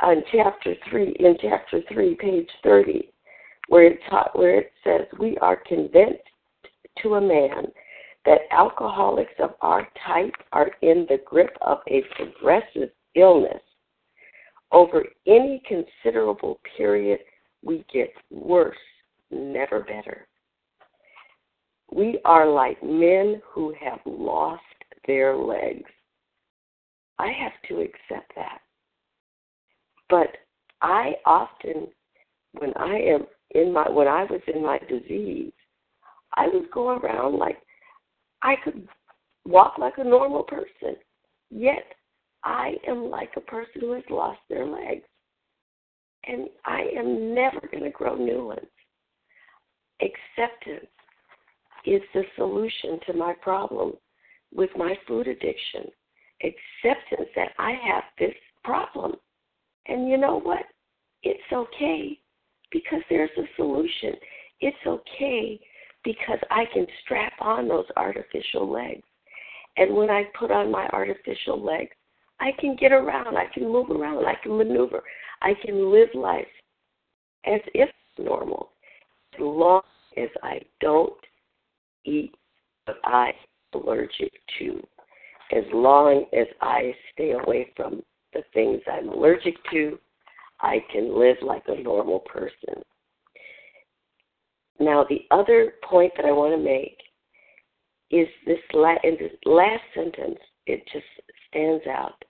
on 0.00 0.22
chapter 0.32 0.74
three 0.90 1.14
in 1.18 1.36
chapter 1.40 1.80
three, 1.92 2.16
page 2.16 2.48
thirty, 2.62 3.10
where 3.68 3.86
it 3.86 3.98
taught, 4.10 4.36
where 4.38 4.58
it 4.58 4.72
says 4.82 5.02
we 5.18 5.36
are 5.38 5.62
convinced 5.66 6.22
to 7.02 7.14
a 7.14 7.20
man 7.20 7.66
that 8.24 8.40
alcoholics 8.50 9.34
of 9.38 9.54
our 9.60 9.86
type 10.06 10.34
are 10.52 10.70
in 10.82 11.06
the 11.08 11.18
grip 11.26 11.56
of 11.60 11.78
a 11.88 12.02
progressive 12.16 12.90
illness. 13.14 13.60
Over 14.72 15.04
any 15.26 15.62
considerable 15.68 16.58
period, 16.76 17.20
we 17.62 17.84
get 17.92 18.12
worse, 18.30 18.76
never 19.30 19.80
better. 19.80 20.26
We 21.92 22.18
are 22.24 22.48
like 22.48 22.82
men 22.82 23.40
who 23.46 23.74
have 23.80 24.00
lost 24.04 24.62
their 25.06 25.36
legs. 25.36 25.88
I 27.18 27.28
have 27.28 27.52
to 27.68 27.80
accept 27.80 28.32
that. 28.34 28.58
But 30.08 30.36
I 30.82 31.14
often, 31.24 31.88
when 32.52 32.72
I 32.76 32.96
am 32.96 33.26
in 33.50 33.72
my, 33.72 33.88
when 33.88 34.08
I 34.08 34.24
was 34.24 34.40
in 34.52 34.62
my 34.62 34.78
disease, 34.88 35.52
I 36.34 36.48
was 36.48 36.66
going 36.72 37.00
around 37.00 37.38
like 37.38 37.58
I 38.42 38.56
could 38.62 38.86
walk 39.46 39.78
like 39.78 39.98
a 39.98 40.04
normal 40.04 40.42
person, 40.42 40.96
yet 41.50 41.84
I 42.42 42.74
am 42.86 43.10
like 43.10 43.30
a 43.36 43.40
person 43.40 43.80
who 43.80 43.92
has 43.92 44.04
lost 44.10 44.40
their 44.48 44.66
legs. 44.66 45.04
And 46.26 46.48
I 46.64 46.84
am 46.96 47.34
never 47.34 47.60
going 47.70 47.84
to 47.84 47.90
grow 47.90 48.16
new 48.16 48.46
ones. 48.46 48.66
Acceptance 50.00 50.90
is 51.84 52.00
the 52.14 52.24
solution 52.36 52.98
to 53.06 53.12
my 53.12 53.34
problem 53.42 53.92
with 54.54 54.70
my 54.76 54.94
food 55.06 55.28
addiction. 55.28 55.84
Acceptance 56.42 57.28
that 57.36 57.50
I 57.58 57.72
have 57.72 58.04
this 58.18 58.34
problem. 58.62 59.14
And 59.86 60.08
you 60.08 60.16
know 60.16 60.40
what? 60.40 60.64
It's 61.22 61.52
okay 61.52 62.18
because 62.70 63.00
there's 63.08 63.30
a 63.38 63.46
solution. 63.56 64.14
It's 64.60 64.76
okay 64.86 65.60
because 66.04 66.38
I 66.50 66.64
can 66.72 66.86
strap 67.04 67.32
on 67.40 67.68
those 67.68 67.86
artificial 67.96 68.70
legs. 68.70 69.02
And 69.76 69.94
when 69.94 70.10
I 70.10 70.24
put 70.38 70.50
on 70.50 70.70
my 70.70 70.86
artificial 70.88 71.62
legs, 71.62 71.90
I 72.40 72.50
can 72.58 72.76
get 72.76 72.92
around, 72.92 73.36
I 73.36 73.46
can 73.52 73.64
move 73.64 73.90
around, 73.90 74.26
I 74.26 74.34
can 74.42 74.56
maneuver, 74.56 75.02
I 75.40 75.54
can 75.64 75.90
live 75.92 76.08
life 76.14 76.46
as 77.46 77.60
if 77.74 77.88
normal, 78.18 78.70
as 79.34 79.40
long 79.40 79.82
as 80.16 80.28
I 80.42 80.60
don't 80.80 81.12
eat 82.04 82.34
what 82.84 82.98
I'm 83.04 83.34
allergic 83.72 84.32
to, 84.58 84.82
as 85.52 85.64
long 85.72 86.26
as 86.32 86.46
I 86.60 86.94
stay 87.12 87.32
away 87.32 87.72
from 87.76 88.02
the 88.34 88.42
things 88.52 88.80
I'm 88.90 89.08
allergic 89.08 89.54
to, 89.70 89.98
I 90.60 90.78
can 90.92 91.18
live 91.18 91.36
like 91.42 91.64
a 91.68 91.82
normal 91.82 92.20
person. 92.20 92.82
Now, 94.80 95.04
the 95.08 95.20
other 95.30 95.74
point 95.88 96.12
that 96.16 96.26
I 96.26 96.32
want 96.32 96.52
to 96.52 96.62
make 96.62 96.98
is 98.10 98.28
this 98.46 98.58
la- 98.72 98.96
in 99.02 99.16
this 99.18 99.32
last 99.44 99.82
sentence, 99.94 100.38
it 100.66 100.82
just 100.92 101.06
stands 101.48 101.86
out. 101.86 102.22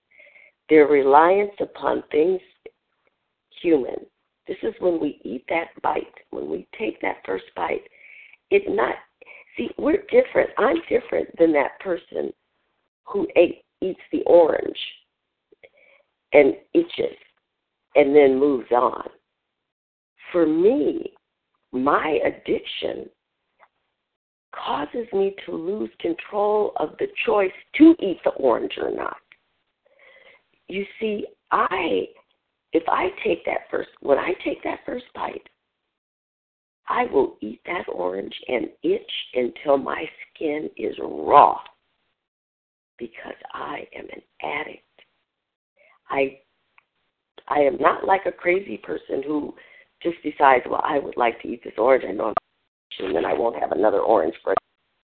Their 0.69 0.87
reliance 0.87 1.53
upon 1.61 2.05
things 2.11 2.41
human. 3.63 4.07
This 4.47 4.57
is 4.63 4.75
when 4.79 5.01
we 5.01 5.21
eat 5.25 5.45
that 5.49 5.69
bite, 5.83 6.15
when 6.31 6.51
we 6.51 6.67
take 6.79 7.01
that 7.01 7.19
first 7.25 7.45
bite. 7.57 7.83
It's 8.51 8.67
not, 8.69 8.95
see, 9.57 9.71
we're 9.79 10.05
different. 10.11 10.51
I'm 10.59 10.77
different 10.89 11.29
than 11.39 11.53
that 11.53 11.81
person 11.81 12.31
who 13.07 13.27
ate, 13.37 13.63
eats 13.81 14.01
the 14.13 14.23
orange 14.27 14.79
and 16.35 16.55
itches 16.75 17.17
and 17.95 18.15
then 18.15 18.39
moves 18.39 18.71
on. 18.73 19.09
For 20.33 20.47
me, 20.47 21.13
my 21.73 22.19
addiction 22.25 23.09
causes 24.55 25.07
me 25.13 25.35
to 25.47 25.53
lose 25.53 25.91
control 26.01 26.73
of 26.77 26.91
the 26.99 27.07
choice 27.27 27.53
to 27.77 27.95
eat 28.01 28.19
the 28.25 28.31
orange 28.31 28.73
or 28.81 28.95
not. 28.95 29.17
You 30.69 30.85
see, 31.01 31.27
I 31.51 32.09
if 32.73 32.83
I 32.89 33.09
take 33.25 33.45
that 33.45 33.69
first 33.71 33.91
when 34.01 34.19
I 34.19 34.33
take 34.45 34.63
that 34.65 34.81
first 34.85 35.05
bite, 35.15 35.49
I 36.89 37.07
will 37.07 37.37
eat 37.41 37.61
that 37.67 37.85
orange 37.89 38.35
and 38.49 38.67
itch 38.83 39.13
until 39.35 39.77
my 39.79 40.05
skin 40.35 40.69
is 40.77 40.95
raw 41.01 41.59
because 42.99 43.37
I 43.53 43.87
am 43.97 44.07
an 44.13 44.23
addict. 44.43 44.94
I 46.09 46.39
I 47.49 47.61
am 47.61 47.77
not 47.79 48.07
like 48.07 48.27
a 48.27 48.33
crazy 48.33 48.79
person 48.79 49.23
who 49.27 49.55
just 50.03 50.17
decides, 50.23 50.65
well, 50.69 50.83
I 50.85 50.99
would 50.99 51.17
like 51.17 51.41
to 51.43 51.49
eat 51.49 51.63
this 51.65 51.75
orange. 51.77 52.05
I 52.09 52.13
know 52.13 52.27
I'm 52.29 52.35
and 53.01 53.15
then 53.15 53.25
I 53.25 53.35
won't 53.35 53.61
have 53.61 53.73
another 53.73 54.01
orange 54.01 54.35
for 54.43 54.55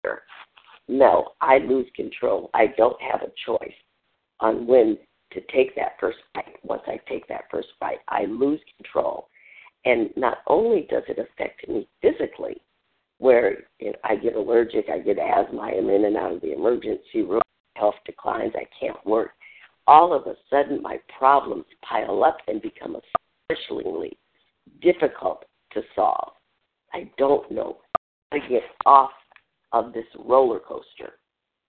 year. 0.04 0.22
No, 0.88 1.30
I 1.40 1.58
lose 1.58 1.86
control. 1.94 2.50
I 2.54 2.66
don't 2.76 3.00
have 3.00 3.22
a 3.22 3.32
choice 3.46 3.72
on 4.40 4.66
when 4.66 4.98
to 5.32 5.40
take 5.52 5.74
that 5.76 5.92
first 6.00 6.18
bite. 6.34 6.56
Once 6.62 6.82
I 6.86 7.00
take 7.08 7.26
that 7.28 7.44
first 7.50 7.68
bite, 7.80 8.00
I 8.08 8.24
lose 8.26 8.60
control. 8.76 9.28
And 9.84 10.10
not 10.16 10.38
only 10.46 10.86
does 10.90 11.02
it 11.08 11.18
affect 11.18 11.68
me 11.68 11.88
physically, 12.02 12.60
where 13.18 13.64
you 13.78 13.90
know, 13.90 13.98
I 14.04 14.16
get 14.16 14.36
allergic, 14.36 14.86
I 14.90 14.98
get 14.98 15.18
asthma, 15.18 15.60
I'm 15.60 15.88
in 15.90 16.04
and 16.04 16.16
out 16.16 16.32
of 16.34 16.40
the 16.40 16.52
emergency 16.52 17.22
room, 17.22 17.42
health 17.76 17.94
declines, 18.06 18.52
I 18.54 18.66
can't 18.78 19.04
work. 19.06 19.30
All 19.88 20.12
of 20.12 20.26
a 20.26 20.34
sudden, 20.50 20.82
my 20.82 20.98
problems 21.18 21.64
pile 21.80 22.22
up 22.22 22.36
and 22.46 22.60
become 22.60 22.94
astonishingly 23.48 24.18
difficult 24.82 25.46
to 25.72 25.80
solve. 25.96 26.32
I 26.92 27.10
don't 27.16 27.50
know 27.50 27.78
how 28.30 28.38
to 28.38 28.48
get 28.50 28.64
off 28.84 29.12
of 29.72 29.94
this 29.94 30.04
roller 30.18 30.58
coaster. 30.58 31.14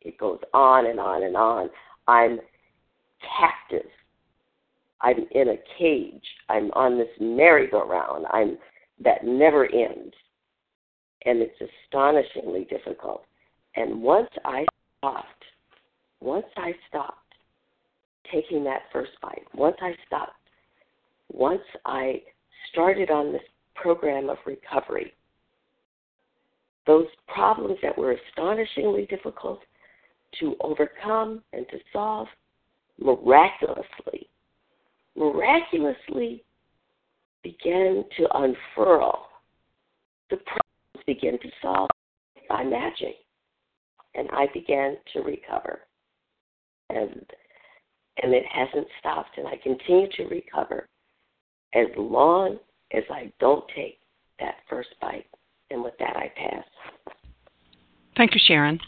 It 0.01 0.17
goes 0.17 0.39
on 0.53 0.87
and 0.87 0.99
on 0.99 1.23
and 1.23 1.37
on. 1.37 1.69
I'm 2.09 2.41
captive. 3.39 3.89
I'm 4.99 5.25
in 5.31 5.47
a 5.47 5.57
cage. 5.77 6.25
I'm 6.49 6.71
on 6.71 6.97
this 6.97 7.07
merry-go-round. 7.21 8.25
I'm 8.33 8.57
that 9.01 9.23
never 9.23 9.63
ends. 9.63 10.13
And 11.25 11.41
it's 11.41 11.71
astonishingly 11.87 12.67
difficult. 12.69 13.23
And 13.77 14.01
once 14.01 14.29
I 14.43 14.65
stopped, 14.97 15.45
once 16.19 16.47
I 16.57 16.73
stopped 16.89 17.28
taking 18.31 18.63
that 18.63 18.83
first 18.91 19.11
bite, 19.21 19.45
once 19.53 19.77
I 19.81 19.93
stopped, 20.05 20.33
once 21.31 21.61
I 21.85 22.21
started 22.71 23.09
on 23.09 23.31
this 23.31 23.41
program 23.75 24.29
of 24.29 24.37
recovery, 24.45 25.13
those 26.87 27.07
problems 27.27 27.77
that 27.83 27.97
were 27.97 28.13
astonishingly 28.13 29.05
difficult 29.05 29.59
to 30.39 30.55
overcome 30.61 31.41
and 31.53 31.67
to 31.69 31.77
solve 31.93 32.27
miraculously, 32.99 34.27
miraculously 35.15 36.43
began 37.43 38.03
to 38.17 38.27
unfurl. 38.35 39.27
The 40.29 40.37
problems 40.37 41.05
began 41.05 41.39
to 41.39 41.49
solve 41.61 41.89
by 42.49 42.63
magic. 42.63 43.15
And 44.15 44.27
I 44.31 44.47
began 44.53 44.97
to 45.13 45.21
recover. 45.21 45.81
And 46.89 47.23
and 48.21 48.33
it 48.33 48.43
hasn't 48.51 48.87
stopped 48.99 49.37
and 49.37 49.47
I 49.47 49.57
continue 49.57 50.07
to 50.17 50.23
recover 50.25 50.87
as 51.73 51.87
long 51.97 52.57
as 52.93 53.03
I 53.11 53.31
don't 53.39 53.63
take 53.75 53.99
that 54.39 54.55
first 54.69 54.89
bite. 55.01 55.25
And 55.71 55.83
with 55.83 55.93
that, 55.99 56.15
I 56.15 56.31
pass. 56.35 56.63
Thank 58.17 58.33
you, 58.33 58.41
Sharon. 58.43 58.79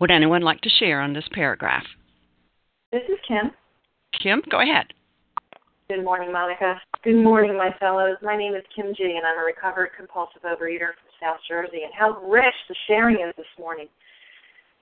Would 0.00 0.10
anyone 0.10 0.42
like 0.42 0.60
to 0.60 0.70
share 0.78 1.00
on 1.00 1.12
this 1.12 1.24
paragraph? 1.32 1.82
This 2.92 3.02
is 3.08 3.18
Kim. 3.26 3.50
Kim, 4.22 4.42
go 4.50 4.60
ahead. 4.60 4.86
Good 5.88 6.04
morning, 6.04 6.32
Monica. 6.32 6.80
Good 7.02 7.22
morning, 7.22 7.56
my 7.56 7.70
fellows. 7.80 8.16
My 8.22 8.36
name 8.36 8.54
is 8.54 8.62
Kim 8.76 8.94
G, 8.94 9.04
and 9.16 9.26
I'm 9.26 9.38
a 9.38 9.44
recovered 9.44 9.90
compulsive 9.96 10.42
overeater 10.42 10.92
from 10.94 11.10
South 11.20 11.38
Jersey. 11.48 11.82
And 11.82 11.92
how 11.98 12.20
rich 12.28 12.54
the 12.68 12.76
sharing 12.86 13.16
is 13.16 13.34
this 13.36 13.46
morning. 13.58 13.88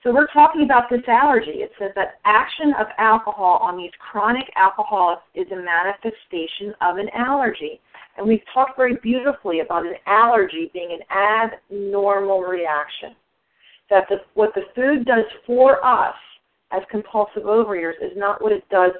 So 0.03 0.13
we're 0.13 0.27
talking 0.27 0.63
about 0.63 0.89
this 0.89 1.01
allergy. 1.07 1.63
It 1.63 1.71
says 1.79 1.91
that 1.95 2.19
action 2.23 2.73
of 2.79 2.87
alcohol 2.97 3.59
on 3.61 3.77
these 3.77 3.91
chronic 3.99 4.45
alcoholics 4.55 5.23
is 5.33 5.47
a 5.51 5.55
manifestation 5.55 6.73
of 6.81 6.97
an 6.97 7.09
allergy. 7.15 7.81
And 8.17 8.27
we've 8.27 8.43
talked 8.53 8.77
very 8.77 8.95
beautifully 9.01 9.59
about 9.61 9.85
an 9.85 9.95
allergy 10.05 10.69
being 10.73 10.97
an 10.99 11.51
abnormal 11.71 12.41
reaction. 12.41 13.15
That 13.89 14.05
the, 14.09 14.17
what 14.33 14.53
the 14.53 14.63
food 14.75 15.05
does 15.05 15.25
for 15.45 15.83
us 15.83 16.15
as 16.71 16.81
compulsive 16.91 17.43
overeaters 17.43 17.97
is 18.01 18.11
not 18.15 18.41
what 18.41 18.51
it 18.51 18.67
does 18.69 18.91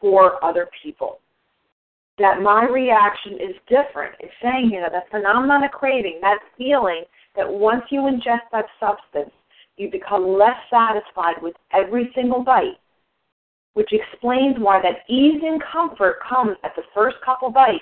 for 0.00 0.42
other 0.44 0.68
people. 0.82 1.18
That 2.18 2.40
my 2.40 2.64
reaction 2.64 3.34
is 3.34 3.56
different. 3.68 4.14
It's 4.20 4.32
saying, 4.42 4.70
you 4.72 4.80
know, 4.80 4.88
that 4.92 5.10
phenomenon 5.10 5.64
of 5.64 5.70
craving, 5.70 6.18
that 6.22 6.38
feeling 6.56 7.04
that 7.36 7.48
once 7.48 7.82
you 7.90 8.00
ingest 8.02 8.48
that 8.52 8.66
substance, 8.78 9.32
you 9.80 9.90
become 9.90 10.36
less 10.38 10.56
satisfied 10.68 11.40
with 11.40 11.54
every 11.72 12.12
single 12.14 12.44
bite, 12.44 12.78
which 13.72 13.92
explains 13.92 14.56
why 14.58 14.80
that 14.82 15.08
ease 15.08 15.40
and 15.42 15.62
comfort 15.72 16.18
comes 16.28 16.56
at 16.64 16.76
the 16.76 16.82
first 16.94 17.16
couple 17.24 17.50
bites, 17.50 17.80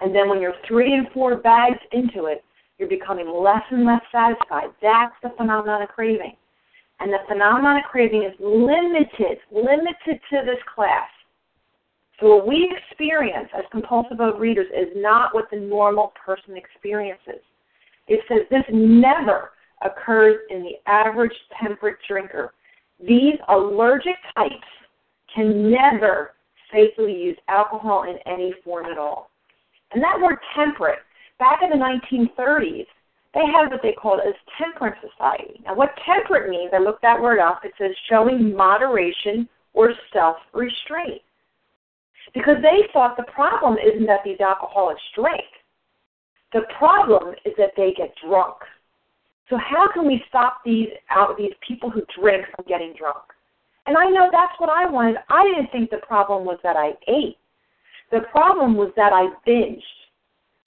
and 0.00 0.14
then 0.14 0.28
when 0.28 0.40
you're 0.40 0.54
three 0.68 0.92
and 0.92 1.08
four 1.14 1.36
bags 1.36 1.78
into 1.92 2.26
it, 2.26 2.44
you're 2.78 2.88
becoming 2.88 3.26
less 3.26 3.62
and 3.70 3.86
less 3.86 4.02
satisfied. 4.12 4.68
That's 4.82 5.14
the 5.22 5.30
phenomenon 5.38 5.82
of 5.82 5.88
craving. 5.88 6.36
And 6.98 7.10
the 7.10 7.18
phenomenon 7.26 7.78
of 7.78 7.84
craving 7.90 8.24
is 8.24 8.34
limited, 8.38 9.38
limited 9.50 10.20
to 10.30 10.42
this 10.44 10.60
class. 10.74 11.08
So 12.20 12.36
what 12.36 12.46
we 12.46 12.70
experience 12.76 13.48
as 13.56 13.64
compulsive 13.72 14.18
overeaters 14.18 14.68
is 14.76 14.88
not 14.94 15.34
what 15.34 15.46
the 15.50 15.58
normal 15.58 16.12
person 16.22 16.56
experiences. 16.56 17.40
It 18.08 18.20
says 18.28 18.40
this 18.50 18.64
never 18.70 19.52
occurs 19.82 20.36
in 20.50 20.62
the 20.62 20.74
average 20.86 21.32
temperate 21.62 21.96
drinker. 22.08 22.52
These 23.00 23.36
allergic 23.48 24.16
types 24.36 24.54
can 25.34 25.70
never 25.70 26.32
safely 26.72 27.12
use 27.12 27.36
alcohol 27.48 28.04
in 28.04 28.16
any 28.30 28.54
form 28.64 28.86
at 28.86 28.98
all. 28.98 29.30
And 29.92 30.02
that 30.02 30.20
word 30.20 30.38
temperate, 30.54 31.00
back 31.38 31.60
in 31.62 31.70
the 31.70 31.76
1930s, 31.76 32.86
they 33.32 33.46
had 33.46 33.70
what 33.70 33.80
they 33.82 33.92
called 33.92 34.20
as 34.26 34.34
temperance 34.58 34.96
society. 35.00 35.60
Now, 35.64 35.74
what 35.74 35.90
temperate 36.04 36.50
means, 36.50 36.72
I 36.74 36.78
looked 36.78 37.02
that 37.02 37.20
word 37.20 37.38
up, 37.38 37.60
it 37.64 37.72
says 37.78 37.92
showing 38.08 38.54
moderation 38.56 39.48
or 39.72 39.94
self 40.12 40.36
restraint. 40.52 41.22
Because 42.34 42.56
they 42.62 42.88
thought 42.92 43.16
the 43.16 43.32
problem 43.32 43.76
isn't 43.78 44.06
that 44.06 44.20
these 44.24 44.40
alcoholics 44.40 45.00
drink, 45.14 45.44
the 46.52 46.62
problem 46.78 47.34
is 47.44 47.52
that 47.56 47.72
they 47.76 47.92
get 47.96 48.12
drunk. 48.26 48.56
So 49.50 49.58
how 49.58 49.88
can 49.92 50.06
we 50.06 50.22
stop 50.28 50.58
these 50.64 50.88
out 51.10 51.36
these 51.36 51.52
people 51.66 51.90
who 51.90 52.02
drink 52.18 52.46
from 52.54 52.64
getting 52.68 52.94
drunk? 52.96 53.18
And 53.86 53.96
I 53.96 54.06
know 54.08 54.28
that's 54.30 54.58
what 54.58 54.70
I 54.70 54.88
wanted. 54.88 55.16
I 55.28 55.44
didn't 55.44 55.72
think 55.72 55.90
the 55.90 55.98
problem 56.06 56.44
was 56.44 56.58
that 56.62 56.76
I 56.76 56.90
ate. 57.08 57.36
The 58.12 58.20
problem 58.30 58.76
was 58.76 58.92
that 58.96 59.12
I 59.12 59.28
binged. 59.48 59.82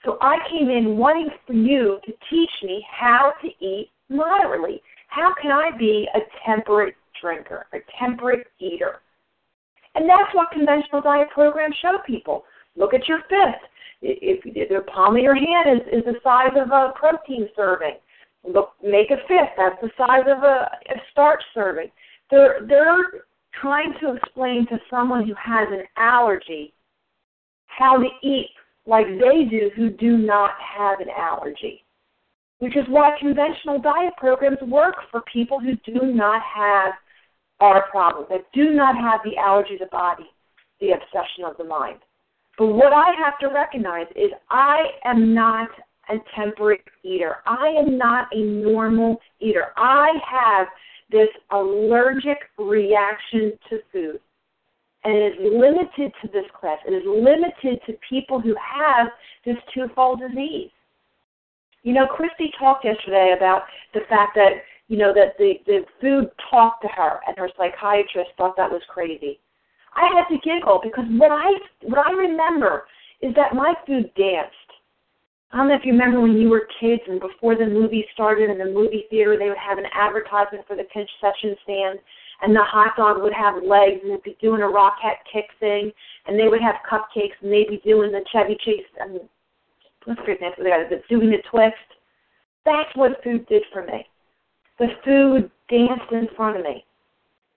So 0.04 0.18
I 0.20 0.36
came 0.50 0.68
in 0.68 0.98
wanting 0.98 1.30
for 1.46 1.54
you 1.54 1.98
to 2.04 2.12
teach 2.28 2.50
me 2.62 2.84
how 2.90 3.32
to 3.40 3.48
eat 3.64 3.90
moderately. 4.10 4.82
How 5.08 5.32
can 5.40 5.50
I 5.50 5.70
be 5.78 6.06
a 6.14 6.20
temperate 6.44 6.94
drinker, 7.20 7.66
a 7.72 7.78
temperate 7.98 8.46
eater? 8.58 9.00
And 9.94 10.08
that's 10.08 10.34
what 10.34 10.50
conventional 10.50 11.00
diet 11.00 11.28
programs 11.32 11.76
show 11.80 11.98
people. 12.06 12.44
Look 12.76 12.92
at 12.92 13.08
your 13.08 13.20
fist. 13.30 13.64
If 14.02 14.42
the 14.44 14.82
palm 14.92 15.16
of 15.16 15.22
your 15.22 15.36
hand 15.36 15.80
is, 15.80 16.00
is 16.00 16.04
the 16.04 16.16
size 16.22 16.52
of 16.56 16.70
a 16.70 16.92
protein 16.94 17.48
serving, 17.56 17.94
look 18.46 18.72
make 18.82 19.10
a 19.10 19.16
fist. 19.28 19.52
That's 19.56 19.80
the 19.80 19.90
size 19.96 20.24
of 20.26 20.42
a, 20.42 20.70
a 20.90 21.00
starch 21.12 21.42
serving. 21.54 21.90
They're 22.30 22.60
they're 22.66 23.24
trying 23.60 23.94
to 24.00 24.14
explain 24.16 24.66
to 24.66 24.78
someone 24.90 25.26
who 25.26 25.34
has 25.34 25.68
an 25.70 25.84
allergy 25.96 26.72
how 27.66 27.96
to 27.98 28.08
eat 28.22 28.50
like 28.86 29.06
they 29.06 29.44
do 29.44 29.70
who 29.76 29.90
do 29.90 30.16
not 30.16 30.52
have 30.60 31.00
an 31.00 31.08
allergy. 31.16 31.84
Which 32.58 32.76
is 32.76 32.84
why 32.88 33.16
conventional 33.18 33.80
diet 33.80 34.14
programs 34.16 34.60
work 34.62 34.94
for 35.10 35.22
people 35.32 35.58
who 35.60 35.76
do 35.84 36.06
not 36.06 36.40
have 36.42 36.92
our 37.60 37.88
problem, 37.90 38.26
that 38.30 38.46
do 38.52 38.70
not 38.70 38.96
have 38.96 39.20
the 39.24 39.36
allergy 39.36 39.74
of 39.74 39.80
the 39.80 39.86
body, 39.86 40.26
the 40.80 40.90
obsession 40.90 41.44
of 41.46 41.56
the 41.56 41.64
mind. 41.64 41.98
But 42.58 42.68
what 42.68 42.92
I 42.92 43.12
have 43.22 43.38
to 43.40 43.48
recognize 43.48 44.06
is 44.14 44.30
I 44.50 44.84
am 45.04 45.34
not 45.34 45.68
a 46.08 46.16
temperate 46.34 46.84
eater. 47.02 47.36
I 47.46 47.68
am 47.68 47.98
not 47.98 48.28
a 48.32 48.40
normal 48.40 49.20
eater. 49.40 49.72
I 49.76 50.12
have 50.30 50.68
this 51.10 51.28
allergic 51.50 52.38
reaction 52.58 53.52
to 53.70 53.78
food 53.92 54.20
and 55.04 55.14
it 55.14 55.34
is 55.34 55.38
limited 55.40 56.12
to 56.22 56.28
this 56.32 56.46
class. 56.58 56.78
It 56.86 56.92
is 56.92 57.02
limited 57.06 57.80
to 57.86 57.92
people 58.08 58.40
who 58.40 58.54
have 58.56 59.08
this 59.44 59.56
twofold 59.72 60.20
disease. 60.20 60.70
You 61.82 61.92
know, 61.92 62.06
Christy 62.06 62.50
talked 62.58 62.84
yesterday 62.84 63.34
about 63.36 63.64
the 63.92 64.00
fact 64.08 64.34
that 64.36 64.64
you 64.88 64.96
know 64.96 65.12
that 65.14 65.36
the 65.38 65.54
the 65.66 65.84
food 66.00 66.30
talked 66.50 66.82
to 66.82 66.88
her, 66.88 67.20
and 67.26 67.36
her 67.36 67.50
psychiatrist 67.56 68.30
thought 68.36 68.56
that 68.56 68.70
was 68.70 68.82
crazy. 68.88 69.38
I 69.94 70.08
had 70.14 70.24
to 70.34 70.40
giggle 70.42 70.80
because 70.82 71.04
what 71.10 71.30
I 71.30 71.52
what 71.82 72.06
I 72.06 72.12
remember 72.12 72.84
is 73.20 73.34
that 73.34 73.54
my 73.54 73.74
food 73.86 74.10
danced. 74.16 74.54
I 75.54 75.58
don't 75.58 75.68
know 75.68 75.76
if 75.76 75.84
you 75.84 75.92
remember 75.92 76.20
when 76.20 76.36
you 76.36 76.50
were 76.50 76.66
kids 76.80 77.02
and 77.06 77.20
before 77.20 77.54
the 77.54 77.66
movie 77.66 78.04
started 78.12 78.50
in 78.50 78.58
the 78.58 78.64
movie 78.64 79.06
theater, 79.08 79.38
they 79.38 79.48
would 79.48 79.56
have 79.56 79.78
an 79.78 79.86
advertisement 79.94 80.66
for 80.66 80.74
the 80.74 80.82
concession 80.90 81.54
stand 81.62 82.00
and 82.42 82.56
the 82.56 82.64
hot 82.64 82.96
dog 82.96 83.22
would 83.22 83.32
have 83.32 83.62
legs 83.62 84.00
and 84.02 84.10
it'd 84.10 84.24
be 84.24 84.36
doing 84.42 84.62
a 84.62 84.68
rocket 84.68 85.14
kick 85.32 85.44
thing, 85.60 85.92
and 86.26 86.36
they 86.36 86.48
would 86.48 86.60
have 86.60 86.74
cupcakes 86.90 87.38
and 87.40 87.52
they'd 87.52 87.68
be 87.68 87.80
doing 87.84 88.10
the 88.10 88.24
Chevy 88.32 88.58
Chase 88.64 88.82
and 88.98 89.20
what's 90.06 90.20
the 90.26 90.34
name? 90.40 91.00
Doing 91.08 91.30
the 91.30 91.38
twist. 91.48 91.76
That's 92.64 92.90
what 92.96 93.22
food 93.22 93.46
did 93.46 93.62
for 93.72 93.86
me. 93.86 94.04
The 94.80 94.88
food 95.04 95.52
danced 95.70 96.10
in 96.10 96.26
front 96.34 96.56
of 96.56 96.64
me. 96.64 96.84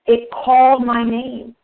It 0.05 0.29
called 0.29 0.85
my 0.85 1.03
name. 1.03 1.55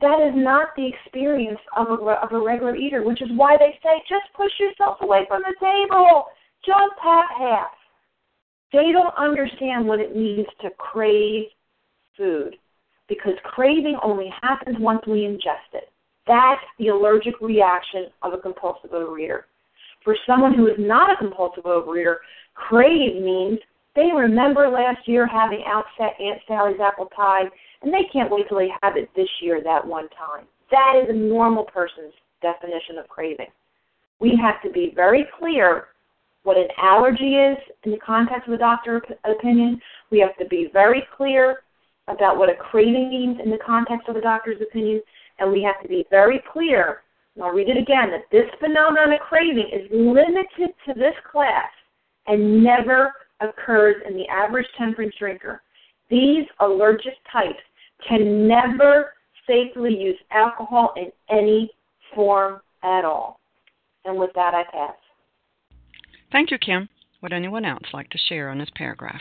That 0.00 0.20
is 0.20 0.34
not 0.34 0.68
the 0.76 0.86
experience 0.86 1.60
of 1.76 1.88
a, 1.88 1.92
of 1.92 2.32
a 2.32 2.44
regular 2.44 2.76
eater, 2.76 3.02
which 3.02 3.22
is 3.22 3.28
why 3.34 3.56
they 3.56 3.78
say 3.82 4.02
just 4.08 4.32
push 4.36 4.52
yourself 4.60 4.98
away 5.00 5.24
from 5.26 5.42
the 5.42 5.54
table. 5.60 6.26
Just 6.64 6.94
have 7.02 7.24
half. 7.38 7.70
They 8.72 8.92
don't 8.92 9.14
understand 9.16 9.86
what 9.86 10.00
it 10.00 10.14
means 10.14 10.46
to 10.60 10.70
crave 10.70 11.44
food 12.16 12.56
because 13.08 13.34
craving 13.44 13.96
only 14.02 14.32
happens 14.42 14.76
once 14.80 15.00
we 15.06 15.20
ingest 15.20 15.72
it. 15.72 15.88
That's 16.26 16.60
the 16.78 16.88
allergic 16.88 17.40
reaction 17.40 18.06
of 18.22 18.32
a 18.32 18.38
compulsive 18.38 18.90
overeater. 18.90 19.42
For 20.02 20.16
someone 20.26 20.54
who 20.54 20.66
is 20.66 20.78
not 20.78 21.12
a 21.12 21.16
compulsive 21.16 21.64
overeater, 21.64 22.16
crave 22.54 23.22
means 23.22 23.58
they 23.94 24.10
remember 24.14 24.68
last 24.68 25.06
year 25.06 25.26
having 25.26 25.64
outset 25.66 26.20
Aunt 26.20 26.40
Sally's 26.46 26.80
apple 26.80 27.06
pie, 27.06 27.44
and 27.82 27.92
they 27.92 28.08
can't 28.12 28.30
wait 28.30 28.48
till 28.48 28.58
they 28.58 28.70
have 28.82 28.96
it 28.96 29.10
this 29.14 29.28
year 29.40 29.60
that 29.62 29.86
one 29.86 30.08
time. 30.10 30.46
That 30.70 30.94
is 31.02 31.08
a 31.08 31.12
normal 31.12 31.64
person's 31.64 32.14
definition 32.42 32.98
of 32.98 33.08
craving. 33.08 33.50
We 34.20 34.38
have 34.42 34.62
to 34.62 34.70
be 34.70 34.92
very 34.94 35.26
clear 35.38 35.88
what 36.42 36.56
an 36.56 36.68
allergy 36.80 37.34
is 37.34 37.58
in 37.84 37.90
the 37.90 37.98
context 37.98 38.48
of 38.48 38.54
a 38.54 38.58
doctor 38.58 39.02
opinion. 39.24 39.80
We 40.10 40.20
have 40.20 40.36
to 40.38 40.46
be 40.46 40.68
very 40.72 41.02
clear 41.16 41.62
about 42.08 42.38
what 42.38 42.48
a 42.48 42.54
craving 42.54 43.10
means 43.10 43.38
in 43.42 43.50
the 43.50 43.58
context 43.58 44.08
of 44.08 44.16
a 44.16 44.20
doctor's 44.20 44.60
opinion, 44.62 45.02
and 45.38 45.50
we 45.50 45.62
have 45.62 45.82
to 45.82 45.88
be 45.88 46.06
very 46.08 46.42
clear, 46.52 47.02
and 47.34 47.44
I'll 47.44 47.50
read 47.50 47.68
it 47.68 47.76
again, 47.76 48.10
that 48.10 48.30
this 48.30 48.48
phenomenon 48.60 49.12
of 49.12 49.20
craving 49.20 49.70
is 49.72 49.90
limited 49.90 50.72
to 50.86 50.94
this 50.94 51.14
class 51.30 51.68
and 52.28 52.62
never 52.62 53.12
occurs 53.40 53.96
in 54.08 54.16
the 54.16 54.26
average 54.28 54.66
temperance 54.78 55.14
drinker. 55.18 55.62
These 56.10 56.46
allergic 56.60 57.14
types 57.32 57.58
can 58.06 58.46
never 58.46 59.14
safely 59.46 59.96
use 59.96 60.18
alcohol 60.30 60.92
in 60.96 61.10
any 61.30 61.70
form 62.14 62.60
at 62.82 63.04
all. 63.04 63.40
And 64.04 64.18
with 64.18 64.30
that, 64.34 64.54
I 64.54 64.62
pass. 64.70 64.94
Thank 66.30 66.50
you, 66.50 66.58
Kim. 66.58 66.88
Would 67.22 67.32
anyone 67.32 67.64
else 67.64 67.84
like 67.92 68.10
to 68.10 68.18
share 68.28 68.50
on 68.50 68.58
this 68.58 68.68
paragraph? 68.76 69.20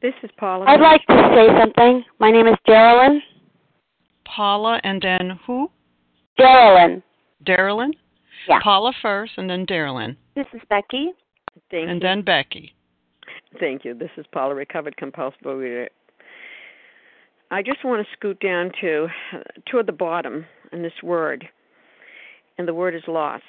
This 0.00 0.14
is 0.22 0.30
Paula. 0.38 0.66
I'd 0.66 0.80
like 0.80 1.04
to 1.06 1.30
say 1.34 1.48
something. 1.58 2.04
My 2.18 2.30
name 2.30 2.46
is 2.46 2.56
Darylyn. 2.68 3.18
Paula 4.24 4.80
and 4.84 5.00
then 5.00 5.38
who? 5.46 5.70
Darylyn. 6.38 7.02
Darylyn? 7.46 7.90
Yeah. 8.48 8.58
Paula 8.62 8.92
first 9.00 9.32
and 9.36 9.48
then 9.48 9.66
Darylyn. 9.66 10.16
This 10.34 10.46
is 10.52 10.60
Becky. 10.68 11.12
Thank 11.70 11.84
you. 11.84 11.88
and 11.88 12.02
you. 12.02 12.08
then 12.08 12.22
Becky. 12.22 12.74
Thank 13.60 13.84
you. 13.84 13.94
This 13.94 14.10
is 14.16 14.26
Paula, 14.32 14.54
recovered 14.54 14.96
compulsive 14.96 15.40
overeater. 15.44 15.88
I 17.50 17.62
just 17.62 17.84
want 17.84 18.04
to 18.04 18.12
scoot 18.16 18.40
down 18.40 18.72
to 18.80 19.08
toward 19.70 19.86
the 19.86 19.92
bottom 19.92 20.46
in 20.72 20.82
this 20.82 21.02
word, 21.02 21.46
and 22.58 22.66
the 22.66 22.74
word 22.74 22.94
is 22.94 23.02
lost. 23.06 23.44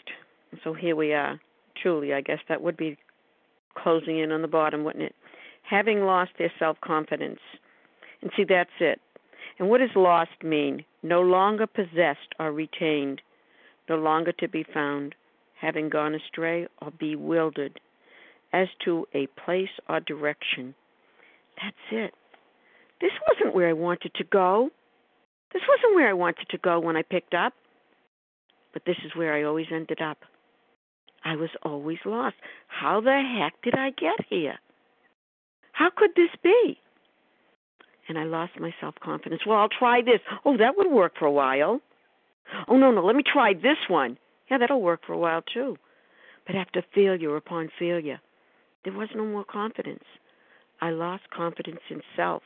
So 0.64 0.74
here 0.74 0.96
we 0.96 1.14
are. 1.14 1.40
Truly, 1.82 2.14
I 2.14 2.22
guess 2.22 2.40
that 2.48 2.62
would 2.62 2.78
be 2.78 2.98
closing 3.78 4.20
in 4.20 4.32
on 4.32 4.42
the 4.42 4.48
bottom, 4.48 4.84
wouldn't 4.84 5.04
it? 5.04 5.16
Having 5.70 6.02
lost 6.02 6.32
their 6.38 6.52
self 6.60 6.80
confidence. 6.82 7.40
And 8.22 8.32
see, 8.36 8.44
that's 8.48 8.70
it. 8.80 9.00
And 9.60 9.70
what 9.70 9.80
does 9.80 9.90
lost 9.96 10.44
mean? 10.44 10.84
No 11.04 11.22
longer 11.22 11.68
possessed 11.68 12.34
or 12.40 12.52
retained, 12.52 13.22
no 13.90 13.96
longer 13.96 14.32
to 14.34 14.48
be 14.48 14.66
found, 14.74 15.16
having 15.60 15.90
gone 15.90 16.16
astray 16.16 16.68
or 16.82 16.92
bewildered 16.92 17.80
as 18.54 18.68
to 18.84 19.06
a 19.14 19.28
place 19.44 19.70
or 19.90 20.00
direction. 20.00 20.76
That's 21.62 21.76
it. 21.92 22.14
This 23.02 23.12
wasn't 23.28 23.56
where 23.56 23.70
I 23.70 23.74
wanted 23.74 24.14
to 24.16 24.24
go. 24.24 24.70
This 25.54 25.64
wasn't 25.68 25.96
where 25.96 26.10
I 26.10 26.14
wanted 26.14 26.48
to 26.50 26.58
go 26.58 26.80
when 26.80 26.96
I 26.96 27.02
picked 27.02 27.34
up. 27.34 27.54
But 28.74 28.84
this 28.86 28.98
is 29.06 29.16
where 29.16 29.34
I 29.34 29.44
always 29.44 29.68
ended 29.72 30.02
up. 30.02 30.20
I 31.24 31.36
was 31.36 31.50
always 31.64 31.98
lost. 32.06 32.36
How 32.68 33.02
the 33.02 33.22
heck 33.40 33.62
did 33.64 33.74
I 33.74 33.90
get 33.90 34.26
here? 34.30 34.60
How 35.72 35.90
could 35.96 36.12
this 36.16 36.30
be? 36.44 36.80
And 38.08 38.18
I 38.18 38.24
lost 38.24 38.60
my 38.60 38.74
self 38.80 38.96
confidence. 39.02 39.42
Well, 39.46 39.58
I'll 39.58 39.70
try 39.70 40.02
this. 40.02 40.20
Oh, 40.46 40.58
that 40.58 40.78
would 40.78 40.92
work 40.92 41.14
for 41.18 41.26
a 41.26 41.32
while. 41.32 41.82
Oh, 42.68 42.78
no, 42.78 42.92
no, 42.92 43.04
let 43.04 43.16
me 43.16 43.24
try 43.24 43.54
this 43.54 43.78
one. 43.88 44.18
Yeah, 44.50 44.60
that'll 44.60 44.82
work 44.82 45.02
for 45.06 45.14
a 45.14 45.18
while 45.18 45.42
too. 45.42 45.78
But 46.46 46.56
after 46.56 46.84
failure 46.94 47.36
upon 47.36 47.72
failure, 47.80 48.22
there 48.84 48.94
was 48.94 49.10
no 49.16 49.26
more 49.26 49.44
confidence. 49.44 50.04
I 50.80 50.92
lost 50.92 51.24
confidence 51.36 51.80
in 51.90 52.02
self 52.16 52.44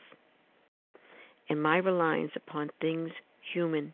and 1.50 1.62
my 1.62 1.76
reliance 1.76 2.32
upon 2.36 2.70
things 2.80 3.10
human. 3.52 3.92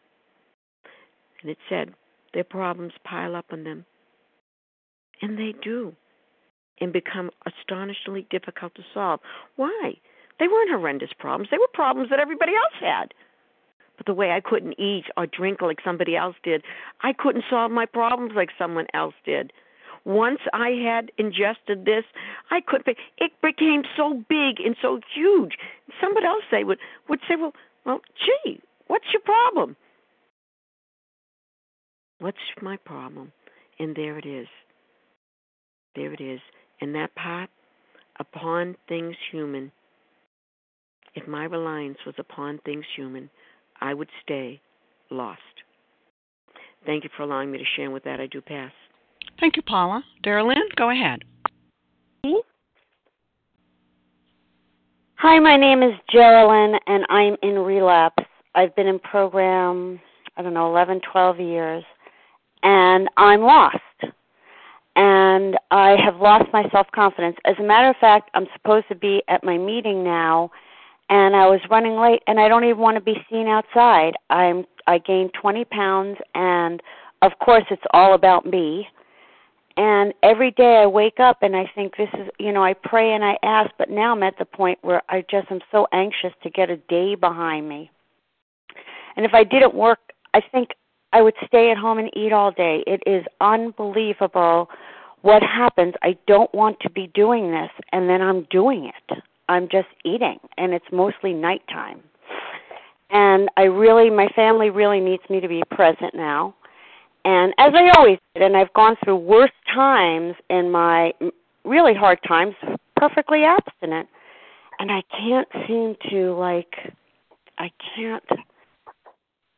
And 1.41 1.51
it 1.51 1.59
said, 1.69 1.95
their 2.35 2.45
problems 2.45 2.93
pile 3.03 3.35
up 3.35 3.47
on 3.51 3.65
them. 3.65 3.87
And 5.23 5.39
they 5.39 5.55
do. 5.63 5.95
And 6.81 6.93
become 6.93 7.31
astonishingly 7.47 8.27
difficult 8.31 8.75
to 8.75 8.83
solve. 8.93 9.21
Why? 9.57 9.95
They 10.39 10.47
weren't 10.47 10.71
horrendous 10.71 11.11
problems. 11.19 11.49
They 11.51 11.57
were 11.57 11.69
problems 11.73 12.11
that 12.11 12.21
everybody 12.21 12.53
else 12.53 12.75
had. 12.79 13.15
But 13.97 14.05
the 14.05 14.13
way 14.13 14.31
I 14.33 14.41
couldn't 14.41 14.79
eat 14.79 15.05
or 15.17 15.27
drink 15.27 15.63
like 15.63 15.79
somebody 15.83 16.15
else 16.15 16.37
did, 16.43 16.63
I 17.01 17.15
couldn't 17.15 17.45
solve 17.49 17.71
my 17.71 17.87
problems 17.87 18.33
like 18.37 18.51
someone 18.59 18.87
else 18.93 19.15
did. 19.25 19.55
Once 20.07 20.39
I 20.53 20.71
had 20.71 21.11
ingested 21.19 21.85
this, 21.85 22.05
I 22.53 22.61
could. 22.65 22.85
Be, 22.85 22.95
it 23.19 23.33
became 23.43 23.83
so 23.97 24.15
big 24.29 24.65
and 24.65 24.77
so 24.81 25.01
huge. 25.13 25.59
Somebody 26.01 26.27
else 26.27 26.45
say 26.49 26.63
would 26.63 26.79
would 27.09 27.19
say, 27.29 27.35
"Well, 27.35 27.53
well, 27.85 28.01
gee, 28.25 28.61
what's 28.87 29.07
your 29.13 29.23
problem?" 29.23 29.77
What's 32.21 32.39
my 32.63 32.77
problem? 32.79 33.33
And 33.79 33.95
there 33.95 34.17
it 34.17 34.25
is. 34.25 34.47
There 35.97 36.15
it 36.15 36.21
is. 36.21 36.41
And 36.81 36.95
that 36.95 37.15
part, 37.15 37.51
upon 38.19 38.77
things 38.89 39.17
human. 39.31 39.73
If 41.15 41.27
my 41.27 41.45
reliance 41.45 41.99
was 42.07 42.15
upon 42.19 42.59
things 42.65 42.85
human, 42.95 43.29
I 43.81 43.93
would 43.93 44.09
stay 44.23 44.61
lost. 45.11 45.41
Thank 46.87 47.05
you 47.05 47.11
for 47.17 47.25
allowing 47.25 47.51
me 47.51 47.59
to 47.59 47.65
share 47.77 47.91
with 47.91 48.05
that. 48.05 48.21
I 48.21 48.27
do 48.27 48.41
pass. 48.41 48.73
Thank 49.41 49.57
you, 49.57 49.63
Paula. 49.63 50.03
Darylyn, 50.25 50.75
go 50.77 50.91
ahead. 50.91 51.23
Hi, 55.19 55.39
my 55.39 55.57
name 55.57 55.83
is 55.83 55.93
Geraldine, 56.11 56.79
and 56.87 57.05
I'm 57.09 57.37
in 57.43 57.59
relapse. 57.59 58.23
I've 58.55 58.75
been 58.77 58.87
in 58.87 58.99
program, 58.99 60.01
I 60.37 60.43
don't 60.43 60.55
know, 60.55 60.71
11, 60.71 61.01
12 61.11 61.41
years, 61.41 61.85
and 62.63 63.09
I'm 63.17 63.41
lost. 63.41 63.77
And 64.95 65.59
I 65.71 65.97
have 66.03 66.17
lost 66.17 66.45
my 66.53 66.65
self 66.71 66.87
confidence. 66.95 67.37
As 67.45 67.57
a 67.59 67.63
matter 67.63 67.89
of 67.89 67.97
fact, 67.97 68.31
I'm 68.35 68.47
supposed 68.55 68.89
to 68.89 68.95
be 68.95 69.23
at 69.29 69.45
my 69.45 69.59
meeting 69.59 70.03
now, 70.05 70.51
and 71.11 71.37
I 71.37 71.47
was 71.47 71.61
running 71.71 71.97
late, 71.97 72.23
and 72.27 72.41
I 72.41 72.49
don't 72.49 72.65
even 72.65 72.79
want 72.79 72.97
to 72.97 73.03
be 73.03 73.17
seen 73.31 73.47
outside. 73.47 74.15
I'm 74.31 74.65
I 74.87 74.99
gained 74.99 75.33
20 75.41 75.65
pounds, 75.67 76.19
and 76.35 76.83
of 77.23 77.33
course, 77.43 77.65
it's 77.71 77.83
all 77.93 78.15
about 78.15 78.47
me 78.47 78.87
and 79.77 80.15
every 80.23 80.53
day 80.53 80.79
I 80.83 80.87
wake 80.87 81.21
up 81.21 81.43
and 81.43 81.55
I 81.55 81.71
think 81.75 81.97
this 81.97 82.09
is, 82.15 82.29
you 82.39 82.53
know, 82.53 82.65
I 82.65 82.73
pray 82.73 83.13
and 83.13 83.23
I 83.23 83.37
ask, 83.43 83.71
but 83.79 83.91
now 83.91 84.13
I'm 84.13 84.23
at 84.23 84.39
the 84.39 84.45
point 84.45 84.79
where 84.83 85.03
I 85.09 85.23
just 85.31 85.51
am 85.51 85.61
so 85.71 85.87
anxious 85.93 86.33
to 86.43 86.51
get 86.51 86.71
a 86.71 86.77
day 86.77 87.15
behind 87.15 87.69
me. 87.69 87.91
And 89.17 89.27
if 89.27 89.35
I 89.35 89.45
didn't 89.45 89.75
work, 89.75 89.99
I 90.35 90.41
think 90.41 90.71
I 91.13 91.23
would 91.23 91.35
stay 91.47 91.71
at 91.71 91.77
home 91.77 91.99
and 91.99 92.11
eat 92.17 92.33
all 92.33 92.53
day. 92.53 92.85
It 92.87 93.03
is 93.07 93.25
unbelievable 93.41 94.69
what 95.23 95.43
happens. 95.43 95.95
I 96.03 96.17
don't 96.27 96.53
want 96.55 96.79
to 96.81 96.91
be 96.91 97.11
doing 97.15 97.51
this, 97.51 97.71
and 97.93 98.09
then 98.09 98.21
I'm 98.21 98.47
doing 98.51 98.87
it. 98.87 99.19
I'm 99.49 99.69
just 99.69 99.89
eating, 100.05 100.39
and 100.59 100.73
it's 100.75 100.85
mostly 100.93 101.33
nighttime. 101.33 102.03
And 103.11 103.49
I 103.57 103.63
really, 103.63 104.11
my 104.11 104.29
family 104.37 104.71
really 104.71 105.01
needs 105.01 105.23
me 105.31 105.41
to 105.41 105.49
be 105.49 105.63
present 105.71 106.15
now 106.15 106.55
and 107.27 107.53
as 107.59 107.73
I 107.75 107.91
always 107.99 108.19
did, 108.35 108.45
and 108.45 108.57
I've 108.57 108.73
gone 108.73 108.95
through 109.03 109.17
worse 109.17 109.51
times 109.75 110.37
in 110.49 110.71
my 110.71 111.13
really 111.65 111.93
hard 111.93 112.21
times, 112.27 112.55
perfectly 112.95 113.43
abstinent, 113.43 114.09
and 114.79 114.93
I 114.93 115.03
can't 115.11 115.49
seem 115.67 115.97
to 116.11 116.37
like, 116.37 116.95
I 117.59 117.73
can't. 117.97 118.23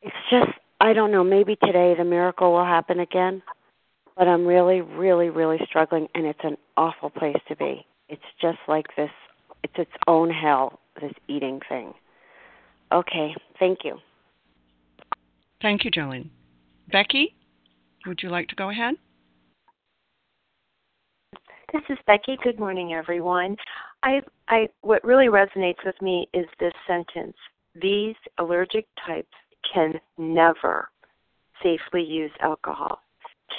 It's 0.01 0.15
just 0.31 0.49
I 0.81 0.93
don't 0.93 1.11
know. 1.11 1.23
Maybe 1.23 1.57
today 1.57 1.93
the 1.95 2.03
miracle 2.03 2.53
will 2.53 2.65
happen 2.65 2.99
again, 3.01 3.43
but 4.17 4.27
I'm 4.27 4.47
really, 4.47 4.81
really, 4.81 5.29
really 5.29 5.59
struggling, 5.67 6.07
and 6.15 6.25
it's 6.25 6.39
an 6.43 6.57
awful 6.75 7.11
place 7.11 7.37
to 7.49 7.55
be. 7.55 7.85
It's 8.07 8.21
just 8.41 8.57
like 8.67 8.87
this. 8.97 9.11
It's 9.63 9.75
its 9.77 9.91
own 10.07 10.31
hell. 10.31 10.79
This 10.99 11.13
eating 11.27 11.59
thing. 11.69 11.93
Okay. 12.91 13.35
Thank 13.59 13.79
you. 13.83 13.99
Thank 15.61 15.85
you, 15.85 15.91
Jolene. 15.91 16.29
Becky? 16.91 17.35
Would 18.05 18.21
you 18.23 18.29
like 18.29 18.47
to 18.49 18.55
go 18.55 18.69
ahead? 18.69 18.95
This 21.73 21.83
is 21.89 21.97
Becky. 22.07 22.37
Good 22.43 22.59
morning, 22.59 22.93
everyone. 22.93 23.55
I, 24.01 24.21
I, 24.47 24.69
what 24.81 25.03
really 25.03 25.27
resonates 25.27 25.85
with 25.85 26.01
me 26.01 26.27
is 26.33 26.45
this 26.59 26.73
sentence: 26.87 27.35
These 27.79 28.15
allergic 28.39 28.87
types 29.05 29.27
can 29.73 29.93
never 30.17 30.89
safely 31.61 32.03
use 32.03 32.31
alcohol. 32.39 32.99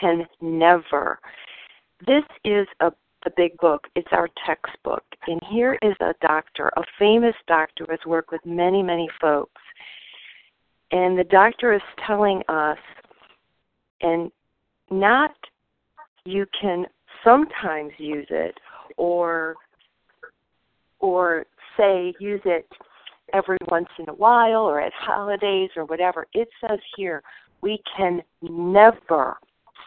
Can 0.00 0.26
never. 0.40 1.20
This 2.06 2.24
is 2.44 2.66
a 2.80 2.92
the 3.24 3.30
big 3.36 3.56
book. 3.58 3.86
It's 3.94 4.08
our 4.12 4.28
textbook. 4.46 5.04
And 5.26 5.40
here 5.50 5.78
is 5.82 5.94
a 6.00 6.14
doctor, 6.22 6.70
a 6.76 6.82
famous 6.98 7.34
doctor 7.46 7.84
who 7.84 7.92
has 7.92 8.00
worked 8.06 8.32
with 8.32 8.40
many, 8.44 8.82
many 8.82 9.08
folks. 9.20 9.60
And 10.92 11.18
the 11.18 11.24
doctor 11.24 11.74
is 11.74 11.82
telling 12.06 12.42
us, 12.48 12.78
and 14.02 14.30
not 14.90 15.34
you 16.24 16.46
can 16.60 16.86
sometimes 17.24 17.92
use 17.98 18.26
it 18.30 18.58
or 18.96 19.56
or 20.98 21.46
say 21.76 22.12
use 22.20 22.40
it 22.44 22.66
every 23.32 23.58
once 23.68 23.88
in 23.98 24.08
a 24.08 24.14
while 24.14 24.62
or 24.62 24.80
at 24.80 24.92
holidays 24.92 25.70
or 25.76 25.84
whatever. 25.84 26.26
It 26.34 26.48
says 26.60 26.78
here 26.96 27.22
we 27.62 27.82
can 27.96 28.22
never 28.42 29.36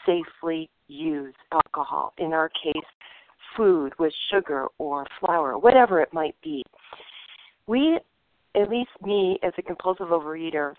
safely 0.05 0.69
use 0.87 1.33
alcohol. 1.51 2.13
In 2.17 2.33
our 2.33 2.49
case, 2.49 2.83
food 3.55 3.93
with 3.99 4.13
sugar 4.31 4.67
or 4.77 5.05
flour, 5.19 5.57
whatever 5.57 6.01
it 6.01 6.13
might 6.13 6.35
be. 6.43 6.63
We, 7.67 7.99
at 8.55 8.69
least 8.69 8.91
me 9.03 9.39
as 9.43 9.53
a 9.57 9.61
compulsive 9.61 10.07
overeater, 10.07 10.73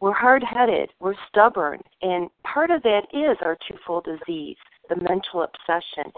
we're 0.00 0.12
hard 0.12 0.42
headed, 0.42 0.90
we're 1.00 1.14
stubborn, 1.28 1.80
and 2.02 2.28
part 2.42 2.70
of 2.70 2.82
that 2.82 3.06
is 3.12 3.36
our 3.42 3.56
twofold 3.68 4.04
disease, 4.04 4.56
the 4.88 4.96
mental 4.96 5.42
obsession. 5.42 6.12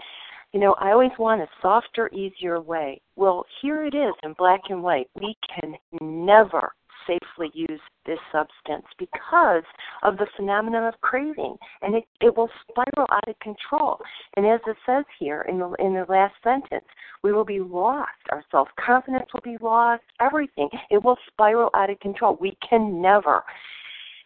You 0.53 0.59
know, 0.59 0.73
I 0.79 0.91
always 0.91 1.11
want 1.19 1.41
a 1.41 1.47
softer, 1.61 2.09
easier 2.13 2.61
way. 2.61 3.01
Well, 3.15 3.45
here 3.61 3.85
it 3.85 3.93
is 3.93 4.13
in 4.23 4.33
black 4.37 4.61
and 4.69 4.81
white. 4.81 5.09
We 5.19 5.35
can 5.53 5.75
never 6.01 6.73
safely 7.07 7.49
use 7.53 7.79
this 8.05 8.19
substance 8.31 8.85
because 8.99 9.63
of 10.03 10.17
the 10.17 10.27
phenomenon 10.35 10.85
of 10.85 10.99
craving, 11.01 11.55
and 11.81 11.95
it, 11.95 12.03
it 12.21 12.35
will 12.35 12.49
spiral 12.69 13.07
out 13.11 13.27
of 13.27 13.39
control. 13.39 13.99
And 14.35 14.45
as 14.45 14.59
it 14.67 14.77
says 14.85 15.05
here 15.19 15.45
in 15.49 15.59
the 15.59 15.73
in 15.79 15.93
the 15.93 16.05
last 16.09 16.35
sentence, 16.43 16.85
we 17.23 17.33
will 17.33 17.45
be 17.45 17.59
lost. 17.59 18.09
Our 18.31 18.43
self 18.51 18.67
confidence 18.83 19.25
will 19.33 19.41
be 19.43 19.57
lost. 19.61 20.03
Everything 20.19 20.69
it 20.89 21.03
will 21.03 21.17
spiral 21.27 21.69
out 21.73 21.89
of 21.89 21.99
control. 21.99 22.37
We 22.39 22.57
can 22.67 23.01
never. 23.01 23.43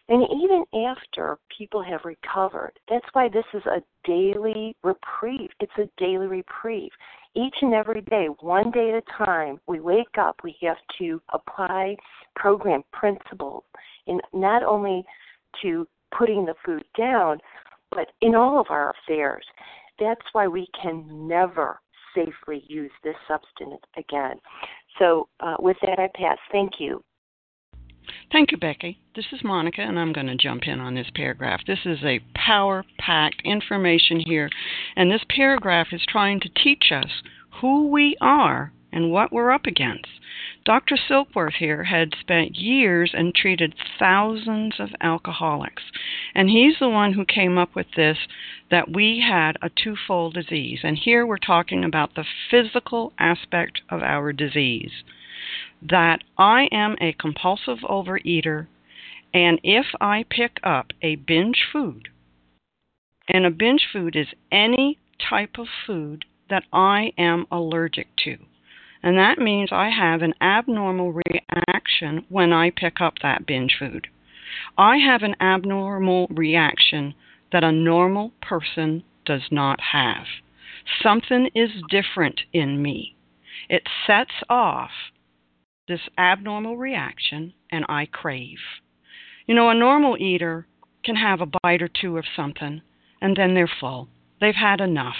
And 0.08 0.22
even 0.42 0.64
after 0.88 1.38
people 1.56 1.82
have 1.82 2.00
recovered, 2.04 2.72
that's 2.88 3.06
why 3.12 3.28
this 3.28 3.44
is 3.54 3.62
a 3.66 3.82
daily 4.04 4.76
reprieve. 4.82 5.50
It's 5.60 5.72
a 5.78 5.88
daily 5.96 6.26
reprieve 6.26 6.90
each 7.34 7.54
and 7.62 7.74
every 7.74 8.02
day, 8.02 8.26
one 8.40 8.70
day 8.70 8.90
at 8.90 9.02
a 9.02 9.24
time, 9.24 9.58
we 9.66 9.80
wake 9.80 10.18
up, 10.18 10.36
we 10.44 10.56
have 10.62 10.76
to 10.98 11.20
apply 11.32 11.96
program 12.36 12.82
principles 12.92 13.64
in 14.06 14.20
not 14.32 14.62
only 14.62 15.04
to 15.62 15.86
putting 16.16 16.44
the 16.44 16.54
food 16.64 16.84
down, 16.96 17.38
but 17.90 18.08
in 18.20 18.34
all 18.34 18.60
of 18.60 18.66
our 18.70 18.94
affairs. 19.04 19.44
That's 19.98 20.20
why 20.32 20.46
we 20.48 20.66
can 20.80 21.28
never 21.28 21.80
safely 22.14 22.64
use 22.66 22.90
this 23.02 23.14
substance 23.26 23.80
again. 23.96 24.36
So, 24.98 25.28
uh, 25.40 25.56
with 25.58 25.76
that, 25.82 25.98
I 25.98 26.08
pass. 26.14 26.38
Thank 26.50 26.72
you. 26.78 27.02
Thank 28.32 28.50
you, 28.50 28.56
Becky. 28.56 28.98
This 29.14 29.26
is 29.30 29.44
Monica, 29.44 29.82
and 29.82 29.98
I'm 29.98 30.14
going 30.14 30.28
to 30.28 30.36
jump 30.36 30.62
in 30.66 30.80
on 30.80 30.94
this 30.94 31.10
paragraph. 31.14 31.60
This 31.66 31.80
is 31.84 31.98
a 32.02 32.24
power 32.34 32.82
packed 32.98 33.42
information 33.44 34.20
here, 34.20 34.48
and 34.96 35.10
this 35.10 35.20
paragraph 35.28 35.88
is 35.92 36.00
trying 36.08 36.40
to 36.40 36.48
teach 36.48 36.90
us 36.90 37.10
who 37.60 37.88
we 37.88 38.16
are 38.22 38.72
and 38.90 39.10
what 39.10 39.32
we're 39.32 39.50
up 39.50 39.66
against. 39.66 40.08
Dr. 40.64 40.96
Silkworth 40.96 41.56
here 41.58 41.84
had 41.84 42.14
spent 42.18 42.56
years 42.56 43.10
and 43.12 43.34
treated 43.34 43.74
thousands 43.98 44.76
of 44.78 44.88
alcoholics, 45.02 45.82
and 46.34 46.48
he's 46.48 46.78
the 46.80 46.88
one 46.88 47.12
who 47.12 47.26
came 47.26 47.58
up 47.58 47.74
with 47.74 47.88
this 47.96 48.16
that 48.70 48.90
we 48.90 49.22
had 49.28 49.58
a 49.60 49.68
twofold 49.68 50.32
disease. 50.32 50.80
And 50.82 50.96
here 50.96 51.26
we're 51.26 51.36
talking 51.36 51.84
about 51.84 52.14
the 52.14 52.24
physical 52.50 53.12
aspect 53.18 53.82
of 53.90 54.02
our 54.02 54.32
disease 54.32 55.02
that 55.82 56.22
I 56.38 56.68
am 56.72 56.96
a 57.00 57.12
compulsive 57.12 57.78
overeater, 57.78 58.66
and 59.34 59.60
if 59.62 59.86
I 60.00 60.24
pick 60.28 60.58
up 60.62 60.92
a 61.02 61.16
binge 61.16 61.64
food, 61.72 62.08
and 63.28 63.46
a 63.46 63.50
binge 63.50 63.86
food 63.92 64.16
is 64.16 64.28
any 64.50 64.98
type 65.18 65.58
of 65.58 65.68
food 65.86 66.24
that 66.50 66.64
I 66.72 67.12
am 67.16 67.46
allergic 67.50 68.08
to. 68.24 68.36
And 69.02 69.16
that 69.18 69.38
means 69.38 69.70
I 69.72 69.90
have 69.90 70.22
an 70.22 70.34
abnormal 70.40 71.12
reaction 71.12 72.24
when 72.28 72.52
I 72.52 72.70
pick 72.70 73.00
up 73.00 73.14
that 73.22 73.46
binge 73.46 73.76
food. 73.78 74.08
I 74.76 74.98
have 74.98 75.22
an 75.22 75.34
abnormal 75.40 76.28
reaction 76.30 77.14
that 77.52 77.64
a 77.64 77.72
normal 77.72 78.32
person 78.42 79.02
does 79.24 79.42
not 79.50 79.80
have. 79.92 80.26
Something 81.02 81.48
is 81.54 81.70
different 81.88 82.42
in 82.52 82.82
me. 82.82 83.14
It 83.68 83.82
sets 84.06 84.42
off 84.48 84.90
this 85.92 86.08
abnormal 86.16 86.78
reaction 86.78 87.52
and 87.70 87.84
I 87.88 88.06
crave. 88.06 88.58
You 89.46 89.54
know, 89.54 89.68
a 89.68 89.74
normal 89.74 90.16
eater 90.16 90.66
can 91.04 91.16
have 91.16 91.40
a 91.40 91.50
bite 91.62 91.82
or 91.82 91.88
two 91.88 92.16
of 92.16 92.24
something 92.34 92.80
and 93.20 93.36
then 93.36 93.54
they're 93.54 93.70
full. 93.80 94.08
They've 94.40 94.54
had 94.54 94.80
enough. 94.80 95.16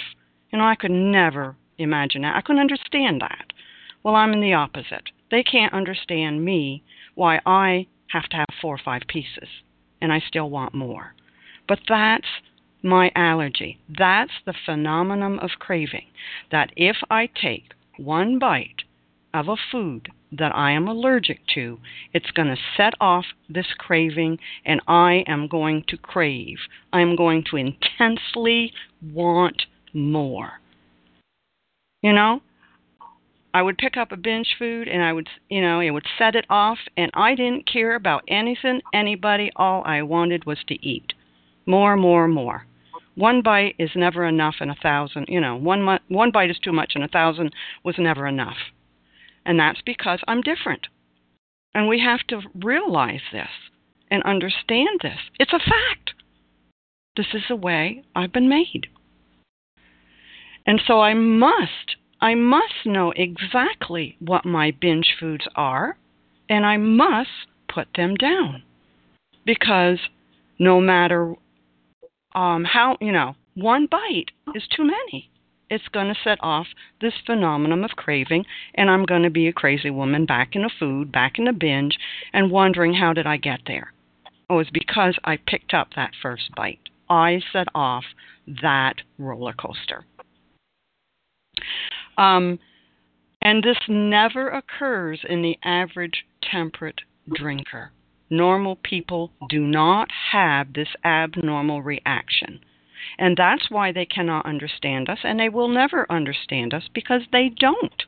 You 0.51 0.57
know, 0.57 0.65
I 0.65 0.75
could 0.75 0.91
never 0.91 1.55
imagine 1.77 2.23
that. 2.23 2.35
I 2.35 2.41
couldn't 2.41 2.61
understand 2.61 3.21
that. 3.21 3.53
Well, 4.01 4.15
I'm 4.15 4.33
in 4.33 4.41
the 4.41 4.53
opposite. 4.53 5.09
They 5.29 5.43
can't 5.43 5.73
understand 5.73 6.43
me 6.43 6.83
why 7.15 7.39
I 7.45 7.87
have 8.07 8.27
to 8.29 8.37
have 8.37 8.47
four 8.59 8.75
or 8.75 8.81
five 8.83 9.03
pieces 9.07 9.47
and 10.01 10.11
I 10.11 10.23
still 10.27 10.49
want 10.49 10.73
more. 10.73 11.13
But 11.67 11.79
that's 11.87 12.27
my 12.81 13.11
allergy. 13.15 13.79
That's 13.87 14.33
the 14.45 14.55
phenomenon 14.65 15.39
of 15.39 15.51
craving. 15.59 16.07
That 16.51 16.71
if 16.75 16.97
I 17.09 17.27
take 17.27 17.73
one 17.97 18.39
bite 18.39 18.83
of 19.33 19.47
a 19.47 19.55
food 19.71 20.09
that 20.31 20.55
I 20.55 20.71
am 20.71 20.87
allergic 20.87 21.39
to, 21.55 21.79
it's 22.13 22.31
going 22.31 22.47
to 22.47 22.57
set 22.77 22.93
off 22.99 23.25
this 23.49 23.67
craving, 23.77 24.39
and 24.65 24.81
I 24.87 25.23
am 25.27 25.47
going 25.47 25.83
to 25.89 25.97
crave. 25.97 26.57
I 26.91 27.01
am 27.01 27.15
going 27.15 27.43
to 27.49 27.57
intensely 27.57 28.73
want 29.01 29.63
more. 29.93 30.53
You 32.01 32.13
know, 32.13 32.41
I 33.53 33.61
would 33.61 33.77
pick 33.77 33.97
up 33.97 34.11
a 34.11 34.17
binge 34.17 34.55
food 34.57 34.87
and 34.87 35.03
I 35.03 35.13
would, 35.13 35.29
you 35.49 35.61
know, 35.61 35.79
it 35.79 35.91
would 35.91 36.05
set 36.17 36.35
it 36.35 36.45
off, 36.49 36.79
and 36.97 37.11
I 37.13 37.35
didn't 37.35 37.71
care 37.71 37.95
about 37.95 38.23
anything, 38.27 38.81
anybody. 38.93 39.51
All 39.55 39.83
I 39.85 40.01
wanted 40.01 40.45
was 40.45 40.57
to 40.67 40.85
eat 40.85 41.13
more, 41.65 41.95
more, 41.95 42.27
more. 42.27 42.65
One 43.15 43.43
bite 43.43 43.75
is 43.77 43.91
never 43.95 44.25
enough, 44.25 44.55
and 44.59 44.71
a 44.71 44.75
thousand, 44.81 45.27
you 45.29 45.39
know, 45.39 45.55
one 45.55 45.99
one 46.07 46.31
bite 46.31 46.49
is 46.49 46.57
too 46.63 46.73
much, 46.73 46.93
and 46.95 47.03
a 47.03 47.07
thousand 47.07 47.53
was 47.83 47.95
never 47.99 48.27
enough. 48.27 48.57
And 49.45 49.59
that's 49.59 49.81
because 49.85 50.19
I'm 50.27 50.41
different. 50.41 50.87
And 51.73 51.87
we 51.87 51.99
have 51.99 52.21
to 52.27 52.41
realize 52.55 53.21
this 53.31 53.49
and 54.09 54.23
understand 54.23 54.99
this. 55.01 55.19
It's 55.39 55.53
a 55.53 55.59
fact. 55.59 56.13
This 57.17 57.27
is 57.33 57.43
the 57.49 57.55
way 57.55 58.03
I've 58.15 58.31
been 58.31 58.49
made. 58.49 58.87
And 60.65 60.81
so 60.85 61.01
I 61.01 61.13
must, 61.13 61.97
I 62.21 62.35
must 62.35 62.85
know 62.85 63.11
exactly 63.15 64.15
what 64.19 64.45
my 64.45 64.71
binge 64.71 65.15
foods 65.19 65.45
are, 65.55 65.97
and 66.49 66.65
I 66.65 66.77
must 66.77 67.29
put 67.67 67.87
them 67.95 68.15
down. 68.15 68.63
Because 69.45 69.99
no 70.57 70.79
matter 70.79 71.35
um, 72.33 72.63
how, 72.63 72.97
you 73.01 73.11
know, 73.11 73.35
one 73.55 73.87
bite 73.87 74.31
is 74.55 74.63
too 74.75 74.83
many 74.85 75.29
it's 75.73 75.87
going 75.87 76.07
to 76.07 76.19
set 76.23 76.37
off 76.41 76.67
this 77.01 77.13
phenomenon 77.25 77.83
of 77.83 77.91
craving, 77.91 78.45
and 78.75 78.89
I'm 78.89 79.05
going 79.05 79.23
to 79.23 79.29
be 79.29 79.47
a 79.47 79.53
crazy 79.53 79.89
woman 79.89 80.25
back 80.25 80.55
in 80.55 80.61
the 80.61 80.71
food, 80.79 81.11
back 81.11 81.39
in 81.39 81.45
the 81.45 81.53
binge, 81.53 81.97
and 82.31 82.51
wondering 82.51 82.93
how 82.93 83.13
did 83.13 83.25
I 83.25 83.37
get 83.37 83.61
there? 83.65 83.91
It 84.49 84.53
was 84.53 84.67
because 84.71 85.17
I 85.23 85.37
picked 85.37 85.73
up 85.73 85.89
that 85.95 86.11
first 86.21 86.53
bite. 86.55 86.89
I 87.09 87.41
set 87.51 87.67
off 87.73 88.03
that 88.61 88.95
roller 89.17 89.53
coaster. 89.53 90.05
Um, 92.17 92.59
and 93.41 93.63
this 93.63 93.77
never 93.87 94.49
occurs 94.49 95.21
in 95.27 95.41
the 95.41 95.57
average 95.63 96.25
temperate 96.51 97.01
drinker. 97.33 97.91
Normal 98.29 98.77
people 98.77 99.31
do 99.49 99.61
not 99.61 100.09
have 100.31 100.73
this 100.73 100.87
abnormal 101.03 101.81
reaction. 101.81 102.59
And 103.17 103.37
that's 103.37 103.69
why 103.69 103.91
they 103.91 104.05
cannot 104.05 104.45
understand 104.45 105.09
us, 105.09 105.19
and 105.23 105.39
they 105.39 105.49
will 105.49 105.67
never 105.67 106.05
understand 106.11 106.73
us 106.73 106.83
because 106.93 107.21
they 107.31 107.49
don't. 107.49 108.03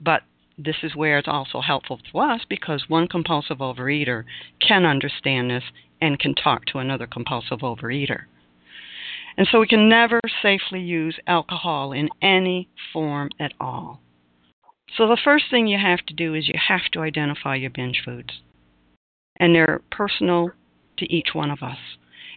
But 0.00 0.22
this 0.56 0.76
is 0.82 0.96
where 0.96 1.18
it's 1.18 1.28
also 1.28 1.60
helpful 1.60 1.98
to 2.12 2.18
us 2.18 2.40
because 2.48 2.88
one 2.88 3.08
compulsive 3.08 3.58
overeater 3.58 4.24
can 4.60 4.84
understand 4.84 5.50
this 5.50 5.64
and 6.00 6.18
can 6.18 6.34
talk 6.34 6.64
to 6.66 6.78
another 6.78 7.06
compulsive 7.06 7.60
overeater. 7.60 8.24
And 9.36 9.46
so 9.50 9.60
we 9.60 9.68
can 9.68 9.88
never 9.88 10.20
safely 10.42 10.80
use 10.80 11.18
alcohol 11.26 11.92
in 11.92 12.08
any 12.20 12.68
form 12.92 13.30
at 13.38 13.52
all. 13.60 14.00
So 14.96 15.06
the 15.06 15.20
first 15.22 15.44
thing 15.50 15.68
you 15.68 15.78
have 15.78 16.04
to 16.06 16.14
do 16.14 16.34
is 16.34 16.48
you 16.48 16.58
have 16.68 16.90
to 16.92 17.00
identify 17.00 17.54
your 17.54 17.70
binge 17.70 18.02
foods. 18.04 18.40
And 19.38 19.54
they're 19.54 19.80
personal 19.92 20.50
to 20.98 21.12
each 21.12 21.28
one 21.34 21.50
of 21.52 21.62
us. 21.62 21.78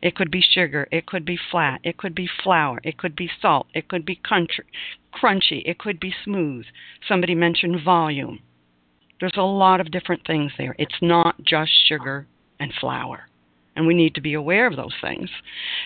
It 0.02 0.16
could 0.16 0.32
be 0.32 0.42
sugar, 0.42 0.88
it 0.92 1.06
could 1.06 1.26
be 1.26 1.38
flat, 1.52 1.80
it 1.84 1.98
could 1.98 2.16
be 2.16 2.28
flour, 2.44 2.80
it 2.84 2.98
could 2.98 3.16
be 3.16 3.30
salt, 3.42 3.68
it 3.74 3.88
could 3.88 4.06
be 4.06 4.16
country, 4.28 4.66
crunchy, 5.14 5.62
it 5.66 5.78
could 5.78 6.00
be 6.00 6.14
smooth. 6.24 6.66
Somebody 7.08 7.36
mentioned 7.36 7.84
volume. 7.84 8.40
There's 9.20 9.38
a 9.38 9.42
lot 9.42 9.80
of 9.80 9.92
different 9.92 10.26
things 10.26 10.52
there. 10.58 10.76
It's 10.80 10.98
not 11.02 11.36
just 11.44 11.72
sugar 11.88 12.26
and 12.60 12.74
flour. 12.80 13.28
And 13.76 13.86
we 13.86 13.94
need 13.94 14.16
to 14.16 14.22
be 14.22 14.34
aware 14.34 14.68
of 14.68 14.76
those 14.76 14.96
things. 15.02 15.30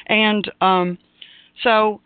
And 0.07 0.49
um, 0.61 0.97
so 1.61 2.01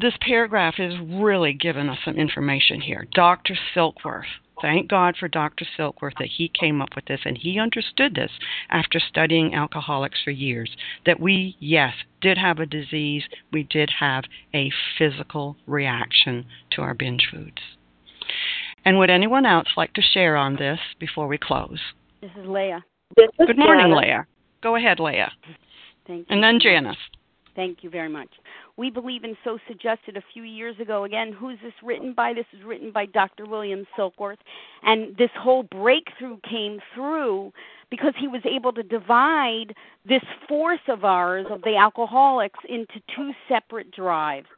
this 0.00 0.14
paragraph 0.20 0.74
is 0.78 0.94
really 1.00 1.52
giving 1.52 1.88
us 1.88 1.98
some 2.04 2.16
information 2.16 2.80
here. 2.80 3.06
Dr. 3.12 3.56
Silkworth, 3.74 4.24
thank 4.60 4.88
God 4.88 5.16
for 5.18 5.28
Dr. 5.28 5.66
Silkworth 5.78 6.18
that 6.18 6.28
he 6.36 6.48
came 6.48 6.80
up 6.80 6.90
with 6.94 7.06
this 7.06 7.20
and 7.24 7.38
he 7.38 7.58
understood 7.58 8.14
this 8.14 8.30
after 8.70 9.00
studying 9.00 9.54
alcoholics 9.54 10.18
for 10.22 10.30
years. 10.30 10.70
That 11.04 11.20
we, 11.20 11.56
yes, 11.60 11.94
did 12.20 12.38
have 12.38 12.58
a 12.58 12.66
disease, 12.66 13.24
we 13.52 13.62
did 13.62 13.90
have 14.00 14.24
a 14.54 14.70
physical 14.98 15.56
reaction 15.66 16.46
to 16.72 16.82
our 16.82 16.94
binge 16.94 17.28
foods. 17.30 17.60
And 18.84 18.98
would 18.98 19.10
anyone 19.10 19.46
else 19.46 19.68
like 19.76 19.92
to 19.94 20.02
share 20.02 20.36
on 20.36 20.56
this 20.56 20.78
before 21.00 21.26
we 21.26 21.38
close? 21.38 21.80
This 22.20 22.30
is 22.38 22.46
Leah. 22.46 22.84
Good 23.16 23.58
morning, 23.58 23.92
Leah. 23.92 24.26
Go 24.62 24.76
ahead, 24.76 25.00
Leah. 25.00 25.32
Thank 26.06 26.20
you. 26.20 26.26
And 26.28 26.42
then 26.42 26.58
Janice. 26.60 26.96
Thank 27.56 27.82
you 27.82 27.88
very 27.88 28.10
much. 28.10 28.28
We 28.76 28.90
Believe 28.90 29.24
in 29.24 29.34
So 29.42 29.58
suggested 29.66 30.16
a 30.16 30.22
few 30.32 30.42
years 30.42 30.78
ago. 30.78 31.04
Again, 31.04 31.32
who's 31.32 31.58
this 31.62 31.72
written 31.82 32.12
by? 32.12 32.34
This 32.34 32.44
is 32.52 32.62
written 32.62 32.92
by 32.92 33.06
Dr. 33.06 33.46
William 33.46 33.86
Silkworth. 33.98 34.36
And 34.82 35.16
this 35.16 35.30
whole 35.36 35.62
breakthrough 35.62 36.38
came 36.48 36.80
through 36.94 37.52
because 37.90 38.12
he 38.18 38.28
was 38.28 38.42
able 38.44 38.72
to 38.74 38.82
divide 38.82 39.74
this 40.06 40.22
force 40.46 40.80
of 40.86 41.04
ours, 41.04 41.46
of 41.50 41.62
the 41.62 41.76
alcoholics, 41.76 42.58
into 42.68 43.00
two 43.14 43.32
separate 43.48 43.90
drives. 43.90 44.48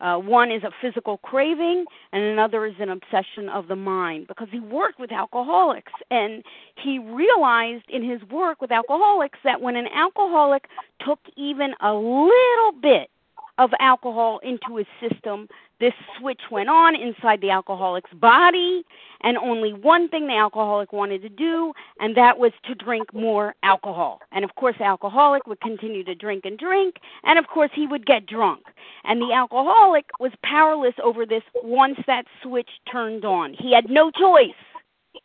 Uh, 0.00 0.16
one 0.16 0.50
is 0.50 0.62
a 0.62 0.70
physical 0.80 1.18
craving, 1.18 1.84
and 2.12 2.22
another 2.22 2.66
is 2.66 2.74
an 2.80 2.88
obsession 2.88 3.48
of 3.48 3.68
the 3.68 3.76
mind. 3.76 4.26
Because 4.26 4.48
he 4.50 4.60
worked 4.60 4.98
with 4.98 5.12
alcoholics, 5.12 5.92
and 6.10 6.42
he 6.76 6.98
realized 6.98 7.84
in 7.88 8.02
his 8.08 8.22
work 8.30 8.60
with 8.60 8.72
alcoholics 8.72 9.38
that 9.44 9.60
when 9.60 9.76
an 9.76 9.88
alcoholic 9.88 10.68
took 11.04 11.20
even 11.36 11.74
a 11.80 11.92
little 11.92 12.72
bit 12.80 13.10
of 13.58 13.70
alcohol 13.78 14.40
into 14.42 14.76
his 14.76 14.86
system, 15.00 15.48
this 15.80 15.94
switch 16.18 16.42
went 16.50 16.68
on 16.68 16.94
inside 16.94 17.40
the 17.40 17.50
alcoholic's 17.50 18.12
body, 18.14 18.84
and 19.22 19.36
only 19.36 19.72
one 19.72 20.08
thing 20.08 20.26
the 20.26 20.36
alcoholic 20.36 20.92
wanted 20.92 21.22
to 21.22 21.28
do, 21.28 21.72
and 21.98 22.16
that 22.16 22.38
was 22.38 22.52
to 22.64 22.74
drink 22.74 23.12
more 23.12 23.54
alcohol. 23.62 24.20
And 24.32 24.44
of 24.44 24.54
course, 24.54 24.76
the 24.78 24.84
alcoholic 24.84 25.46
would 25.46 25.60
continue 25.60 26.04
to 26.04 26.14
drink 26.14 26.44
and 26.44 26.58
drink, 26.58 26.96
and 27.24 27.38
of 27.38 27.46
course, 27.48 27.70
he 27.74 27.86
would 27.86 28.06
get 28.06 28.26
drunk. 28.26 28.66
And 29.04 29.20
the 29.20 29.32
alcoholic 29.32 30.06
was 30.20 30.32
powerless 30.42 30.94
over 31.02 31.26
this 31.26 31.42
once 31.62 31.98
that 32.06 32.26
switch 32.42 32.70
turned 32.90 33.24
on. 33.24 33.54
He 33.58 33.74
had 33.74 33.90
no 33.90 34.10
choice. 34.10 34.54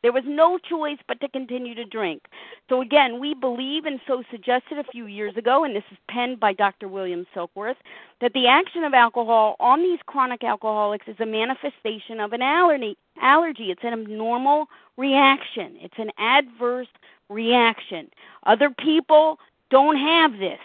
There 0.02 0.12
was 0.12 0.24
no 0.26 0.58
choice 0.58 0.98
but 1.08 1.20
to 1.22 1.30
continue 1.30 1.76
to 1.76 1.86
drink. 1.86 2.24
So, 2.70 2.82
again, 2.82 3.20
we 3.20 3.34
believe 3.34 3.86
and 3.86 4.00
so 4.08 4.24
suggested 4.32 4.78
a 4.80 4.84
few 4.92 5.06
years 5.06 5.36
ago, 5.38 5.64
and 5.64 5.76
this 5.76 5.84
is 5.92 5.98
penned 6.10 6.40
by 6.40 6.54
Dr. 6.54 6.88
William 6.88 7.26
Silkworth, 7.36 7.76
that 8.22 8.34
the 8.34 8.48
action 8.48 8.84
of 8.84 8.94
alcohol 8.94 9.56
on 9.60 9.82
these 9.82 10.00
chronic 10.06 10.44
alcoholics 10.44 11.08
is 11.08 11.16
a 11.20 11.26
manifestation 11.26 12.20
of 12.20 12.34
an 12.34 12.42
allergy. 12.42 12.98
allergy. 13.22 13.72
It's 13.72 13.84
an 13.84 13.94
abnormal 13.94 14.68
reaction, 14.98 15.76
it's 15.82 15.98
an 15.98 16.12
adverse 16.18 16.88
reaction. 17.30 18.10
Other 18.46 18.70
people 18.70 19.40
don't 19.70 19.98
have 19.98 20.38
this. 20.40 20.60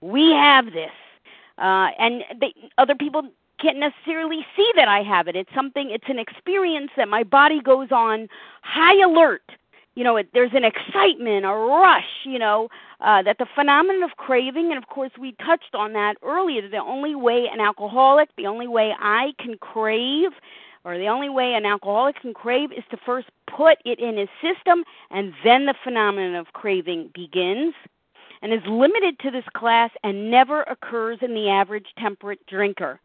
We 0.00 0.30
have 0.30 0.66
this. 0.66 0.90
Uh, 1.58 1.88
and 1.98 2.24
they, 2.40 2.54
other 2.78 2.94
people 2.94 3.22
can't 3.60 3.78
necessarily 3.78 4.44
see 4.56 4.70
that 4.74 4.88
I 4.88 5.02
have 5.02 5.28
it. 5.28 5.36
It's 5.36 5.54
something, 5.54 5.90
it's 5.90 6.08
an 6.08 6.18
experience 6.18 6.90
that 6.96 7.08
my 7.08 7.22
body 7.22 7.60
goes 7.60 7.92
on 7.92 8.28
high 8.72 8.98
alert. 9.04 9.42
You 9.94 10.04
know, 10.04 10.16
it, 10.16 10.28
there's 10.32 10.52
an 10.54 10.64
excitement, 10.64 11.44
a 11.44 11.52
rush, 11.52 12.24
you 12.24 12.38
know, 12.38 12.68
uh, 13.00 13.22
that 13.22 13.36
the 13.38 13.46
phenomenon 13.54 14.02
of 14.02 14.16
craving, 14.16 14.70
and 14.72 14.78
of 14.82 14.88
course 14.88 15.10
we 15.20 15.32
touched 15.44 15.74
on 15.74 15.92
that 15.92 16.14
earlier, 16.22 16.66
the 16.66 16.78
only 16.78 17.14
way 17.14 17.46
an 17.52 17.60
alcoholic, 17.60 18.30
the 18.36 18.46
only 18.46 18.66
way 18.66 18.94
I 18.98 19.32
can 19.38 19.58
crave, 19.58 20.30
or 20.84 20.96
the 20.96 21.08
only 21.08 21.28
way 21.28 21.52
an 21.52 21.66
alcoholic 21.66 22.20
can 22.22 22.32
crave 22.32 22.72
is 22.72 22.84
to 22.90 22.96
first 23.04 23.28
put 23.54 23.76
it 23.84 23.98
in 23.98 24.16
his 24.16 24.30
system, 24.40 24.82
and 25.10 25.34
then 25.44 25.66
the 25.66 25.74
phenomenon 25.84 26.36
of 26.36 26.46
craving 26.54 27.10
begins 27.14 27.74
and 28.40 28.52
is 28.52 28.62
limited 28.66 29.18
to 29.20 29.30
this 29.30 29.44
class 29.54 29.90
and 30.02 30.30
never 30.30 30.62
occurs 30.62 31.18
in 31.20 31.34
the 31.34 31.50
average 31.50 31.86
temperate 31.98 32.44
drinker. 32.46 32.98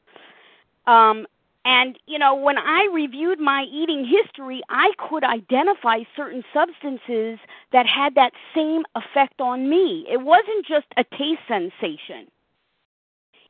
Um, 0.87 1.27
and, 1.67 1.99
you 2.07 2.17
know, 2.17 2.33
when 2.33 2.57
I 2.57 2.87
reviewed 2.93 3.41
my 3.41 3.65
eating 3.69 4.05
history, 4.05 4.61
I 4.69 4.91
could 5.09 5.25
identify 5.25 5.99
certain 6.15 6.41
substances 6.53 7.39
that 7.73 7.85
had 7.85 8.15
that 8.15 8.31
same 8.55 8.83
effect 8.95 9.41
on 9.41 9.69
me. 9.69 10.05
It 10.09 10.21
wasn't 10.21 10.65
just 10.65 10.85
a 10.95 11.03
taste 11.03 11.41
sensation. 11.45 12.31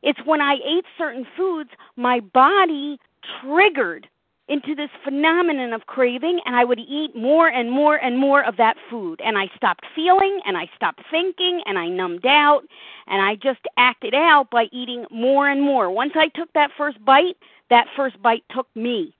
It's 0.01 0.19
when 0.25 0.41
I 0.41 0.55
ate 0.65 0.85
certain 0.97 1.27
foods, 1.37 1.69
my 1.95 2.19
body 2.19 2.97
triggered 3.39 4.07
into 4.47 4.73
this 4.73 4.89
phenomenon 5.03 5.73
of 5.73 5.85
craving 5.85 6.39
and 6.45 6.55
I 6.55 6.63
would 6.63 6.79
eat 6.79 7.15
more 7.15 7.49
and 7.49 7.69
more 7.69 7.97
and 7.97 8.17
more 8.17 8.43
of 8.43 8.57
that 8.57 8.77
food 8.89 9.21
and 9.23 9.37
I 9.37 9.49
stopped 9.55 9.85
feeling 9.93 10.39
and 10.45 10.57
I 10.57 10.69
stopped 10.75 11.01
thinking 11.11 11.61
and 11.65 11.77
I 11.77 11.89
numbed 11.89 12.25
out 12.25 12.63
and 13.07 13.21
I 13.21 13.35
just 13.35 13.59
acted 13.75 14.15
out 14.15 14.49
by 14.49 14.67
eating 14.71 15.05
more 15.11 15.49
and 15.49 15.61
more. 15.61 15.91
Once 15.91 16.13
I 16.15 16.29
took 16.29 16.51
that 16.53 16.71
first 16.77 17.03
bite, 17.03 17.35
that 17.69 17.87
first 17.95 18.21
bite 18.21 18.43
took 18.49 18.67
me. 18.75 19.13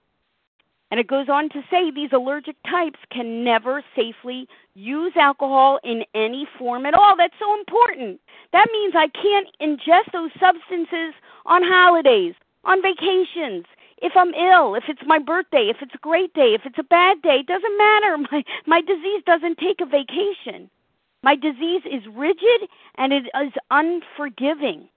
And 0.90 1.00
it 1.00 1.08
goes 1.08 1.28
on 1.28 1.50
to 1.50 1.62
say 1.70 1.92
these 1.92 2.14
allergic 2.14 2.56
types 2.64 3.00
can 3.12 3.44
never 3.44 3.84
safely 3.96 4.48
use 4.74 5.12
alcohol 5.18 5.80
in 5.84 6.06
any 6.16 6.48
form 6.58 6.86
at 6.86 6.94
all. 6.94 7.18
That's 7.18 7.34
so 7.40 7.60
important. 7.60 8.22
That 8.54 8.68
means 8.72 8.94
I 8.96 9.10
can't 9.10 9.50
ingest 9.62 10.14
those 10.14 10.32
substances 10.40 11.14
on 11.46 11.62
holidays, 11.64 12.36
on 12.64 12.82
vacations, 12.82 13.66
if 14.02 14.14
I'm 14.16 14.34
ill, 14.34 14.76
if 14.76 14.84
it's 14.88 15.02
my 15.06 15.20
birthday, 15.20 15.70
if 15.70 15.78
it's 15.82 15.96
a 15.96 16.00
great 16.00 16.34
day, 16.34 16.54
if 16.54 16.62
it's 16.66 16.78
a 16.78 16.84
bad 16.84 17.22
day, 17.22 17.40
it 17.40 17.48
doesn't 17.48 17.78
matter. 17.78 18.18
My 18.32 18.44
my 18.66 18.82
disease 18.82 19.24
doesn't 19.26 19.58
take 19.58 19.82
a 19.82 19.86
vacation. 19.86 20.70
My 21.24 21.36
disease 21.36 21.82
is 21.86 22.04
rigid 22.14 22.70
and 22.96 23.12
it 23.12 23.26
is 23.26 23.54
unforgiving. 23.72 24.88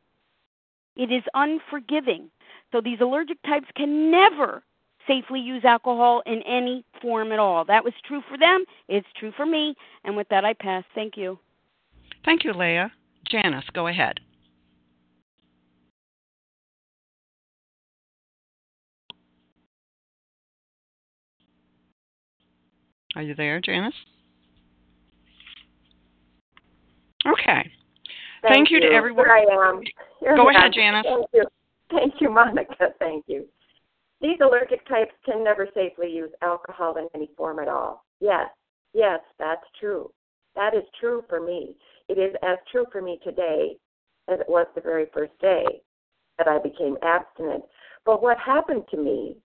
It 0.96 1.10
is 1.10 1.22
unforgiving. 1.34 2.30
So 2.72 2.80
these 2.80 3.00
allergic 3.00 3.42
types 3.42 3.66
can 3.76 4.10
never 4.10 4.62
safely 5.06 5.40
use 5.40 5.64
alcohol 5.64 6.22
in 6.26 6.42
any 6.42 6.84
form 7.02 7.32
at 7.32 7.38
all. 7.38 7.64
That 7.64 7.82
was 7.82 7.92
true 8.06 8.22
for 8.28 8.38
them. 8.38 8.64
It's 8.88 9.06
true 9.18 9.32
for 9.36 9.46
me. 9.46 9.74
And 10.04 10.16
with 10.16 10.28
that, 10.28 10.44
I 10.44 10.52
pass. 10.52 10.84
Thank 10.94 11.16
you. 11.16 11.38
Thank 12.24 12.44
you, 12.44 12.52
Leah. 12.52 12.92
Janice, 13.28 13.64
go 13.72 13.86
ahead. 13.88 14.20
Are 23.16 23.22
you 23.22 23.34
there, 23.34 23.60
Janice? 23.60 23.94
Okay. 27.26 27.70
Thank, 28.42 28.54
Thank 28.54 28.70
you, 28.70 28.78
you, 28.78 28.88
to 28.88 28.94
everyone. 28.94 29.26
Here 29.26 29.34
I 29.34 29.68
am. 29.68 29.82
Here 30.20 30.36
Go 30.36 30.48
I 30.48 30.52
ahead, 30.52 30.66
am. 30.66 30.72
Janice. 30.72 31.06
Thank 31.90 32.14
you. 32.20 32.30
Monica. 32.30 32.88
Thank 32.98 33.24
you. 33.26 33.46
These 34.20 34.38
allergic 34.42 34.86
types 34.86 35.12
can 35.24 35.42
never 35.42 35.66
safely 35.74 36.10
use 36.10 36.30
alcohol 36.42 36.96
in 36.96 37.08
any 37.14 37.30
form 37.36 37.58
at 37.58 37.68
all. 37.68 38.04
Yes, 38.20 38.48
yes, 38.92 39.20
that's 39.38 39.64
true. 39.78 40.10
That 40.54 40.74
is 40.74 40.82
true 41.00 41.24
for 41.28 41.40
me. 41.40 41.74
It 42.08 42.18
is 42.18 42.34
as 42.42 42.58
true 42.70 42.84
for 42.92 43.00
me 43.00 43.18
today 43.24 43.76
as 44.28 44.40
it 44.40 44.48
was 44.48 44.66
the 44.74 44.80
very 44.80 45.06
first 45.14 45.32
day 45.40 45.64
that 46.38 46.48
I 46.48 46.58
became 46.58 46.96
abstinent. 47.02 47.64
But 48.04 48.22
what 48.22 48.38
happened 48.38 48.84
to 48.90 48.96
me 48.96 49.36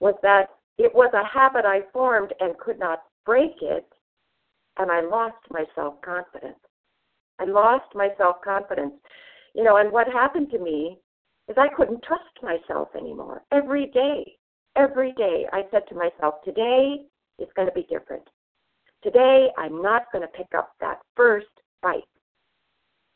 was 0.00 0.14
that 0.22 0.50
it 0.78 0.94
was 0.94 1.12
a 1.14 1.24
habit 1.24 1.64
I 1.64 1.80
formed 1.92 2.34
and 2.40 2.58
could 2.58 2.78
not 2.78 3.04
break 3.24 3.62
it, 3.62 3.86
and 4.78 4.90
I 4.90 5.00
lost 5.00 5.36
my 5.50 5.64
self 5.74 6.00
confidence. 6.02 6.58
I 7.38 7.44
lost 7.44 7.94
my 7.94 8.08
self 8.18 8.36
confidence. 8.42 8.94
You 9.54 9.64
know, 9.64 9.78
and 9.78 9.90
what 9.90 10.06
happened 10.08 10.50
to 10.50 10.58
me 10.58 10.98
is 11.48 11.56
I 11.58 11.68
couldn't 11.76 12.02
trust 12.02 12.24
myself 12.42 12.88
anymore. 12.96 13.42
Every 13.52 13.86
day, 13.86 14.36
every 14.76 15.12
day, 15.12 15.46
I 15.52 15.62
said 15.70 15.82
to 15.88 15.94
myself, 15.94 16.42
today 16.44 16.98
is 17.38 17.48
going 17.54 17.68
to 17.68 17.74
be 17.74 17.86
different. 17.88 18.24
Today, 19.02 19.48
I'm 19.56 19.80
not 19.82 20.10
going 20.10 20.22
to 20.22 20.28
pick 20.28 20.48
up 20.56 20.72
that 20.80 21.00
first 21.14 21.46
bite. 21.82 22.02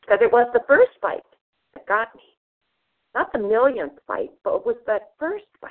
Because 0.03 0.19
it 0.23 0.33
was 0.33 0.49
the 0.53 0.63
first 0.69 0.93
bite 1.03 1.21
that 1.75 1.87
got 1.87 2.15
me. 2.15 2.23
not 3.15 3.33
the 3.33 3.39
millionth 3.39 3.99
bite, 4.07 4.31
but 4.45 4.57
it 4.57 4.67
was 4.67 4.77
that 4.87 5.11
first 5.19 5.47
bite. 5.61 5.71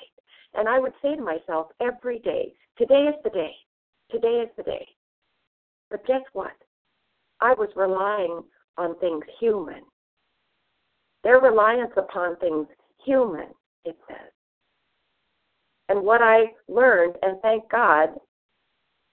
And 0.54 0.68
I 0.68 0.80
would 0.80 0.94
say 1.02 1.16
to 1.16 1.22
myself 1.22 1.68
every 1.80 2.20
day, 2.20 2.54
today 2.78 3.06
is 3.08 3.16
the 3.24 3.30
day. 3.30 3.54
Today 4.12 4.44
is 4.44 4.50
the 4.58 4.64
day. 4.64 4.88
But 5.90 6.06
guess 6.06 6.22
what? 6.34 6.52
I 7.40 7.54
was 7.54 7.70
relying 7.76 8.42
on 8.78 9.00
things 9.00 9.24
human. 9.40 9.84
Their 11.24 11.40
reliance 11.40 11.92
upon 11.98 12.38
things 12.38 12.68
human, 13.04 13.48
it 13.86 13.98
says. 14.08 14.32
And 15.90 16.04
what 16.04 16.22
I 16.22 16.54
learned, 16.68 17.16
and 17.24 17.42
thank 17.42 17.70
God, 17.70 18.10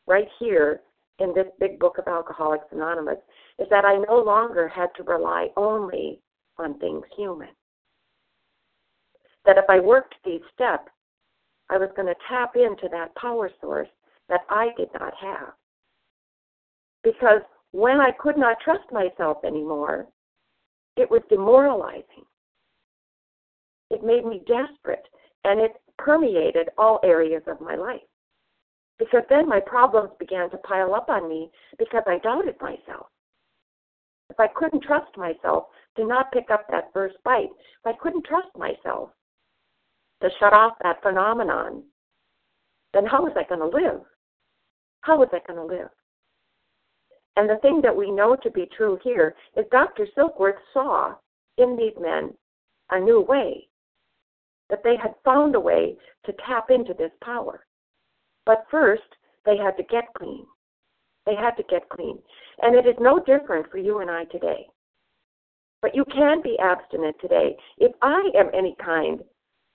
right 0.07 0.29
here 0.39 0.83
in 1.19 1.33
this 1.35 1.47
big 1.59 1.79
book 1.79 1.99
of 1.99 2.07
Alcoholics 2.07 2.67
Anonymous, 2.71 3.19
is 3.59 3.67
that 3.71 3.85
I 3.85 3.97
no 4.09 4.19
longer 4.19 4.69
had 4.69 4.89
to 4.97 5.03
rely 5.03 5.49
only 5.57 6.21
on 6.59 6.79
things 6.79 7.05
human. 7.17 7.49
That 9.45 9.59
if 9.59 9.65
I 9.69 9.81
worked 9.81 10.15
these 10.25 10.43
steps, 10.55 10.91
I 11.71 11.79
was 11.79 11.91
going 11.97 12.09
to 12.09 12.15
tap 12.29 12.55
into 12.55 12.89
that 12.91 13.15
power 13.17 13.51
source 13.61 13.89
that 14.29 14.43
I 14.51 14.69
did 14.77 14.89
not 14.99 15.15
have. 15.21 15.55
Because 17.03 17.41
when 17.73 18.01
I 18.01 18.11
could 18.19 18.37
not 18.37 18.61
trust 18.61 18.91
myself 18.93 19.39
anymore, 19.45 20.07
it 20.97 21.11
was 21.11 21.23
demoralizing. 21.29 22.25
It 23.91 24.03
made 24.03 24.25
me 24.25 24.43
desperate, 24.47 25.07
and 25.45 25.61
it 25.61 25.73
permeated 25.99 26.71
all 26.77 27.01
areas 27.05 27.43
of 27.47 27.61
my 27.61 27.77
life. 27.77 28.01
Because 28.99 29.23
then 29.29 29.49
my 29.49 29.61
problems 29.61 30.11
began 30.19 30.51
to 30.51 30.57
pile 30.59 30.95
up 30.95 31.09
on 31.09 31.29
me 31.29 31.51
because 31.79 32.03
I 32.07 32.19
doubted 32.19 32.57
myself. 32.61 33.07
If 34.31 34.41
I 34.41 34.49
couldn't 34.49 34.83
trust 34.83 35.17
myself 35.17 35.65
to 35.97 36.07
not 36.07 36.33
pick 36.33 36.51
up 36.51 36.67
that 36.71 36.93
first 36.93 37.17
bite, 37.25 37.51
if 37.53 37.87
I 37.87 37.93
couldn't 38.03 38.25
trust 38.25 38.49
myself 38.57 39.11
to 40.23 40.31
shut 40.41 40.53
off 40.53 40.75
that 40.83 41.03
phenomenon, 41.03 41.85
then 42.95 43.05
how 43.05 43.23
was 43.23 43.33
I 43.37 43.45
going 43.49 43.61
to 43.61 43.77
live? 43.77 44.01
How 45.03 45.19
was 45.19 45.29
I 45.33 45.41
going 45.47 45.69
to 45.69 45.75
live? 45.75 45.91
And 47.37 47.49
the 47.49 47.59
thing 47.59 47.81
that 47.83 47.95
we 47.95 48.11
know 48.11 48.35
to 48.37 48.51
be 48.51 48.69
true 48.77 48.99
here 49.03 49.35
is 49.57 49.67
Dr. 49.71 50.07
Silkworth 50.17 50.59
saw 50.73 51.15
in 51.59 51.77
these 51.77 51.95
men 52.01 52.33
a 52.91 52.99
new 52.99 53.21
way, 53.21 53.69
that 54.71 54.83
they 54.83 54.97
had 54.97 55.15
found 55.25 55.55
a 55.55 55.61
way 55.61 55.97
to 56.25 56.33
tap 56.47 56.71
into 56.71 56.95
this 56.95 57.13
power. 57.23 57.67
But 58.45 58.67
first, 58.71 59.03
they 59.45 59.57
had 59.57 59.77
to 59.77 59.83
get 59.85 60.13
clean. 60.17 60.47
They 61.27 61.35
had 61.35 61.57
to 61.57 61.65
get 61.69 61.89
clean. 61.89 62.19
And 62.63 62.75
it 62.75 62.87
is 62.87 62.97
no 63.01 63.19
different 63.19 63.71
for 63.71 63.79
you 63.79 63.99
and 63.99 64.11
I 64.11 64.25
today. 64.25 64.67
But 65.83 65.95
you 65.95 66.05
can 66.07 66.43
be 66.43 66.59
abstinent 66.59 67.17
today. 67.21 67.57
If 67.79 67.93
I 68.03 68.31
am 68.37 68.51
any 68.55 68.77
kind 68.83 69.21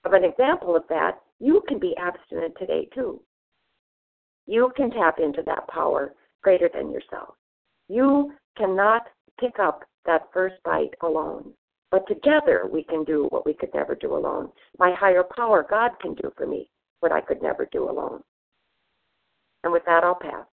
of 0.04 0.14
an 0.14 0.24
example 0.24 0.76
of 0.76 0.84
that, 0.90 1.20
you 1.40 1.62
can 1.68 1.80
be 1.80 1.96
abstinent 1.98 2.56
today 2.58 2.88
too. 2.94 3.22
You 4.48 4.72
can 4.76 4.92
tap 4.92 5.20
into 5.20 5.44
that 5.46 5.68
power 5.68 6.14
greater 6.42 6.70
than 6.74 6.92
yourself. 6.92 7.36
You 7.92 8.32
cannot 8.58 9.02
pick 9.38 9.60
up 9.60 9.84
that 10.06 10.30
first 10.34 10.56
bite 10.64 10.94
alone. 11.02 11.52
But 11.92 12.08
together 12.08 12.70
we 12.72 12.86
can 12.86 13.04
do 13.04 13.28
what 13.32 13.46
we 13.46 13.54
could 13.54 13.74
never 13.74 13.96
do 13.96 14.16
alone. 14.16 14.50
My 14.80 14.96
higher 14.98 15.26
power, 15.36 15.66
God, 15.70 15.92
can 16.02 16.14
do 16.14 16.32
for 16.38 16.48
me 16.48 16.70
what 17.02 17.12
I 17.12 17.20
could 17.20 17.42
never 17.42 17.68
do 17.70 17.90
alone. 17.90 18.22
And 19.66 19.74
with 19.74 19.84
that, 19.88 20.06
I'll 20.06 20.16
pass. 20.16 20.46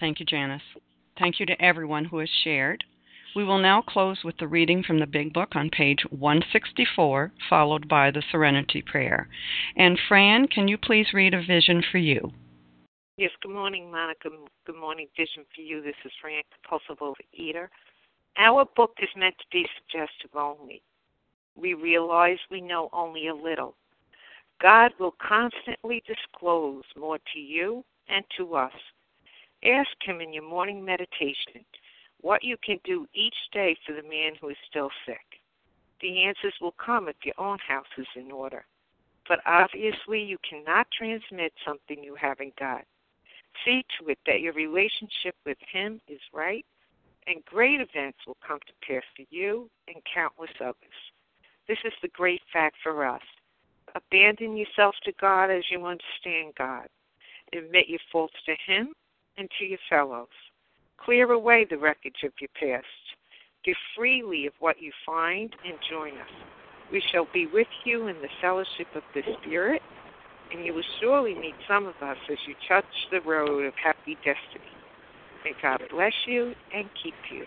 Thank 0.00 0.18
you, 0.18 0.26
Janice. 0.26 0.62
Thank 1.16 1.38
you 1.38 1.46
to 1.46 1.62
everyone 1.62 2.06
who 2.06 2.18
has 2.18 2.28
shared. 2.42 2.82
We 3.36 3.44
will 3.44 3.58
now 3.58 3.80
close 3.80 4.18
with 4.24 4.36
the 4.38 4.48
reading 4.48 4.82
from 4.82 4.98
the 4.98 5.06
Big 5.06 5.32
Book 5.32 5.54
on 5.54 5.70
page 5.70 6.00
164, 6.10 7.30
followed 7.48 7.88
by 7.88 8.10
the 8.10 8.22
Serenity 8.32 8.82
Prayer. 8.82 9.28
And 9.76 9.96
Fran, 10.08 10.48
can 10.48 10.66
you 10.66 10.76
please 10.76 11.06
read 11.14 11.34
a 11.34 11.44
vision 11.44 11.84
for 11.92 11.98
you? 11.98 12.32
Yes, 13.18 13.32
good 13.42 13.50
morning, 13.50 13.90
Monica. 13.90 14.28
Good 14.64 14.76
morning, 14.76 15.08
Vision 15.16 15.44
for 15.52 15.60
You. 15.60 15.82
This 15.82 15.96
is 16.04 16.12
Fran, 16.20 16.40
compulsive 16.54 17.02
overeater. 17.02 17.66
Our 18.36 18.64
book 18.76 18.92
is 19.02 19.08
meant 19.16 19.34
to 19.38 19.44
be 19.50 19.66
suggestive 19.76 20.36
only. 20.36 20.82
We 21.56 21.74
realize 21.74 22.38
we 22.48 22.60
know 22.60 22.88
only 22.92 23.26
a 23.26 23.34
little. 23.34 23.74
God 24.62 24.92
will 25.00 25.16
constantly 25.20 26.00
disclose 26.06 26.84
more 26.96 27.18
to 27.34 27.40
you 27.40 27.84
and 28.08 28.24
to 28.36 28.54
us. 28.54 28.70
Ask 29.64 29.90
Him 30.00 30.20
in 30.20 30.32
your 30.32 30.48
morning 30.48 30.84
meditation 30.84 31.64
what 32.20 32.44
you 32.44 32.56
can 32.64 32.78
do 32.84 33.04
each 33.14 33.34
day 33.52 33.76
for 33.84 33.94
the 33.94 34.08
man 34.08 34.34
who 34.40 34.50
is 34.50 34.56
still 34.70 34.90
sick. 35.06 35.40
The 36.00 36.22
answers 36.22 36.54
will 36.60 36.76
come 36.78 37.08
if 37.08 37.16
your 37.24 37.34
own 37.36 37.58
house 37.66 37.90
is 37.98 38.06
in 38.14 38.30
order. 38.30 38.64
But 39.26 39.40
obviously, 39.44 40.22
you 40.22 40.38
cannot 40.48 40.86
transmit 40.96 41.52
something 41.66 42.00
you 42.00 42.14
haven't 42.14 42.54
got. 42.54 42.84
See 43.64 43.84
to 43.98 44.10
it 44.10 44.18
that 44.26 44.40
your 44.40 44.52
relationship 44.52 45.34
with 45.44 45.58
Him 45.72 46.00
is 46.08 46.20
right, 46.32 46.64
and 47.26 47.44
great 47.44 47.80
events 47.80 48.18
will 48.26 48.36
come 48.46 48.58
to 48.66 48.86
pass 48.86 49.02
for 49.16 49.24
you 49.30 49.68
and 49.86 49.96
countless 50.12 50.50
others. 50.60 50.98
This 51.66 51.78
is 51.84 51.92
the 52.00 52.08
great 52.08 52.40
fact 52.52 52.76
for 52.82 53.04
us. 53.04 53.22
Abandon 53.94 54.56
yourself 54.56 54.94
to 55.04 55.12
God 55.20 55.50
as 55.50 55.64
you 55.70 55.84
understand 55.84 56.54
God. 56.56 56.86
Admit 57.52 57.88
your 57.88 58.00
faults 58.12 58.34
to 58.46 58.54
Him 58.66 58.94
and 59.36 59.48
to 59.58 59.64
your 59.64 59.78
fellows. 59.88 60.28
Clear 60.98 61.32
away 61.32 61.64
the 61.68 61.78
wreckage 61.78 62.22
of 62.24 62.32
your 62.40 62.50
past. 62.60 62.86
Give 63.64 63.76
freely 63.96 64.46
of 64.46 64.52
what 64.60 64.80
you 64.80 64.92
find 65.04 65.54
and 65.64 65.74
join 65.90 66.12
us. 66.18 66.30
We 66.90 67.02
shall 67.12 67.26
be 67.32 67.46
with 67.46 67.68
you 67.84 68.06
in 68.08 68.16
the 68.22 68.28
fellowship 68.40 68.88
of 68.94 69.02
the 69.14 69.22
Spirit, 69.40 69.82
and 70.52 70.64
you 70.64 70.74
will 70.74 70.82
surely 71.00 71.34
meet 71.34 71.54
some 71.66 71.86
of 71.86 71.94
us 72.02 72.16
as 72.30 72.38
you 72.46 72.54
touch 72.68 72.84
the 73.10 73.20
road 73.20 73.64
of 73.64 73.74
happy 73.82 74.16
destiny. 74.16 74.72
May 75.44 75.52
God 75.62 75.82
bless 75.90 76.12
you 76.26 76.54
and 76.74 76.88
keep 77.02 77.14
you. 77.30 77.44